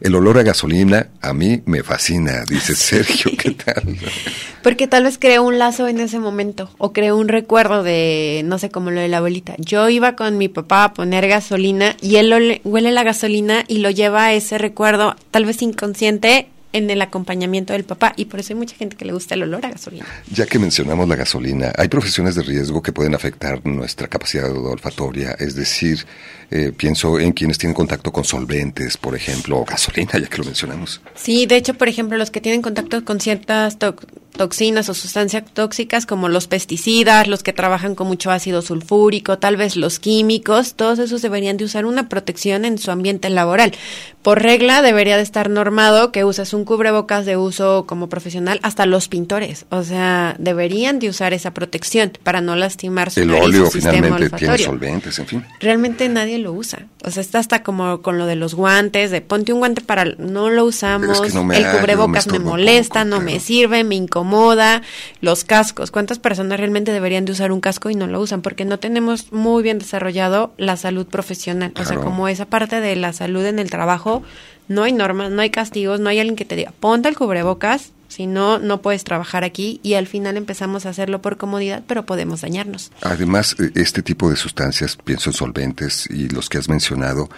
El 0.00 0.14
olor 0.14 0.38
a 0.38 0.42
gasolina 0.42 1.08
a 1.20 1.32
mí 1.32 1.62
me 1.66 1.82
fascina, 1.82 2.44
dice 2.48 2.74
Sergio. 2.76 3.32
¿Qué 3.38 3.52
tal? 3.52 3.96
Porque 4.62 4.86
tal 4.86 5.04
vez 5.04 5.18
creó 5.18 5.42
un 5.42 5.58
lazo 5.58 5.88
en 5.88 6.00
ese 6.00 6.18
momento 6.18 6.70
o 6.78 6.92
creó 6.92 7.16
un 7.16 7.28
recuerdo 7.28 7.82
de, 7.82 8.42
no 8.44 8.58
sé, 8.58 8.70
como 8.70 8.90
lo 8.90 9.00
de 9.00 9.08
la 9.08 9.18
abuelita. 9.18 9.54
Yo 9.58 9.88
iba 9.88 10.16
con 10.16 10.38
mi 10.38 10.48
papá 10.48 10.84
a 10.84 10.94
poner 10.94 11.28
gasolina 11.28 11.96
y 12.00 12.16
él 12.16 12.60
huele 12.64 12.90
la 12.90 13.04
gasolina 13.04 13.64
y 13.68 13.78
lo 13.78 13.90
lleva 13.90 14.26
a 14.26 14.32
ese 14.34 14.58
recuerdo, 14.58 15.14
tal 15.30 15.44
vez 15.44 15.62
inconsciente, 15.62 16.48
en 16.72 16.90
el 16.90 17.00
acompañamiento 17.00 17.72
del 17.72 17.84
papá. 17.84 18.12
Y 18.16 18.26
por 18.26 18.40
eso 18.40 18.52
hay 18.52 18.58
mucha 18.58 18.76
gente 18.76 18.96
que 18.96 19.04
le 19.04 19.12
gusta 19.12 19.34
el 19.34 19.42
olor 19.44 19.64
a 19.64 19.70
gasolina. 19.70 20.04
Ya 20.32 20.46
que 20.46 20.58
mencionamos 20.58 21.08
la 21.08 21.16
gasolina, 21.16 21.72
hay 21.76 21.88
profesiones 21.88 22.34
de 22.34 22.42
riesgo 22.42 22.82
que 22.82 22.92
pueden 22.92 23.14
afectar 23.14 23.64
nuestra 23.64 24.08
capacidad 24.08 24.50
olfatoria, 24.54 25.32
es 25.38 25.54
decir, 25.54 26.04
eh, 26.50 26.72
pienso 26.76 27.18
en 27.18 27.32
quienes 27.32 27.58
tienen 27.58 27.74
contacto 27.74 28.12
con 28.12 28.24
solventes, 28.24 28.96
por 28.96 29.14
ejemplo, 29.16 29.58
o 29.58 29.64
gasolina, 29.64 30.12
ya 30.12 30.26
que 30.28 30.38
lo 30.38 30.44
mencionamos. 30.44 31.00
Sí, 31.14 31.46
de 31.46 31.56
hecho, 31.56 31.74
por 31.74 31.88
ejemplo, 31.88 32.16
los 32.18 32.30
que 32.30 32.40
tienen 32.40 32.62
contacto 32.62 33.04
con 33.04 33.20
ciertas 33.20 33.78
to- 33.78 33.96
toxinas 34.36 34.88
o 34.88 34.94
sustancias 34.94 35.44
tóxicas 35.52 36.06
como 36.06 36.28
los 36.28 36.46
pesticidas, 36.46 37.26
los 37.26 37.42
que 37.42 37.52
trabajan 37.52 37.94
con 37.94 38.06
mucho 38.06 38.30
ácido 38.30 38.62
sulfúrico, 38.62 39.38
tal 39.38 39.56
vez 39.56 39.76
los 39.76 39.98
químicos, 39.98 40.74
todos 40.74 40.98
esos 40.98 41.22
deberían 41.22 41.56
de 41.56 41.64
usar 41.64 41.86
una 41.86 42.08
protección 42.08 42.64
en 42.64 42.78
su 42.78 42.90
ambiente 42.90 43.30
laboral. 43.30 43.72
Por 44.22 44.42
regla 44.42 44.82
debería 44.82 45.16
de 45.16 45.22
estar 45.22 45.48
normado 45.50 46.10
que 46.10 46.24
uses 46.24 46.52
un 46.52 46.64
cubrebocas 46.64 47.26
de 47.26 47.36
uso 47.36 47.84
como 47.86 48.08
profesional 48.08 48.58
hasta 48.62 48.84
los 48.84 49.08
pintores, 49.08 49.66
o 49.70 49.82
sea, 49.82 50.36
deberían 50.38 50.98
de 50.98 51.08
usar 51.08 51.32
esa 51.32 51.52
protección 51.52 52.12
para 52.22 52.40
no 52.40 52.56
lastimar 52.56 53.10
su 53.10 53.20
El 53.20 53.28
nariz, 53.28 53.44
óleo 53.44 53.66
su 53.66 53.78
finalmente 53.78 54.30
tiene 54.30 54.58
solventes, 54.58 55.18
en 55.18 55.26
fin. 55.26 55.44
realmente 55.60 56.08
nadie 56.08 56.38
lo 56.38 56.52
usa. 56.52 56.86
O 57.04 57.10
sea, 57.10 57.20
está 57.20 57.38
hasta 57.38 57.62
como 57.62 58.02
con 58.02 58.18
lo 58.18 58.26
de 58.26 58.34
los 58.34 58.54
guantes, 58.54 59.12
de 59.12 59.20
ponte 59.20 59.52
un 59.52 59.60
guante 59.60 59.80
para... 59.80 60.04
No 60.04 60.50
lo 60.50 60.64
usamos, 60.64 61.20
Pero 61.20 61.24
es 61.24 61.32
que 61.32 61.38
no 61.38 61.44
me 61.44 61.56
el 61.56 61.70
cubrebocas 61.70 62.26
me 62.26 62.40
molesta, 62.40 63.04
poco, 63.04 63.10
no 63.10 63.20
me 63.20 63.38
sirve, 63.38 63.84
me 63.84 63.94
incomoda, 63.94 64.25
los 65.20 65.44
cascos. 65.44 65.90
¿Cuántas 65.90 66.18
personas 66.18 66.58
realmente 66.58 66.92
deberían 66.92 67.24
de 67.24 67.32
usar 67.32 67.52
un 67.52 67.60
casco 67.60 67.90
y 67.90 67.94
no 67.94 68.06
lo 68.06 68.20
usan? 68.20 68.42
Porque 68.42 68.64
no 68.64 68.78
tenemos 68.78 69.32
muy 69.32 69.62
bien 69.62 69.78
desarrollado 69.78 70.52
la 70.56 70.76
salud 70.76 71.06
profesional. 71.06 71.72
O 71.80 71.84
sea, 71.84 71.96
como 71.96 72.28
esa 72.28 72.46
parte 72.46 72.80
de 72.80 72.96
la 72.96 73.12
salud 73.12 73.44
en 73.44 73.58
el 73.58 73.70
trabajo, 73.70 74.22
no 74.68 74.82
hay 74.82 74.92
normas, 74.92 75.30
no 75.30 75.42
hay 75.42 75.50
castigos, 75.50 76.00
no 76.00 76.08
hay 76.08 76.18
alguien 76.18 76.36
que 76.36 76.44
te 76.44 76.56
diga, 76.56 76.72
ponte 76.80 77.08
el 77.08 77.16
cubrebocas, 77.16 77.92
si 78.08 78.26
no, 78.26 78.58
no 78.58 78.82
puedes 78.82 79.04
trabajar 79.04 79.44
aquí 79.44 79.80
y 79.82 79.94
al 79.94 80.06
final 80.06 80.36
empezamos 80.36 80.86
a 80.86 80.90
hacerlo 80.90 81.20
por 81.20 81.36
comodidad, 81.36 81.82
pero 81.86 82.06
podemos 82.06 82.40
dañarnos. 82.40 82.92
Además, 83.02 83.56
eh, 83.58 83.72
este 83.74 84.02
tipo 84.02 84.30
de 84.30 84.36
sustancias, 84.36 84.96
pienso 84.96 85.30
en 85.30 85.34
solventes 85.34 86.08
y 86.08 86.28
los 86.28 86.48
que 86.48 86.58
has 86.58 86.68
mencionado, 86.68 87.28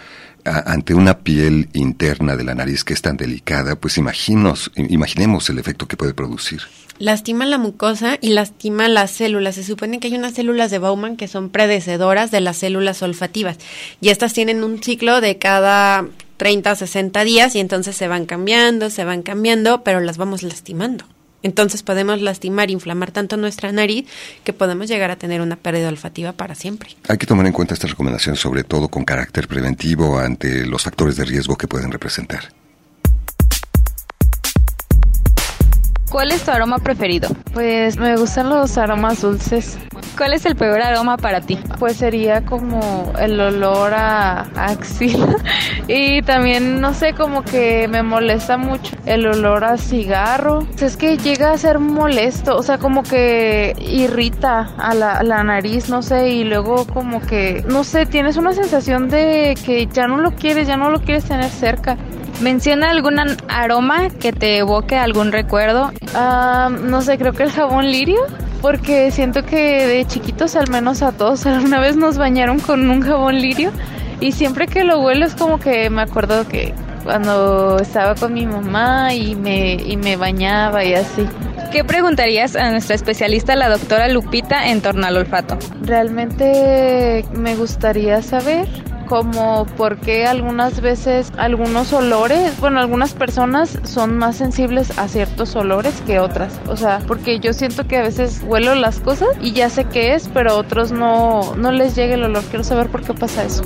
ante 0.45 0.95
una 0.95 1.19
piel 1.19 1.69
interna 1.73 2.37
de 2.37 2.45
la 2.45 2.55
nariz 2.55 2.85
que 2.85 2.95
es 2.95 3.03
tan 3.03 3.17
delicada, 3.17 3.77
pues 3.77 3.99
imaginos, 3.99 4.71
imaginemos 4.77 5.49
el 5.51 5.59
efecto 5.59 5.87
que 5.87 5.97
puede 5.97 6.15
producir. 6.15 6.63
Lastima 6.99 7.47
la 7.47 7.59
mucosa 7.59 8.19
y 8.21 8.31
lastima 8.31 8.89
las 8.89 9.13
células. 9.13 9.55
Se 9.55 9.63
supone 9.63 10.01
que 10.01 10.09
hay 10.09 10.17
unas 10.17 10.35
células 10.35 10.71
de 10.71 10.79
Bauman 10.79 11.17
que 11.17 11.29
son 11.29 11.49
predecedoras 11.49 12.33
de 12.33 12.41
las 12.41 12.57
células 12.57 13.03
olfativas. 13.03 13.59
Y 14.01 14.09
estas 14.09 14.33
tienen 14.33 14.65
un 14.65 14.83
ciclo 14.83 15.21
de 15.21 15.39
cada 15.39 16.07
30 16.39 16.71
a 16.73 16.75
60 16.75 17.23
días 17.25 17.55
y 17.55 17.61
entonces 17.61 17.97
se 17.97 18.09
van 18.09 18.27
cambiando, 18.27 18.91
se 18.91 19.05
van 19.05 19.23
cambiando, 19.23 19.85
pero 19.85 20.01
las 20.01 20.17
vamos 20.17 20.43
lastimando. 20.43 21.05
Entonces 21.43 21.83
podemos 21.83 22.21
lastimar, 22.21 22.71
inflamar 22.71 23.13
tanto 23.13 23.37
nuestra 23.37 23.73
nariz 23.73 24.07
que 24.45 24.53
podemos 24.53 24.89
llegar 24.89 25.11
a 25.11 25.17
tener 25.17 25.41
una 25.41 25.57
pérdida 25.57 25.89
olfativa 25.89 26.33
para 26.33 26.55
siempre. 26.55 26.91
Hay 27.09 27.19
que 27.19 27.27
tomar 27.27 27.47
en 27.47 27.53
cuenta 27.53 27.75
estas 27.75 27.91
recomendaciones, 27.91 28.41
sobre 28.41 28.65
todo 28.65 28.89
con 28.89 29.05
carácter 29.05 29.47
preventivo 29.49 30.19
ante 30.19 30.67
los 30.67 30.83
factores 30.83 31.17
de 31.17 31.25
riesgo 31.25 31.57
que 31.57 31.69
pueden 31.69 31.93
representar. 31.93 32.58
¿Cuál 36.11 36.31
es 36.33 36.43
tu 36.43 36.51
aroma 36.51 36.79
preferido? 36.79 37.29
Pues 37.53 37.99
me 37.99 38.17
gustan 38.17 38.49
los 38.49 38.79
aromas 38.79 39.21
dulces. 39.21 39.79
¿Cuál 40.17 40.33
es 40.33 40.47
el 40.47 40.57
peor 40.57 40.81
aroma 40.81 41.17
para 41.17 41.41
ti? 41.41 41.59
Pues 41.79 41.99
sería 41.99 42.45
como 42.45 43.13
el 43.21 43.39
olor 43.39 43.93
a 43.95 44.41
axila. 44.57 45.37
y 45.89 46.23
también, 46.23 46.81
no 46.81 46.95
sé, 46.95 47.13
como 47.13 47.45
que 47.45 47.89
me 47.89 48.03
molesta 48.03 48.57
mucho 48.57 48.97
el 49.07 49.27
olor 49.27 49.65
a 49.65 49.77
cigarro. 49.77 50.67
Es 50.81 50.97
que 50.97 51.19
llega 51.19 51.53
a 51.53 51.59
ser 51.59 51.79
molesto, 51.79 52.57
o 52.57 52.63
sea, 52.63 52.79
como 52.79 53.03
que 53.03 53.77
irrita 53.79 54.75
a 54.79 54.95
la, 54.95 55.19
a 55.19 55.23
la 55.23 55.45
nariz, 55.45 55.89
no 55.89 56.03
sé, 56.03 56.31
y 56.31 56.45
luego 56.45 56.87
como 56.87 57.21
que, 57.21 57.65
no 57.69 57.85
sé, 57.85 58.07
tienes 58.07 58.37
una 58.37 58.55
sensación 58.55 59.09
de 59.09 59.57
que 59.65 59.87
ya 59.87 60.09
no 60.09 60.19
lo 60.19 60.33
quieres, 60.33 60.67
ya 60.67 60.77
no 60.77 60.91
lo 60.91 61.01
quieres 61.01 61.27
tener 61.27 61.51
cerca. 61.51 61.97
Menciona 62.41 62.91
algún 62.91 63.19
aroma 63.49 64.11
que 64.11 64.33
te 64.33 64.59
evoque 64.59 64.97
algún 64.97 65.33
recuerdo. 65.33 65.91
Ah, 66.15 66.71
no 66.71 67.03
sé, 67.03 67.19
creo 67.19 67.33
que 67.33 67.43
el 67.43 67.51
jabón 67.51 67.91
lirio. 67.91 68.21
Porque 68.63 69.11
siento 69.11 69.45
que 69.45 69.87
de 69.87 70.05
chiquitos, 70.05 70.57
al 70.57 70.69
menos 70.69 71.03
a 71.03 71.13
todos, 71.13 71.47
alguna 71.47 71.81
vez 71.81 71.97
nos 71.97 72.19
bañaron 72.19 72.61
con 72.61 72.89
un 72.91 73.03
jabón 73.03 73.41
lirio. 73.41 73.73
Y 74.21 74.33
siempre 74.33 74.67
que 74.67 74.85
lo 74.85 75.01
huelo 75.01 75.27
es 75.27 75.35
como 75.35 75.59
que 75.61 75.91
me 75.91 76.03
acuerdo 76.03 76.47
que 76.47 76.75
cuando 77.05 77.79
estaba 77.79 78.15
con 78.15 78.35
mi 78.35 78.47
mamá 78.47 79.15
y 79.15 79.35
me, 79.35 79.75
y 79.75 79.97
me 79.97 80.17
bañaba 80.17 80.85
y 80.85 80.95
así. 80.95 81.27
¿Qué 81.73 81.85
preguntarías 81.85 82.57
a 82.57 82.71
nuestra 82.71 82.97
especialista, 82.97 83.55
la 83.55 83.69
doctora 83.69 84.09
Lupita, 84.09 84.69
en 84.69 84.81
torno 84.81 85.07
al 85.07 85.17
olfato? 85.17 85.59
Realmente 85.83 87.25
me 87.33 87.55
gustaría 87.57 88.23
saber 88.23 88.67
como 89.09 89.67
por 89.77 89.99
qué 89.99 90.27
algunas 90.27 90.81
veces 90.81 91.33
algunos 91.37 91.93
olores, 91.93 92.59
bueno, 92.61 92.81
algunas 92.81 93.15
personas 93.15 93.79
son 93.85 94.19
más 94.19 94.37
sensibles 94.37 94.97
a 94.99 95.09
ciertos 95.09 95.57
olores 95.57 96.03
que 96.07 96.21
otras. 96.21 96.61
O 96.69 96.77
sea, 96.77 97.01
porque 97.07 97.41
yo 97.41 97.53
siento 97.53 97.87
que 97.87 97.97
a 97.97 98.03
veces 98.03 98.43
huelo 98.45 98.75
las 98.75 99.01
cosas 99.01 99.29
y 99.41 99.53
ya 99.53 99.71
sé 99.71 99.85
qué 99.85 100.15
es, 100.15 100.29
pero 100.33 100.57
otros 100.57 100.93
no, 100.93 101.55
no 101.57 101.73
les 101.73 101.97
llega 101.97 102.15
el 102.15 102.25
olor. 102.25 102.45
Quiero 102.45 102.65
saber 102.65 102.89
por 102.89 103.03
qué 103.03 103.15
pasa 103.15 103.45
eso. 103.45 103.63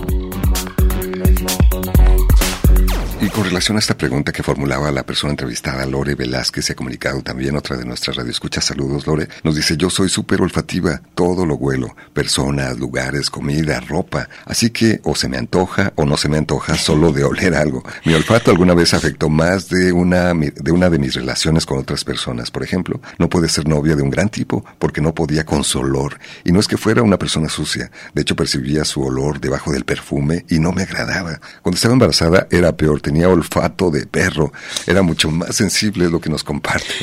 Con 3.33 3.45
relación 3.45 3.77
a 3.77 3.81
esta 3.81 3.97
pregunta 3.97 4.31
que 4.31 4.43
formulaba 4.43 4.91
la 4.91 5.05
persona 5.05 5.31
entrevistada, 5.31 5.87
Lore 5.87 6.15
Velázquez, 6.15 6.67
se 6.67 6.73
ha 6.75 6.77
comunicado 6.77 7.23
también 7.23 7.57
otra 7.57 7.77
de 7.77 7.85
nuestras 7.85 8.17
radioescuchas. 8.17 8.65
Saludos, 8.65 9.07
Lore. 9.07 9.29
Nos 9.43 9.57
dice, 9.57 9.77
yo 9.77 9.89
soy 9.89 10.11
súper 10.11 10.43
olfativa, 10.43 11.01
todo 11.15 11.47
lo 11.47 11.55
huelo, 11.55 11.97
personas, 12.13 12.79
lugares, 12.79 13.31
comida, 13.31 13.81
ropa. 13.81 14.29
Así 14.45 14.71
que 14.71 15.01
o 15.05 15.15
se 15.15 15.29
me 15.29 15.39
antoja 15.39 15.93
o 15.97 16.05
no 16.05 16.17
se 16.19 16.29
me 16.29 16.37
antoja 16.37 16.77
solo 16.77 17.11
de 17.11 17.25
oler 17.25 17.55
algo. 17.55 17.83
Mi 18.05 18.13
olfato 18.13 18.51
alguna 18.51 18.75
vez 18.75 18.93
afectó 18.93 19.31
más 19.31 19.69
de 19.69 19.93
una, 19.93 20.35
de 20.35 20.73
una 20.73 20.91
de 20.91 20.99
mis 20.99 21.15
relaciones 21.15 21.65
con 21.65 21.79
otras 21.79 22.05
personas. 22.05 22.51
Por 22.51 22.63
ejemplo, 22.63 23.01
no 23.19 23.31
puede 23.31 23.49
ser 23.49 23.67
novia 23.67 23.97
de 23.97 24.03
un 24.03 24.11
gran 24.11 24.29
tipo 24.29 24.65
porque 24.79 25.01
no 25.01 25.15
podía 25.15 25.47
con 25.47 25.65
su 25.65 25.79
olor. 25.79 26.19
Y 26.45 26.53
no 26.53 26.61
es 26.61 26.69
que 26.69 26.77
fuera 26.77 27.03
una 27.03 27.19
persona 27.19 27.49
sucia. 27.49 27.91
De 28.15 28.23
hecho, 28.23 28.37
percibía 28.37 28.85
su 28.85 29.03
olor 29.03 29.41
debajo 29.41 29.73
del 29.73 29.85
perfume 29.85 30.45
y 30.51 30.59
no 30.59 30.73
me 30.73 30.83
agradaba. 30.83 31.41
Cuando 31.63 31.77
estaba 31.77 31.95
embarazada 31.95 32.47
era 32.51 32.77
peor 32.77 33.01
olfato 33.29 33.91
de 33.91 34.07
perro, 34.07 34.53
era 34.87 35.03
mucho 35.03 35.31
más 35.31 35.55
sensible 35.57 36.09
lo 36.09 36.21
que 36.21 36.31
nos 36.31 36.45
comparte. 36.45 36.95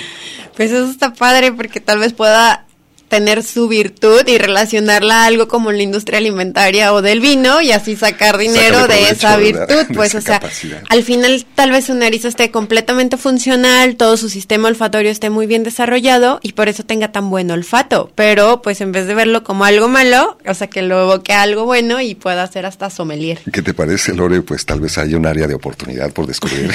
Pues 0.55 0.72
eso 0.72 0.89
está 0.89 1.13
padre 1.13 1.51
porque 1.51 1.80
tal 1.80 1.99
vez 1.99 2.13
pueda 2.13 2.65
tener 3.10 3.43
su 3.43 3.68
virtud 3.68 4.22
y 4.28 4.38
relacionarla 4.38 5.24
a 5.24 5.26
algo 5.26 5.47
como 5.47 5.72
la 5.72 5.82
industria 5.82 6.20
alimentaria 6.20 6.93
o 6.93 7.01
del 7.01 7.20
vino 7.20 7.60
y 7.60 7.72
así 7.72 7.95
sacar 7.95 8.38
dinero 8.38 8.88
de 8.88 9.10
esa 9.10 9.36
virtud. 9.38 9.86
pues, 9.93 10.16
o 10.16 10.22
sea, 10.22 10.41
al 10.89 11.03
final 11.03 11.45
tal 11.55 11.72
vez 11.72 11.86
su 11.86 11.95
nariz 11.95 12.24
esté 12.24 12.51
completamente 12.51 13.18
funcional, 13.18 13.95
todo 13.95 14.16
su 14.16 14.30
sistema 14.30 14.68
olfatorio 14.68 15.12
esté 15.12 15.30
muy 15.30 15.47
bien 15.47 15.64
desarrollado 15.64 16.39
y 16.43 16.53
por 16.53 16.70
eso 16.70 16.84
tenga 16.84 17.12
tan 17.12 17.30
buen 17.30 17.49
olfato. 17.51 18.12
Pero, 18.16 18.62
pues, 18.62 18.80
en 18.82 18.91
vez 18.91 19.07
de 19.07 19.16
verlo 19.16 19.43
como 19.43 19.66
algo 19.66 19.88
malo, 19.88 20.38
o 20.47 20.53
sea, 20.53 20.68
que 20.68 20.84
lo 20.84 21.01
evoque 21.01 21.34
algo 21.34 21.66
bueno 21.66 21.99
y 21.99 22.16
pueda 22.16 22.45
ser 22.47 22.66
hasta 22.66 22.89
sommelier. 22.89 23.39
¿Qué 23.51 23.62
te 23.62 23.74
parece, 23.74 24.14
Lore? 24.14 24.41
Pues 24.43 24.66
tal 24.66 24.80
vez 24.80 24.97
haya 24.97 25.18
un 25.18 25.26
área 25.26 25.47
de 25.47 25.55
oportunidad 25.55 26.12
por 26.12 26.28
descubrir. 26.28 26.72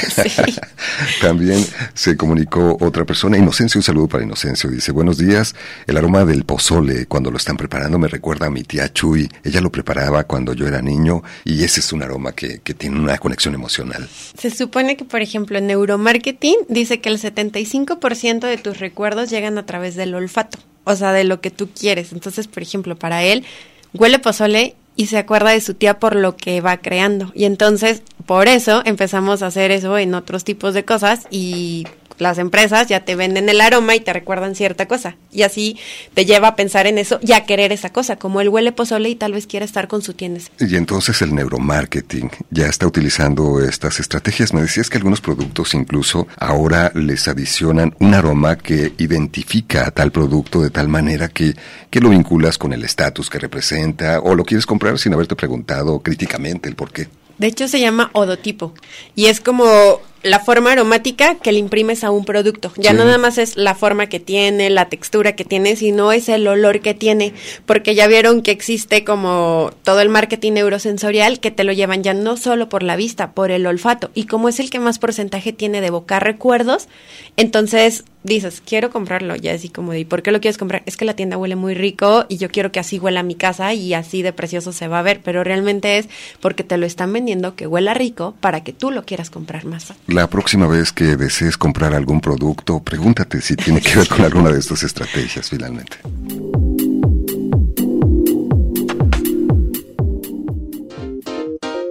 También 1.21 1.65
se 1.95 2.17
comunicó 2.17 2.77
otra 2.81 3.05
persona, 3.05 3.39
Inocencio, 3.39 3.79
un 3.79 3.85
saludo 3.85 4.09
para 4.09 4.25
Inocencio. 4.25 4.69
Dice, 4.69 4.91
buenos 4.91 5.19
días, 5.19 5.55
el 5.87 5.97
aroma 5.97 6.24
del 6.27 6.45
pozole 6.45 7.07
cuando 7.07 7.31
lo 7.31 7.37
están 7.37 7.57
preparando 7.57 7.99
me 7.99 8.09
recuerda 8.09 8.47
a 8.47 8.51
mi 8.51 8.63
tía 8.63 8.93
Chuy. 8.93 9.29
Ella 9.43 9.61
lo 9.61 9.71
preparaba 9.71 10.25
cuando 10.25 10.53
yo 10.53 10.67
era 10.67 10.83
niño 10.83 11.23
y 11.45 11.65
ese 11.65 11.81
es 11.81 11.93
un 11.93 12.03
aroma 12.03 12.33
que, 12.33 12.61
que 12.61 12.75
tiene 12.75 12.99
una 12.99 13.19
conexión 13.19 13.55
emocional. 13.55 14.09
Se 14.37 14.51
supone 14.51 14.97
que, 14.97 15.05
por 15.05 15.23
ejemplo, 15.23 15.59
en 15.59 15.67
neuromarketing 15.67 16.57
dice 16.69 17.01
que 17.01 17.09
el 17.09 17.19
75% 17.19 18.41
de 18.41 18.59
tus 18.59 18.79
recuerdos 18.79 19.31
llegan 19.31 19.59
a 19.59 19.67
través 19.67 19.95
del 19.95 20.15
olfato, 20.15 20.59
o 20.85 20.97
sea, 20.97 21.13
de 21.13 21.25
lo 21.25 21.41
que 21.41 21.51
tú 21.51 21.69
quieres. 21.69 22.13
Entonces, 22.13 22.47
por 22.47 22.63
ejemplo, 22.63 22.97
para 22.97 23.23
él, 23.23 23.45
huele 23.93 24.19
pozole 24.19 24.77
y 24.97 25.07
se 25.07 25.19
acuerda 25.19 25.51
de 25.51 25.61
su 25.61 25.75
tía 25.75 25.99
por 25.99 26.15
lo 26.17 26.37
que 26.37 26.61
va 26.61 26.77
creando. 26.79 27.33
Y 27.35 27.45
entonces, 27.45 28.03
por 28.27 28.49
eso 28.49 28.83
empezamos 28.85 29.43
a 29.43 29.47
hacer 29.47 29.71
eso 29.71 29.99
en 29.99 30.15
otros 30.15 30.45
tipos 30.45 30.75
de 30.75 30.85
cosas 30.85 31.27
y 31.31 31.87
las 32.19 32.39
empresas 32.39 32.89
ya 32.89 33.01
te 33.01 33.17
venden 33.17 33.49
el 33.49 33.61
aroma 33.61 33.95
y 33.95 34.01
te 34.01 34.13
recuerdan 34.13 34.55
cierta 34.55 34.87
cosa. 34.87 35.17
Y 35.33 35.43
así 35.43 35.79
te 36.15 36.25
lleva 36.25 36.49
a 36.49 36.57
pensar 36.57 36.87
en 36.87 36.99
eso 36.99 37.19
y 37.23 37.33
a 37.33 37.45
querer 37.45 37.73
esa 37.73 37.91
cosa, 37.91 38.17
como 38.17 38.41
él 38.41 38.49
huele 38.49 38.73
pozole 38.73 39.09
y 39.09 39.15
tal 39.15 39.33
vez 39.33 39.47
quiera 39.47 39.65
estar 39.65 39.89
con 39.89 40.03
su 40.03 40.15
tienda. 40.15 40.41
Y 40.59 40.77
entonces 40.77 41.21
el 41.23 41.35
neuromarketing 41.35 42.31
ya 42.51 42.67
está 42.67 42.87
utilizando 42.87 43.61
estas 43.61 44.01
estrategias. 44.01 44.53
Me 44.53 44.63
decías 44.63 44.91
que 44.91 44.99
algunos 44.99 45.21
productos 45.21 45.75
incluso 45.75 46.27
ahora 46.39 46.93
les 46.95 47.29
adicionan 47.29 47.95
un 48.01 48.15
aroma 48.15 48.57
que 48.57 48.93
identifica 48.99 49.87
a 49.87 49.91
tal 49.91 50.13
producto 50.13 50.61
de 50.61 50.71
tal 50.71 50.89
manera 50.89 51.29
que, 51.29 51.55
que 51.91 52.01
lo 52.01 52.11
vinculas 52.11 52.59
con 52.59 52.73
el 52.73 52.85
estatus 52.85 53.31
que 53.31 53.39
representa 53.39 54.21
o 54.21 54.35
lo 54.35 54.45
quieres 54.45 54.67
comprar 54.67 54.99
sin 54.99 55.15
haberte 55.15 55.37
preguntado 55.37 56.01
críticamente 56.01 56.69
el 56.69 56.77
por 56.77 56.93
qué. 56.93 57.09
De 57.39 57.49
hecho 57.49 57.67
se 57.67 57.81
llama 57.81 58.11
odotipo 58.13 58.75
y 59.15 59.27
es 59.27 59.41
como 59.41 60.01
la 60.25 60.41
forma 60.41 60.73
aromática 60.73 61.37
que 61.37 61.53
le 61.53 61.59
imprimes 61.59 62.03
a 62.03 62.11
un 62.11 62.25
producto. 62.25 62.73
Ya 62.77 62.93
no 62.93 63.05
nada 63.05 63.19
más 63.19 63.39
es 63.39 63.57
la 63.57 63.75
forma 63.75 64.09
que 64.09 64.19
tiene, 64.19 64.71
la 64.71 64.89
textura 64.89 65.37
que 65.37 65.45
tiene, 65.45 65.77
sino 65.77 66.13
es 66.13 66.29
el 66.29 66.47
olor 66.49 66.81
que 66.81 66.95
tiene, 66.95 67.35
porque 67.67 67.95
ya 67.95 68.07
vieron 68.09 68.43
que 68.43 68.51
existe 68.51 69.05
como 69.05 69.71
todo 69.85 70.01
el 70.01 70.09
marketing 70.09 70.53
neurosensorial 70.53 71.41
que 71.41 71.51
te 71.51 71.63
lo 71.63 71.73
llevan 71.73 72.03
ya 72.03 72.15
no 72.15 72.37
solo 72.37 72.69
por 72.69 72.83
la 72.83 72.97
vista, 72.97 73.33
por 73.33 73.51
el 73.51 73.67
olfato. 73.67 74.11
Y 74.15 74.25
como 74.25 74.49
es 74.49 74.59
el 74.61 74.71
que 74.71 74.81
más 74.81 74.99
porcentaje 74.99 75.53
tiene 75.53 75.83
de 75.83 75.89
evocar 75.89 76.25
recuerdos, 76.25 76.89
entonces 77.37 78.05
dices, 78.25 78.63
quiero 78.67 78.91
comprarlo, 78.91 79.37
ya 79.37 79.53
así 79.53 79.69
como 79.69 79.93
de, 79.93 80.05
¿por 80.05 80.23
qué 80.23 80.33
lo 80.33 80.41
quieres 80.41 80.59
comprar? 80.59 80.83
Es 80.87 80.97
que 80.97 81.05
la 81.05 81.15
tienda 81.15 81.37
huele 81.37 81.57
muy 81.57 81.75
rico 81.75 82.25
y 82.29 82.39
yo 82.39 82.49
quiero 82.49 82.73
que 82.73 82.81
así 82.81 82.99
huela 82.99 83.23
mi 83.23 83.35
casa 83.35 83.73
y 83.75 83.95
así 83.95 84.23
de 84.23 84.33
precioso 84.33 84.73
se 84.73 84.89
va 84.89 84.99
a 84.99 85.03
ver, 85.03 85.21
pero 85.23 85.45
realmente 85.45 85.99
es 85.99 86.09
porque 86.41 86.65
te 86.65 86.77
lo 86.79 86.87
están 86.87 87.13
vendiendo 87.13 87.55
que 87.55 87.67
huela 87.67 87.95
rico 87.95 88.35
para 88.41 88.65
que 88.65 88.73
tú 88.73 88.91
lo 88.91 89.05
quieras 89.05 89.31
comprar 89.31 89.67
más. 89.67 89.93
La 90.09 90.29
próxima 90.29 90.67
vez 90.67 90.93
que 90.93 91.17
desees 91.17 91.57
comprar 91.57 91.95
algún 91.95 92.21
producto, 92.21 92.81
pregúntate 92.81 93.41
si 93.41 93.55
tiene 93.55 93.81
que 93.81 93.97
ver 93.97 94.09
con 94.09 94.23
alguna 94.23 94.51
de 94.51 94.59
estas 94.59 94.83
estrategias 94.83 95.51
finalmente. 95.51 95.99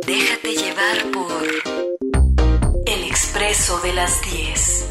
Déjate 0.08 0.56
llevar 0.56 1.12
por 1.14 1.44
El 2.88 3.04
Expreso 3.04 3.80
de 3.82 3.94
las 3.94 4.20
10. 4.22 4.83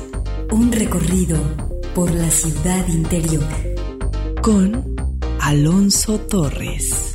Un 0.53 0.71
recorrido 0.71 1.39
por 1.95 2.11
la 2.11 2.29
ciudad 2.31 2.87
interior. 2.87 3.43
Con 4.43 4.85
Alonso 5.41 6.19
Torres. 6.21 7.15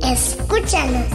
Escúchanos. 0.00 1.08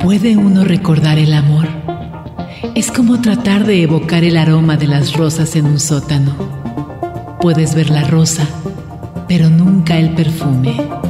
¿Puede 0.00 0.36
uno 0.36 0.62
recordar 0.62 1.18
el 1.18 1.34
amor? 1.34 1.66
Es 2.76 2.92
como 2.92 3.20
tratar 3.20 3.66
de 3.66 3.82
evocar 3.82 4.22
el 4.22 4.36
aroma 4.36 4.76
de 4.76 4.86
las 4.86 5.14
rosas 5.14 5.56
en 5.56 5.66
un 5.66 5.80
sótano. 5.80 6.36
Puedes 7.40 7.74
ver 7.74 7.90
la 7.90 8.04
rosa, 8.04 8.46
pero 9.26 9.50
nunca 9.50 9.98
el 9.98 10.14
perfume. 10.14 11.01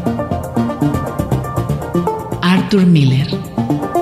Arthur 2.73 2.87
Miller 2.87 4.02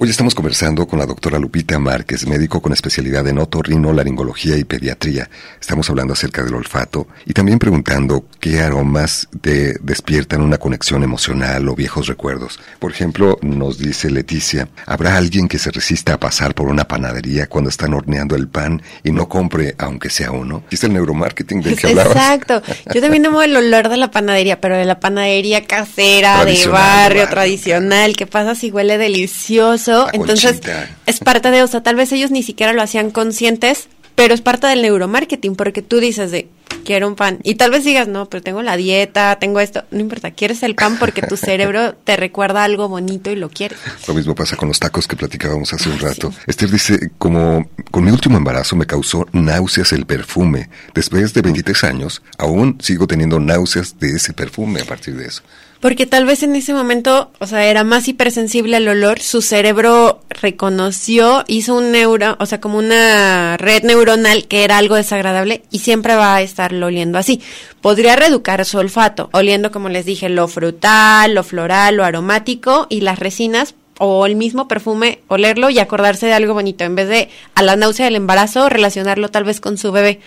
Hoy 0.00 0.10
estamos 0.10 0.32
conversando 0.32 0.86
con 0.86 1.00
la 1.00 1.06
doctora 1.06 1.40
Lupita 1.40 1.76
Márquez, 1.80 2.24
médico 2.24 2.62
con 2.62 2.72
especialidad 2.72 3.26
en 3.26 3.38
otorrino, 3.38 3.92
laringología 3.92 4.56
y 4.56 4.62
pediatría. 4.62 5.28
Estamos 5.60 5.90
hablando 5.90 6.12
acerca 6.12 6.44
del 6.44 6.54
olfato 6.54 7.08
y 7.26 7.32
también 7.32 7.58
preguntando 7.58 8.24
qué 8.38 8.60
aromas 8.60 9.28
te 9.40 9.76
despiertan 9.80 10.40
una 10.42 10.58
conexión 10.58 11.02
emocional 11.02 11.68
o 11.68 11.74
viejos 11.74 12.06
recuerdos. 12.06 12.60
Por 12.78 12.92
ejemplo, 12.92 13.40
nos 13.42 13.78
dice 13.78 14.08
Leticia, 14.08 14.68
¿habrá 14.86 15.16
alguien 15.16 15.48
que 15.48 15.58
se 15.58 15.72
resista 15.72 16.14
a 16.14 16.20
pasar 16.20 16.54
por 16.54 16.68
una 16.68 16.86
panadería 16.86 17.48
cuando 17.48 17.68
están 17.68 17.92
horneando 17.92 18.36
el 18.36 18.46
pan 18.46 18.80
y 19.02 19.10
no 19.10 19.28
compre 19.28 19.74
aunque 19.78 20.10
sea 20.10 20.30
uno? 20.30 20.62
¿Es 20.70 20.84
el 20.84 20.92
neuromarketing 20.92 21.60
del 21.60 21.74
que 21.76 21.86
hablabas? 21.88 22.14
Exacto. 22.14 22.62
Yo 22.94 23.00
también 23.00 23.26
amo 23.26 23.42
el 23.42 23.56
olor 23.56 23.88
de 23.88 23.96
la 23.96 24.12
panadería, 24.12 24.60
pero 24.60 24.76
de 24.76 24.84
la 24.84 25.00
panadería 25.00 25.66
casera, 25.66 26.44
de 26.44 26.52
barrio, 26.52 26.60
de 26.60 26.68
barrio. 26.68 27.28
tradicional, 27.28 28.16
que 28.16 28.28
pasa 28.28 28.54
si 28.54 28.70
huele 28.70 28.96
delicioso. 28.96 29.87
Entonces, 30.12 30.60
es 31.06 31.20
parte 31.20 31.50
de, 31.50 31.62
o 31.62 31.66
sea, 31.66 31.82
tal 31.82 31.96
vez 31.96 32.12
ellos 32.12 32.30
ni 32.30 32.42
siquiera 32.42 32.72
lo 32.72 32.82
hacían 32.82 33.10
conscientes, 33.10 33.88
pero 34.14 34.34
es 34.34 34.40
parte 34.40 34.66
del 34.66 34.82
neuromarketing, 34.82 35.54
porque 35.54 35.80
tú 35.80 36.00
dices 36.00 36.30
de, 36.32 36.48
quiero 36.84 37.06
un 37.06 37.14
pan, 37.14 37.38
y 37.44 37.54
tal 37.54 37.70
vez 37.70 37.84
digas, 37.84 38.08
no, 38.08 38.28
pero 38.28 38.42
tengo 38.42 38.62
la 38.62 38.76
dieta, 38.76 39.36
tengo 39.38 39.60
esto, 39.60 39.84
no 39.90 40.00
importa, 40.00 40.32
quieres 40.32 40.62
el 40.62 40.74
pan 40.74 40.98
porque 40.98 41.22
tu 41.22 41.36
cerebro 41.36 41.94
te 42.04 42.16
recuerda 42.16 42.64
algo 42.64 42.88
bonito 42.88 43.30
y 43.30 43.36
lo 43.36 43.48
quieres. 43.48 43.78
Lo 44.08 44.14
mismo 44.14 44.34
pasa 44.34 44.56
con 44.56 44.66
los 44.68 44.80
tacos 44.80 45.06
que 45.06 45.14
platicábamos 45.14 45.72
hace 45.72 45.88
un 45.88 46.00
rato. 46.00 46.32
Esther 46.46 46.70
dice, 46.70 47.12
como 47.18 47.70
con 47.90 48.04
mi 48.04 48.10
último 48.10 48.38
embarazo 48.38 48.74
me 48.74 48.86
causó 48.86 49.26
náuseas 49.32 49.92
el 49.92 50.04
perfume. 50.04 50.68
Después 50.94 51.32
de 51.32 51.42
23 51.42 51.84
años, 51.84 52.22
aún 52.38 52.78
sigo 52.80 53.06
teniendo 53.06 53.38
náuseas 53.38 53.98
de 53.98 54.16
ese 54.16 54.32
perfume 54.32 54.80
a 54.80 54.84
partir 54.84 55.14
de 55.14 55.26
eso. 55.26 55.42
Porque 55.80 56.06
tal 56.06 56.24
vez 56.24 56.42
en 56.42 56.56
ese 56.56 56.74
momento, 56.74 57.30
o 57.38 57.46
sea, 57.46 57.64
era 57.64 57.84
más 57.84 58.08
hipersensible 58.08 58.76
al 58.76 58.88
olor, 58.88 59.20
su 59.20 59.42
cerebro 59.42 60.20
reconoció, 60.28 61.44
hizo 61.46 61.76
un 61.76 61.92
neuro, 61.92 62.36
o 62.40 62.46
sea, 62.46 62.60
como 62.60 62.78
una 62.78 63.56
red 63.58 63.84
neuronal 63.84 64.48
que 64.48 64.64
era 64.64 64.78
algo 64.78 64.96
desagradable 64.96 65.62
y 65.70 65.78
siempre 65.78 66.16
va 66.16 66.34
a 66.34 66.42
estarlo 66.42 66.86
oliendo 66.86 67.16
así. 67.16 67.40
Podría 67.80 68.16
reeducar 68.16 68.64
su 68.64 68.78
olfato, 68.78 69.30
oliendo, 69.32 69.70
como 69.70 69.88
les 69.88 70.04
dije, 70.04 70.28
lo 70.28 70.48
frutal, 70.48 71.34
lo 71.34 71.44
floral, 71.44 71.96
lo 71.96 72.04
aromático 72.04 72.88
y 72.88 73.02
las 73.02 73.20
resinas 73.20 73.76
o 74.00 74.26
el 74.26 74.34
mismo 74.34 74.66
perfume, 74.66 75.20
olerlo 75.28 75.70
y 75.70 75.78
acordarse 75.78 76.26
de 76.26 76.32
algo 76.32 76.54
bonito, 76.54 76.84
en 76.84 76.94
vez 76.96 77.08
de 77.08 77.28
a 77.54 77.62
la 77.62 77.76
náusea 77.76 78.06
del 78.06 78.16
embarazo, 78.16 78.68
relacionarlo 78.68 79.28
tal 79.28 79.44
vez 79.44 79.60
con 79.60 79.76
su 79.78 79.92
bebé 79.92 80.20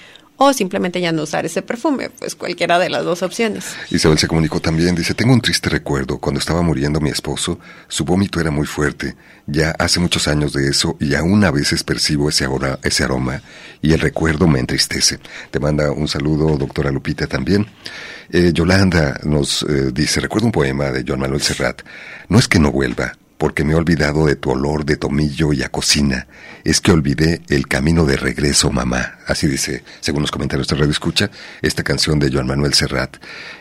o 0.44 0.54
simplemente 0.54 1.00
ya 1.00 1.12
no 1.12 1.22
usar 1.22 1.46
ese 1.46 1.62
perfume, 1.62 2.10
pues 2.10 2.34
cualquiera 2.34 2.80
de 2.80 2.90
las 2.90 3.04
dos 3.04 3.22
opciones. 3.22 3.76
Isabel 3.92 4.18
se 4.18 4.28
comunicó 4.28 4.60
también, 4.60 4.96
dice, 4.96 5.14
tengo 5.14 5.34
un 5.34 5.42
triste 5.42 5.70
recuerdo. 5.70 6.18
Cuando 6.18 6.40
estaba 6.40 6.64
muriendo 6.64 7.00
mi 7.00 7.12
esposo, 7.12 7.60
su 7.88 8.06
vómito 8.06 8.40
era 8.40 8.50
muy 8.50 8.66
fuerte. 8.66 9.16
Ya 9.46 9.70
hace 9.78 10.00
muchos 10.00 10.28
años 10.28 10.52
de 10.52 10.68
eso 10.68 10.98
y 11.00 11.14
aún 11.14 11.44
a 11.44 11.52
veces 11.52 11.84
percibo 11.84 12.28
ese, 12.28 12.48
ese 12.82 13.04
aroma 13.04 13.44
y 13.84 13.94
el 13.94 14.00
recuerdo 14.00 14.48
me 14.48 14.60
entristece. 14.60 15.20
Te 15.52 15.60
manda 15.60 15.92
un 15.92 16.08
saludo, 16.08 16.58
doctora 16.58 16.90
Lupita, 16.90 17.28
también. 17.28 17.68
Eh, 18.32 18.52
Yolanda 18.52 19.20
nos 19.24 19.62
eh, 19.62 19.92
dice, 19.94 20.22
recuerdo 20.22 20.48
un 20.48 20.52
poema 20.52 20.86
de 20.86 21.04
Joan 21.08 21.20
Manuel 21.20 21.44
Serrat. 21.44 21.84
No 22.30 22.40
es 22.40 22.48
que 22.48 22.58
no 22.58 22.72
vuelva, 22.72 23.16
porque 23.38 23.64
me 23.64 23.74
he 23.74 23.76
olvidado 23.76 24.26
de 24.26 24.38
tu 24.38 24.50
olor 24.50 24.86
de 24.86 24.98
tomillo 24.98 25.54
y 25.54 25.62
a 25.62 25.70
cocina. 25.70 26.26
Es 26.64 26.82
que 26.82 26.92
olvidé 26.92 27.42
el 27.50 27.68
camino 27.68 28.06
de 28.06 28.18
regreso, 28.18 28.72
mamá. 28.72 29.20
Así 29.28 29.48
dice, 29.48 29.84
según 30.00 30.22
los 30.22 30.32
comentarios 30.32 30.68
de 30.68 30.76
Radio 30.76 30.92
Escucha, 30.92 31.32
esta 31.62 31.84
canción 31.84 32.20
de 32.20 32.32
Joan 32.32 32.48
Manuel 32.48 32.74
Serrat. 32.74 33.18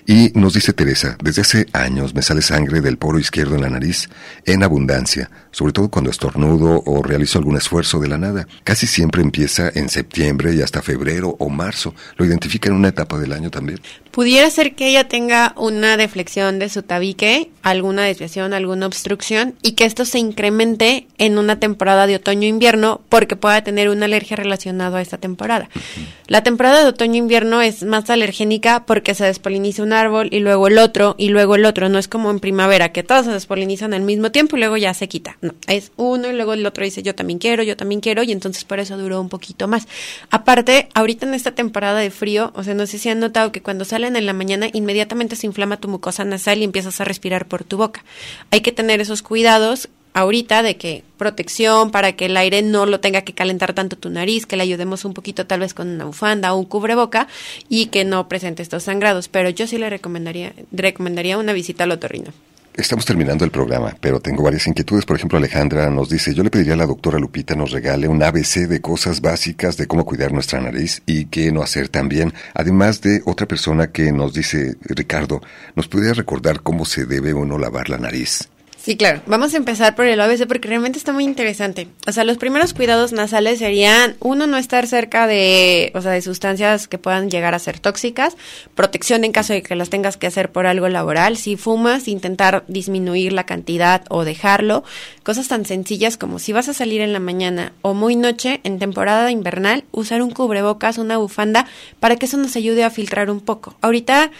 Y 0.06 0.32
nos 0.34 0.54
dice 0.54 0.72
Teresa, 0.72 1.16
desde 1.22 1.42
hace 1.42 1.66
años 1.72 2.14
me 2.14 2.22
sale 2.22 2.42
sangre 2.42 2.80
del 2.80 2.98
poro 2.98 3.18
izquierdo 3.18 3.54
en 3.54 3.62
la 3.62 3.70
nariz 3.70 4.08
en 4.44 4.62
abundancia, 4.62 5.30
sobre 5.52 5.72
todo 5.72 5.88
cuando 5.88 6.10
estornudo 6.10 6.82
o 6.84 7.02
realizo 7.02 7.38
algún 7.38 7.56
esfuerzo 7.56 8.00
de 8.00 8.08
la 8.08 8.18
nada. 8.18 8.48
Casi 8.64 8.86
siempre 8.86 9.22
empieza 9.22 9.70
en 9.72 9.88
septiembre 9.88 10.54
y 10.54 10.62
hasta 10.62 10.82
febrero 10.82 11.36
o 11.38 11.48
marzo. 11.48 11.94
¿Lo 12.16 12.24
identifica 12.24 12.68
en 12.68 12.74
una 12.74 12.88
etapa 12.88 13.18
del 13.18 13.32
año 13.32 13.50
también? 13.50 13.80
Pudiera 14.10 14.50
ser 14.50 14.74
que 14.74 14.88
ella 14.88 15.06
tenga 15.06 15.54
una 15.56 15.96
deflexión 15.96 16.58
de 16.58 16.68
su 16.68 16.82
tabique, 16.82 17.50
alguna 17.62 18.02
desviación, 18.02 18.52
alguna 18.52 18.86
obstrucción 18.86 19.54
y 19.62 19.72
que 19.72 19.84
esto 19.84 20.04
se 20.04 20.18
incremente 20.18 21.06
en 21.18 21.38
una 21.38 21.60
temporada 21.60 22.08
de 22.08 22.16
otoño-invierno 22.16 22.89
porque 23.08 23.36
pueda 23.36 23.62
tener 23.62 23.88
una 23.88 24.06
alergia 24.06 24.36
relacionada 24.36 24.98
a 24.98 25.02
esta 25.02 25.18
temporada. 25.18 25.68
La 26.26 26.42
temporada 26.42 26.82
de 26.82 26.88
otoño-invierno 26.88 27.60
es 27.60 27.82
más 27.82 28.08
alergénica 28.10 28.84
porque 28.86 29.14
se 29.14 29.24
despoliniza 29.24 29.82
un 29.82 29.92
árbol 29.92 30.28
y 30.30 30.40
luego 30.40 30.68
el 30.68 30.78
otro 30.78 31.14
y 31.18 31.28
luego 31.28 31.56
el 31.56 31.64
otro. 31.64 31.88
No 31.88 31.98
es 31.98 32.08
como 32.08 32.30
en 32.30 32.40
primavera 32.40 32.92
que 32.92 33.02
todos 33.02 33.26
se 33.26 33.32
despolinizan 33.32 33.94
al 33.94 34.02
mismo 34.02 34.30
tiempo 34.30 34.56
y 34.56 34.60
luego 34.60 34.76
ya 34.76 34.94
se 34.94 35.08
quita. 35.08 35.36
No, 35.40 35.54
es 35.66 35.92
uno 35.96 36.28
y 36.28 36.32
luego 36.32 36.52
el 36.54 36.66
otro 36.66 36.84
dice 36.84 37.02
yo 37.02 37.14
también 37.14 37.38
quiero, 37.38 37.62
yo 37.62 37.76
también 37.76 38.00
quiero 38.00 38.22
y 38.22 38.32
entonces 38.32 38.64
por 38.64 38.80
eso 38.80 38.96
duró 38.96 39.20
un 39.20 39.28
poquito 39.28 39.68
más. 39.68 39.86
Aparte, 40.30 40.88
ahorita 40.94 41.26
en 41.26 41.34
esta 41.34 41.52
temporada 41.52 42.00
de 42.00 42.10
frío, 42.10 42.52
o 42.54 42.62
sea, 42.62 42.74
no 42.74 42.86
sé 42.86 42.98
si 42.98 43.08
han 43.08 43.20
notado 43.20 43.52
que 43.52 43.62
cuando 43.62 43.84
salen 43.84 44.16
en 44.16 44.26
la 44.26 44.32
mañana 44.32 44.68
inmediatamente 44.72 45.36
se 45.36 45.46
inflama 45.46 45.78
tu 45.78 45.88
mucosa 45.88 46.24
nasal 46.24 46.58
y 46.58 46.64
empiezas 46.64 47.00
a 47.00 47.04
respirar 47.04 47.46
por 47.46 47.64
tu 47.64 47.76
boca. 47.76 48.04
Hay 48.50 48.60
que 48.60 48.72
tener 48.72 49.00
esos 49.00 49.22
cuidados 49.22 49.88
ahorita 50.14 50.62
de 50.62 50.76
que 50.76 51.04
protección 51.16 51.90
para 51.90 52.12
que 52.12 52.26
el 52.26 52.36
aire 52.36 52.62
no 52.62 52.86
lo 52.86 53.00
tenga 53.00 53.22
que 53.22 53.34
calentar 53.34 53.74
tanto 53.74 53.96
tu 53.96 54.10
nariz, 54.10 54.46
que 54.46 54.56
le 54.56 54.62
ayudemos 54.62 55.04
un 55.04 55.14
poquito 55.14 55.46
tal 55.46 55.60
vez 55.60 55.74
con 55.74 55.88
una 55.88 56.04
bufanda 56.04 56.52
o 56.52 56.58
un 56.58 56.64
cubreboca 56.64 57.28
y 57.68 57.86
que 57.86 58.04
no 58.04 58.28
presente 58.28 58.62
estos 58.62 58.84
sangrados, 58.84 59.28
pero 59.28 59.50
yo 59.50 59.66
sí 59.66 59.78
le 59.78 59.90
recomendaría 59.90 60.52
recomendaría 60.72 61.38
una 61.38 61.52
visita 61.52 61.84
al 61.84 61.92
otorrino. 61.92 62.32
Estamos 62.72 63.04
terminando 63.04 63.44
el 63.44 63.50
programa, 63.50 63.96
pero 64.00 64.20
tengo 64.20 64.44
varias 64.44 64.66
inquietudes. 64.68 65.04
Por 65.04 65.16
ejemplo, 65.16 65.36
Alejandra 65.36 65.90
nos 65.90 66.08
dice, 66.08 66.32
yo 66.32 66.44
le 66.44 66.50
pediría 66.50 66.74
a 66.74 66.76
la 66.76 66.86
doctora 66.86 67.18
Lupita 67.18 67.56
nos 67.56 67.72
regale 67.72 68.06
un 68.06 68.22
ABC 68.22 68.68
de 68.68 68.80
cosas 68.80 69.20
básicas 69.20 69.76
de 69.76 69.86
cómo 69.86 70.06
cuidar 70.06 70.32
nuestra 70.32 70.60
nariz 70.60 71.02
y 71.04 71.26
qué 71.26 71.50
no 71.50 71.62
hacer 71.62 71.88
también. 71.88 72.32
Además 72.54 73.00
de 73.00 73.22
otra 73.26 73.46
persona 73.46 73.90
que 73.90 74.12
nos 74.12 74.32
dice, 74.32 74.76
Ricardo, 74.82 75.42
¿nos 75.74 75.88
podría 75.88 76.14
recordar 76.14 76.62
cómo 76.62 76.84
se 76.84 77.06
debe 77.06 77.34
uno 77.34 77.58
lavar 77.58 77.90
la 77.90 77.98
nariz? 77.98 78.48
Sí, 78.82 78.96
claro. 78.96 79.20
Vamos 79.26 79.52
a 79.52 79.58
empezar 79.58 79.94
por 79.94 80.06
el 80.06 80.18
ABC 80.18 80.46
porque 80.46 80.68
realmente 80.68 80.96
está 80.96 81.12
muy 81.12 81.24
interesante. 81.24 81.88
O 82.06 82.12
sea, 82.12 82.24
los 82.24 82.38
primeros 82.38 82.72
cuidados 82.72 83.12
nasales 83.12 83.58
serían, 83.58 84.16
uno, 84.20 84.46
no 84.46 84.56
estar 84.56 84.86
cerca 84.86 85.26
de, 85.26 85.92
o 85.94 86.00
sea, 86.00 86.12
de 86.12 86.22
sustancias 86.22 86.88
que 86.88 86.96
puedan 86.96 87.28
llegar 87.28 87.54
a 87.54 87.58
ser 87.58 87.78
tóxicas, 87.78 88.38
protección 88.74 89.24
en 89.24 89.32
caso 89.32 89.52
de 89.52 89.62
que 89.62 89.74
las 89.76 89.90
tengas 89.90 90.16
que 90.16 90.26
hacer 90.26 90.50
por 90.50 90.64
algo 90.64 90.88
laboral, 90.88 91.36
si 91.36 91.56
fumas, 91.56 92.08
intentar 92.08 92.64
disminuir 92.68 93.34
la 93.34 93.44
cantidad 93.44 94.02
o 94.08 94.24
dejarlo, 94.24 94.82
cosas 95.24 95.46
tan 95.46 95.66
sencillas 95.66 96.16
como 96.16 96.38
si 96.38 96.54
vas 96.54 96.70
a 96.70 96.74
salir 96.74 97.02
en 97.02 97.12
la 97.12 97.20
mañana 97.20 97.74
o 97.82 97.92
muy 97.92 98.16
noche, 98.16 98.60
en 98.64 98.78
temporada 98.78 99.30
invernal, 99.30 99.84
usar 99.92 100.22
un 100.22 100.30
cubrebocas, 100.30 100.96
una 100.96 101.18
bufanda, 101.18 101.66
para 102.00 102.16
que 102.16 102.24
eso 102.24 102.38
nos 102.38 102.56
ayude 102.56 102.82
a 102.82 102.88
filtrar 102.88 103.30
un 103.30 103.42
poco. 103.42 103.76
Ahorita 103.82 104.30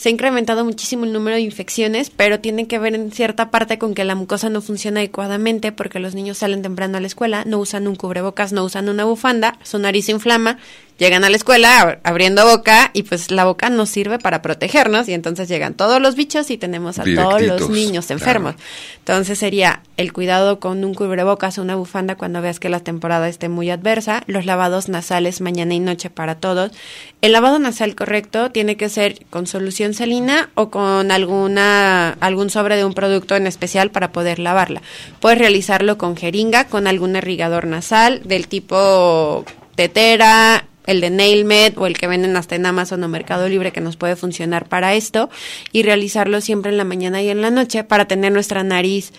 se 0.00 0.08
ha 0.08 0.12
incrementado 0.12 0.64
muchísimo 0.64 1.04
el 1.04 1.12
número 1.12 1.36
de 1.36 1.42
infecciones, 1.42 2.08
pero 2.08 2.40
tiene 2.40 2.66
que 2.66 2.78
ver 2.78 2.94
en 2.94 3.12
cierta 3.12 3.50
parte 3.50 3.76
con 3.76 3.92
que 3.92 4.04
la 4.04 4.14
mucosa 4.14 4.48
no 4.48 4.62
funciona 4.62 5.00
adecuadamente 5.00 5.72
porque 5.72 5.98
los 5.98 6.14
niños 6.14 6.38
salen 6.38 6.62
temprano 6.62 6.96
a 6.96 7.02
la 7.02 7.06
escuela, 7.06 7.44
no 7.44 7.58
usan 7.58 7.86
un 7.86 7.96
cubrebocas, 7.96 8.54
no 8.54 8.64
usan 8.64 8.88
una 8.88 9.04
bufanda, 9.04 9.58
su 9.62 9.78
nariz 9.78 10.06
se 10.06 10.12
inflama, 10.12 10.56
llegan 11.00 11.24
a 11.24 11.30
la 11.30 11.36
escuela 11.36 11.80
ab- 11.80 11.98
abriendo 12.04 12.46
boca 12.46 12.90
y 12.92 13.02
pues 13.02 13.32
la 13.32 13.44
boca 13.44 13.70
nos 13.70 13.88
sirve 13.88 14.20
para 14.20 14.42
protegernos 14.42 15.08
y 15.08 15.14
entonces 15.14 15.48
llegan 15.48 15.74
todos 15.74 16.00
los 16.00 16.14
bichos 16.14 16.50
y 16.50 16.58
tenemos 16.58 17.00
a 17.00 17.04
todos 17.04 17.42
los 17.42 17.68
niños 17.70 18.06
claro. 18.06 18.20
enfermos. 18.20 18.54
Entonces 18.98 19.38
sería 19.38 19.82
el 19.96 20.12
cuidado 20.12 20.60
con 20.60 20.84
un 20.84 20.94
cubrebocas 20.94 21.58
o 21.58 21.62
una 21.62 21.74
bufanda 21.74 22.14
cuando 22.14 22.40
veas 22.42 22.60
que 22.60 22.68
la 22.68 22.80
temporada 22.80 23.28
esté 23.28 23.48
muy 23.48 23.70
adversa, 23.70 24.22
los 24.26 24.46
lavados 24.46 24.88
nasales 24.88 25.40
mañana 25.40 25.74
y 25.74 25.80
noche 25.80 26.10
para 26.10 26.36
todos. 26.36 26.70
El 27.22 27.32
lavado 27.32 27.58
nasal 27.58 27.94
correcto 27.94 28.50
tiene 28.50 28.76
que 28.76 28.88
ser 28.90 29.24
con 29.30 29.46
solución 29.46 29.94
salina 29.94 30.50
o 30.54 30.70
con 30.70 31.10
alguna 31.10 32.10
algún 32.20 32.50
sobre 32.50 32.76
de 32.76 32.84
un 32.84 32.92
producto 32.92 33.36
en 33.36 33.46
especial 33.46 33.90
para 33.90 34.12
poder 34.12 34.38
lavarla. 34.38 34.82
Puedes 35.20 35.38
realizarlo 35.38 35.96
con 35.96 36.14
jeringa, 36.16 36.64
con 36.66 36.86
algún 36.86 37.16
irrigador 37.16 37.66
nasal 37.66 38.20
del 38.24 38.48
tipo 38.48 39.46
tetera, 39.74 40.66
el 40.90 41.00
de 41.00 41.10
NailMed 41.10 41.78
o 41.78 41.86
el 41.86 41.96
que 41.96 42.06
venden 42.06 42.36
hasta 42.36 42.56
en 42.56 42.66
Amazon 42.66 43.02
o 43.04 43.08
Mercado 43.08 43.48
Libre 43.48 43.72
que 43.72 43.80
nos 43.80 43.96
puede 43.96 44.16
funcionar 44.16 44.68
para 44.68 44.94
esto 44.94 45.30
y 45.72 45.82
realizarlo 45.82 46.40
siempre 46.40 46.70
en 46.70 46.76
la 46.76 46.84
mañana 46.84 47.22
y 47.22 47.28
en 47.28 47.42
la 47.42 47.50
noche 47.50 47.84
para 47.84 48.06
tener 48.06 48.32
nuestra 48.32 48.64
nariz 48.64 49.12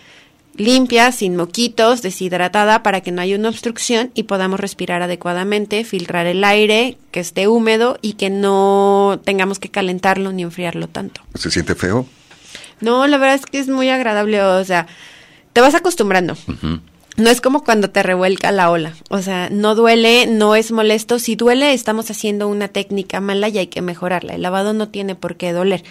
limpia, 0.58 1.12
sin 1.12 1.36
moquitos, 1.36 2.02
deshidratada 2.02 2.84
para 2.84 3.02
que 3.02 3.12
no 3.12 3.22
haya 3.22 3.38
una 3.38 3.50
obstrucción 3.50 4.12
y 4.14 4.24
podamos 4.24 4.60
respirar 4.60 5.02
adecuadamente, 5.02 5.84
filtrar 5.86 6.26
el 6.26 6.44
aire, 6.44 6.98
que 7.12 7.22
esté 7.22 7.48
húmedo 7.48 7.98
y 8.02 8.14
que 8.14 8.30
no 8.30 9.22
tengamos 9.24 9.60
que 9.60 9.70
calentarlo 9.70 10.32
ni 10.34 10.44
enfriarlo 10.44 10.88
tanto. 10.88 11.22
¿Se 11.36 11.50
siente 11.50 11.76
feo? 11.76 12.06
No, 12.82 13.08
la 13.08 13.18
verdad 13.18 13.36
es 13.36 13.46
que 13.46 13.60
es 13.60 13.70
muy 13.70 13.90
agradable, 13.90 14.42
o 14.44 14.66
sea, 14.66 14.88
te 15.54 15.62
vas 15.62 15.76
acostumbrando. 15.76 16.36
No 17.18 17.30
es 17.30 17.42
como 17.42 17.64
cuando 17.64 17.90
te 17.90 18.04
revuelca 18.04 18.52
la 18.52 18.72
ola. 18.72 18.94
O 19.10 19.22
sea, 19.22 19.50
no 19.50 19.76
duele, 19.76 20.28
no 20.28 20.56
es 20.56 20.72
molesto. 20.72 21.20
Si 21.20 21.36
duele, 21.36 21.74
estamos 21.74 22.10
haciendo 22.10 22.48
una 22.48 22.70
técnica 22.70 23.20
mala 23.20 23.50
y 23.50 23.58
hay 23.58 23.68
que 23.68 23.82
mejorarla. 23.82 24.36
El 24.36 24.42
lavado 24.42 24.74
no 24.74 24.90
tiene 24.90 25.16
por 25.16 25.36
qué 25.36 25.52
doler. 25.52 25.84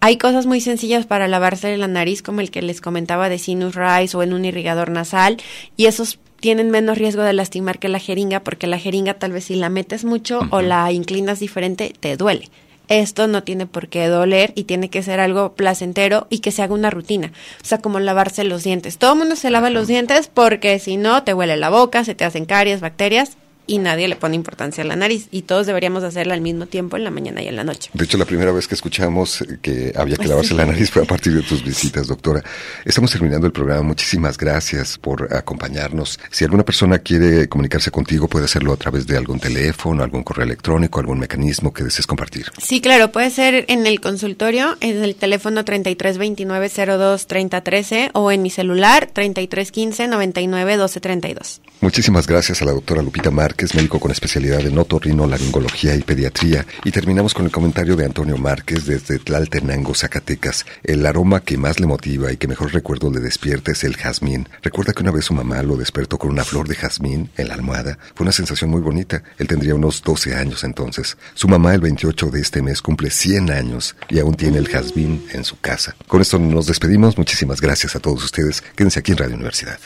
Hay 0.00 0.18
cosas 0.18 0.46
muy 0.46 0.60
sencillas 0.60 1.06
para 1.06 1.28
lavarse 1.28 1.76
la 1.76 1.88
nariz, 1.88 2.22
como 2.22 2.40
el 2.40 2.50
que 2.50 2.62
les 2.62 2.80
comentaba 2.80 3.28
de 3.28 3.38
Sinus 3.38 3.74
Rice 3.74 4.16
o 4.16 4.22
en 4.22 4.32
un 4.32 4.44
irrigador 4.44 4.90
nasal, 4.90 5.38
y 5.76 5.86
esos 5.86 6.18
tienen 6.40 6.70
menos 6.70 6.98
riesgo 6.98 7.22
de 7.22 7.32
lastimar 7.32 7.78
que 7.78 7.88
la 7.88 7.98
jeringa, 7.98 8.40
porque 8.40 8.66
la 8.66 8.78
jeringa 8.78 9.14
tal 9.14 9.32
vez 9.32 9.44
si 9.44 9.56
la 9.56 9.70
metes 9.70 10.04
mucho 10.04 10.40
o 10.50 10.60
la 10.60 10.92
inclinas 10.92 11.40
diferente, 11.40 11.94
te 11.98 12.16
duele 12.16 12.50
esto 12.88 13.26
no 13.26 13.42
tiene 13.42 13.66
por 13.66 13.88
qué 13.88 14.06
doler 14.08 14.52
y 14.54 14.64
tiene 14.64 14.90
que 14.90 15.02
ser 15.02 15.20
algo 15.20 15.54
placentero 15.54 16.26
y 16.30 16.40
que 16.40 16.52
se 16.52 16.62
haga 16.62 16.74
una 16.74 16.90
rutina. 16.90 17.32
O 17.62 17.64
sea, 17.64 17.78
como 17.78 18.00
lavarse 18.00 18.44
los 18.44 18.62
dientes. 18.64 18.98
Todo 18.98 19.12
el 19.12 19.18
mundo 19.18 19.36
se 19.36 19.50
lava 19.50 19.70
los 19.70 19.86
dientes 19.86 20.30
porque 20.32 20.78
si 20.78 20.96
no, 20.96 21.22
te 21.22 21.34
huele 21.34 21.56
la 21.56 21.70
boca, 21.70 22.04
se 22.04 22.14
te 22.14 22.24
hacen 22.24 22.44
caries, 22.44 22.80
bacterias 22.80 23.36
y 23.66 23.78
nadie 23.78 24.08
le 24.08 24.16
pone 24.16 24.34
importancia 24.34 24.84
a 24.84 24.86
la 24.86 24.96
nariz 24.96 25.28
y 25.30 25.42
todos 25.42 25.66
deberíamos 25.66 26.04
hacerla 26.04 26.34
al 26.34 26.40
mismo 26.40 26.66
tiempo 26.66 26.96
en 26.96 27.04
la 27.04 27.10
mañana 27.10 27.42
y 27.42 27.48
en 27.48 27.56
la 27.56 27.64
noche. 27.64 27.90
De 27.92 28.04
hecho, 28.04 28.18
la 28.18 28.24
primera 28.24 28.52
vez 28.52 28.68
que 28.68 28.74
escuchamos 28.74 29.44
que 29.62 29.92
había 29.96 30.16
que 30.16 30.28
lavarse 30.28 30.54
la 30.54 30.66
nariz 30.66 30.90
fue 30.90 31.02
a 31.02 31.06
partir 31.06 31.34
de 31.34 31.42
tus 31.42 31.64
visitas, 31.64 32.06
doctora. 32.06 32.42
Estamos 32.84 33.10
terminando 33.10 33.46
el 33.46 33.52
programa. 33.52 33.82
Muchísimas 33.82 34.38
gracias 34.38 34.98
por 34.98 35.34
acompañarnos. 35.34 36.18
Si 36.30 36.44
alguna 36.44 36.64
persona 36.64 36.98
quiere 36.98 37.48
comunicarse 37.48 37.90
contigo, 37.90 38.28
puede 38.28 38.44
hacerlo 38.46 38.72
a 38.72 38.76
través 38.76 39.06
de 39.06 39.16
algún 39.16 39.40
teléfono, 39.40 40.02
algún 40.02 40.22
correo 40.22 40.44
electrónico, 40.44 41.00
algún 41.00 41.18
mecanismo 41.18 41.72
que 41.72 41.84
desees 41.84 42.06
compartir. 42.06 42.46
Sí, 42.58 42.80
claro, 42.80 43.12
puede 43.12 43.30
ser 43.30 43.64
en 43.68 43.86
el 43.86 44.00
consultorio, 44.00 44.76
en 44.80 45.02
el 45.02 45.14
teléfono 45.16 45.64
3329023013 45.64 48.10
o 48.12 48.30
en 48.30 48.42
mi 48.42 48.50
celular 48.50 49.08
3315991232. 49.14 51.60
Muchísimas 51.80 52.26
gracias 52.26 52.60
a 52.62 52.64
la 52.64 52.72
doctora 52.72 53.02
Lupita 53.02 53.30
Márquez, 53.56 53.74
médico 53.74 53.98
con 53.98 54.10
especialidad 54.10 54.60
en 54.66 54.76
otorrinolaringología 54.76 55.96
y 55.96 56.02
pediatría. 56.02 56.66
Y 56.84 56.90
terminamos 56.90 57.32
con 57.32 57.46
el 57.46 57.50
comentario 57.50 57.96
de 57.96 58.04
Antonio 58.04 58.36
Márquez 58.36 58.84
desde 58.84 59.18
Tlaltenango, 59.18 59.94
Zacatecas. 59.94 60.66
El 60.82 61.06
aroma 61.06 61.40
que 61.40 61.56
más 61.56 61.80
le 61.80 61.86
motiva 61.86 62.30
y 62.30 62.36
que 62.36 62.48
mejor 62.48 62.74
recuerdo 62.74 63.10
le 63.10 63.20
despierta 63.20 63.72
es 63.72 63.82
el 63.84 63.96
jazmín. 63.96 64.46
Recuerda 64.62 64.92
que 64.92 65.02
una 65.02 65.10
vez 65.10 65.24
su 65.24 65.32
mamá 65.32 65.62
lo 65.62 65.76
despertó 65.76 66.18
con 66.18 66.32
una 66.32 66.44
flor 66.44 66.68
de 66.68 66.74
jazmín 66.74 67.30
en 67.38 67.48
la 67.48 67.54
almohada. 67.54 67.98
Fue 68.14 68.24
una 68.24 68.32
sensación 68.32 68.68
muy 68.68 68.82
bonita. 68.82 69.22
Él 69.38 69.46
tendría 69.46 69.74
unos 69.74 70.02
12 70.02 70.34
años 70.34 70.62
entonces. 70.62 71.16
Su 71.32 71.48
mamá 71.48 71.72
el 71.72 71.80
28 71.80 72.26
de 72.26 72.42
este 72.42 72.60
mes 72.60 72.82
cumple 72.82 73.08
100 73.08 73.50
años 73.50 73.96
y 74.10 74.18
aún 74.18 74.34
tiene 74.34 74.58
el 74.58 74.68
jazmín 74.68 75.24
en 75.32 75.44
su 75.44 75.58
casa. 75.58 75.96
Con 76.08 76.20
esto 76.20 76.38
nos 76.38 76.66
despedimos. 76.66 77.16
Muchísimas 77.16 77.62
gracias 77.62 77.96
a 77.96 78.00
todos 78.00 78.22
ustedes. 78.22 78.62
Quédense 78.76 78.98
aquí 78.98 79.12
en 79.12 79.18
Radio 79.18 79.36
Universidad. 79.36 79.78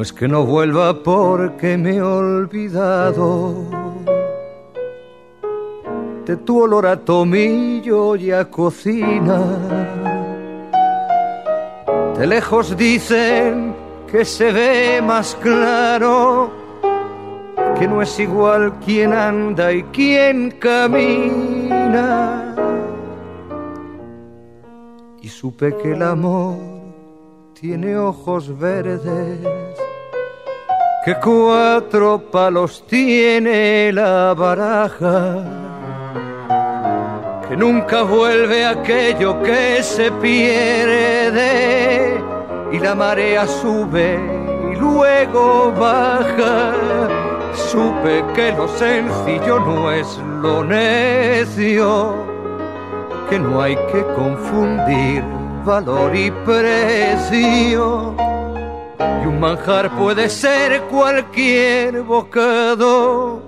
No 0.00 0.04
es 0.04 0.14
que 0.14 0.26
no 0.26 0.46
vuelva 0.46 1.02
porque 1.02 1.76
me 1.76 1.96
he 1.96 2.00
olvidado 2.00 3.54
de 6.24 6.38
tu 6.38 6.62
olor 6.62 6.86
a 6.86 6.96
tomillo 6.96 8.16
y 8.16 8.30
a 8.30 8.46
cocina. 8.46 9.42
De 12.16 12.26
lejos 12.26 12.74
dicen 12.78 13.74
que 14.10 14.24
se 14.24 14.50
ve 14.50 15.02
más 15.02 15.36
claro, 15.42 16.50
que 17.78 17.86
no 17.86 18.00
es 18.00 18.18
igual 18.18 18.72
quien 18.82 19.12
anda 19.12 19.70
y 19.70 19.82
quien 19.82 20.52
camina. 20.52 22.54
Y 25.20 25.28
supe 25.28 25.76
que 25.76 25.92
el 25.92 26.02
amor 26.02 26.56
tiene 27.52 27.98
ojos 27.98 28.58
verdes 28.58 29.02
que 31.04 31.14
cuatro 31.14 32.18
palos 32.30 32.84
tiene 32.86 33.90
la 33.90 34.34
baraja, 34.34 35.38
que 37.48 37.56
nunca 37.56 38.02
vuelve 38.02 38.66
aquello 38.66 39.42
que 39.42 39.82
se 39.82 40.12
pierde 40.12 42.22
y 42.70 42.78
la 42.78 42.94
marea 42.94 43.46
sube 43.46 44.20
y 44.70 44.76
luego 44.76 45.72
baja. 45.72 46.74
Supe 47.54 48.22
que 48.34 48.52
lo 48.52 48.68
sencillo 48.68 49.58
no 49.58 49.90
es 49.90 50.20
lo 50.42 50.62
necio, 50.62 52.14
que 53.30 53.38
no 53.38 53.62
hay 53.62 53.74
que 53.90 54.04
confundir 54.14 55.24
valor 55.64 56.14
y 56.14 56.30
precio 56.30 58.14
y 59.00 59.26
un 59.26 59.40
manjar 59.40 59.96
puede 59.96 60.28
ser 60.28 60.82
cualquier 60.82 62.02
bocado 62.02 63.40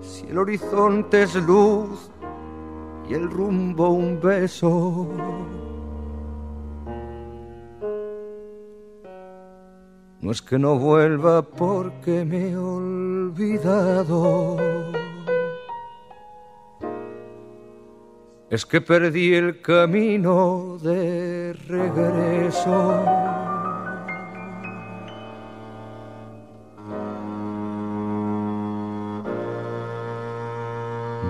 si 0.00 0.26
el 0.28 0.38
horizonte 0.38 1.24
es 1.24 1.34
luz 1.34 2.10
y 3.08 3.14
el 3.14 3.30
rumbo 3.30 3.90
un 3.90 4.20
beso. 4.20 5.08
No 10.20 10.30
es 10.30 10.40
que 10.40 10.58
no 10.58 10.78
vuelva 10.78 11.42
porque 11.42 12.24
me 12.24 12.50
he 12.50 12.56
olvidado. 12.56 14.56
Es 18.48 18.64
que 18.64 18.80
perdí 18.80 19.34
el 19.34 19.60
camino 19.60 20.78
de 20.80 21.52
regreso. 21.68 23.04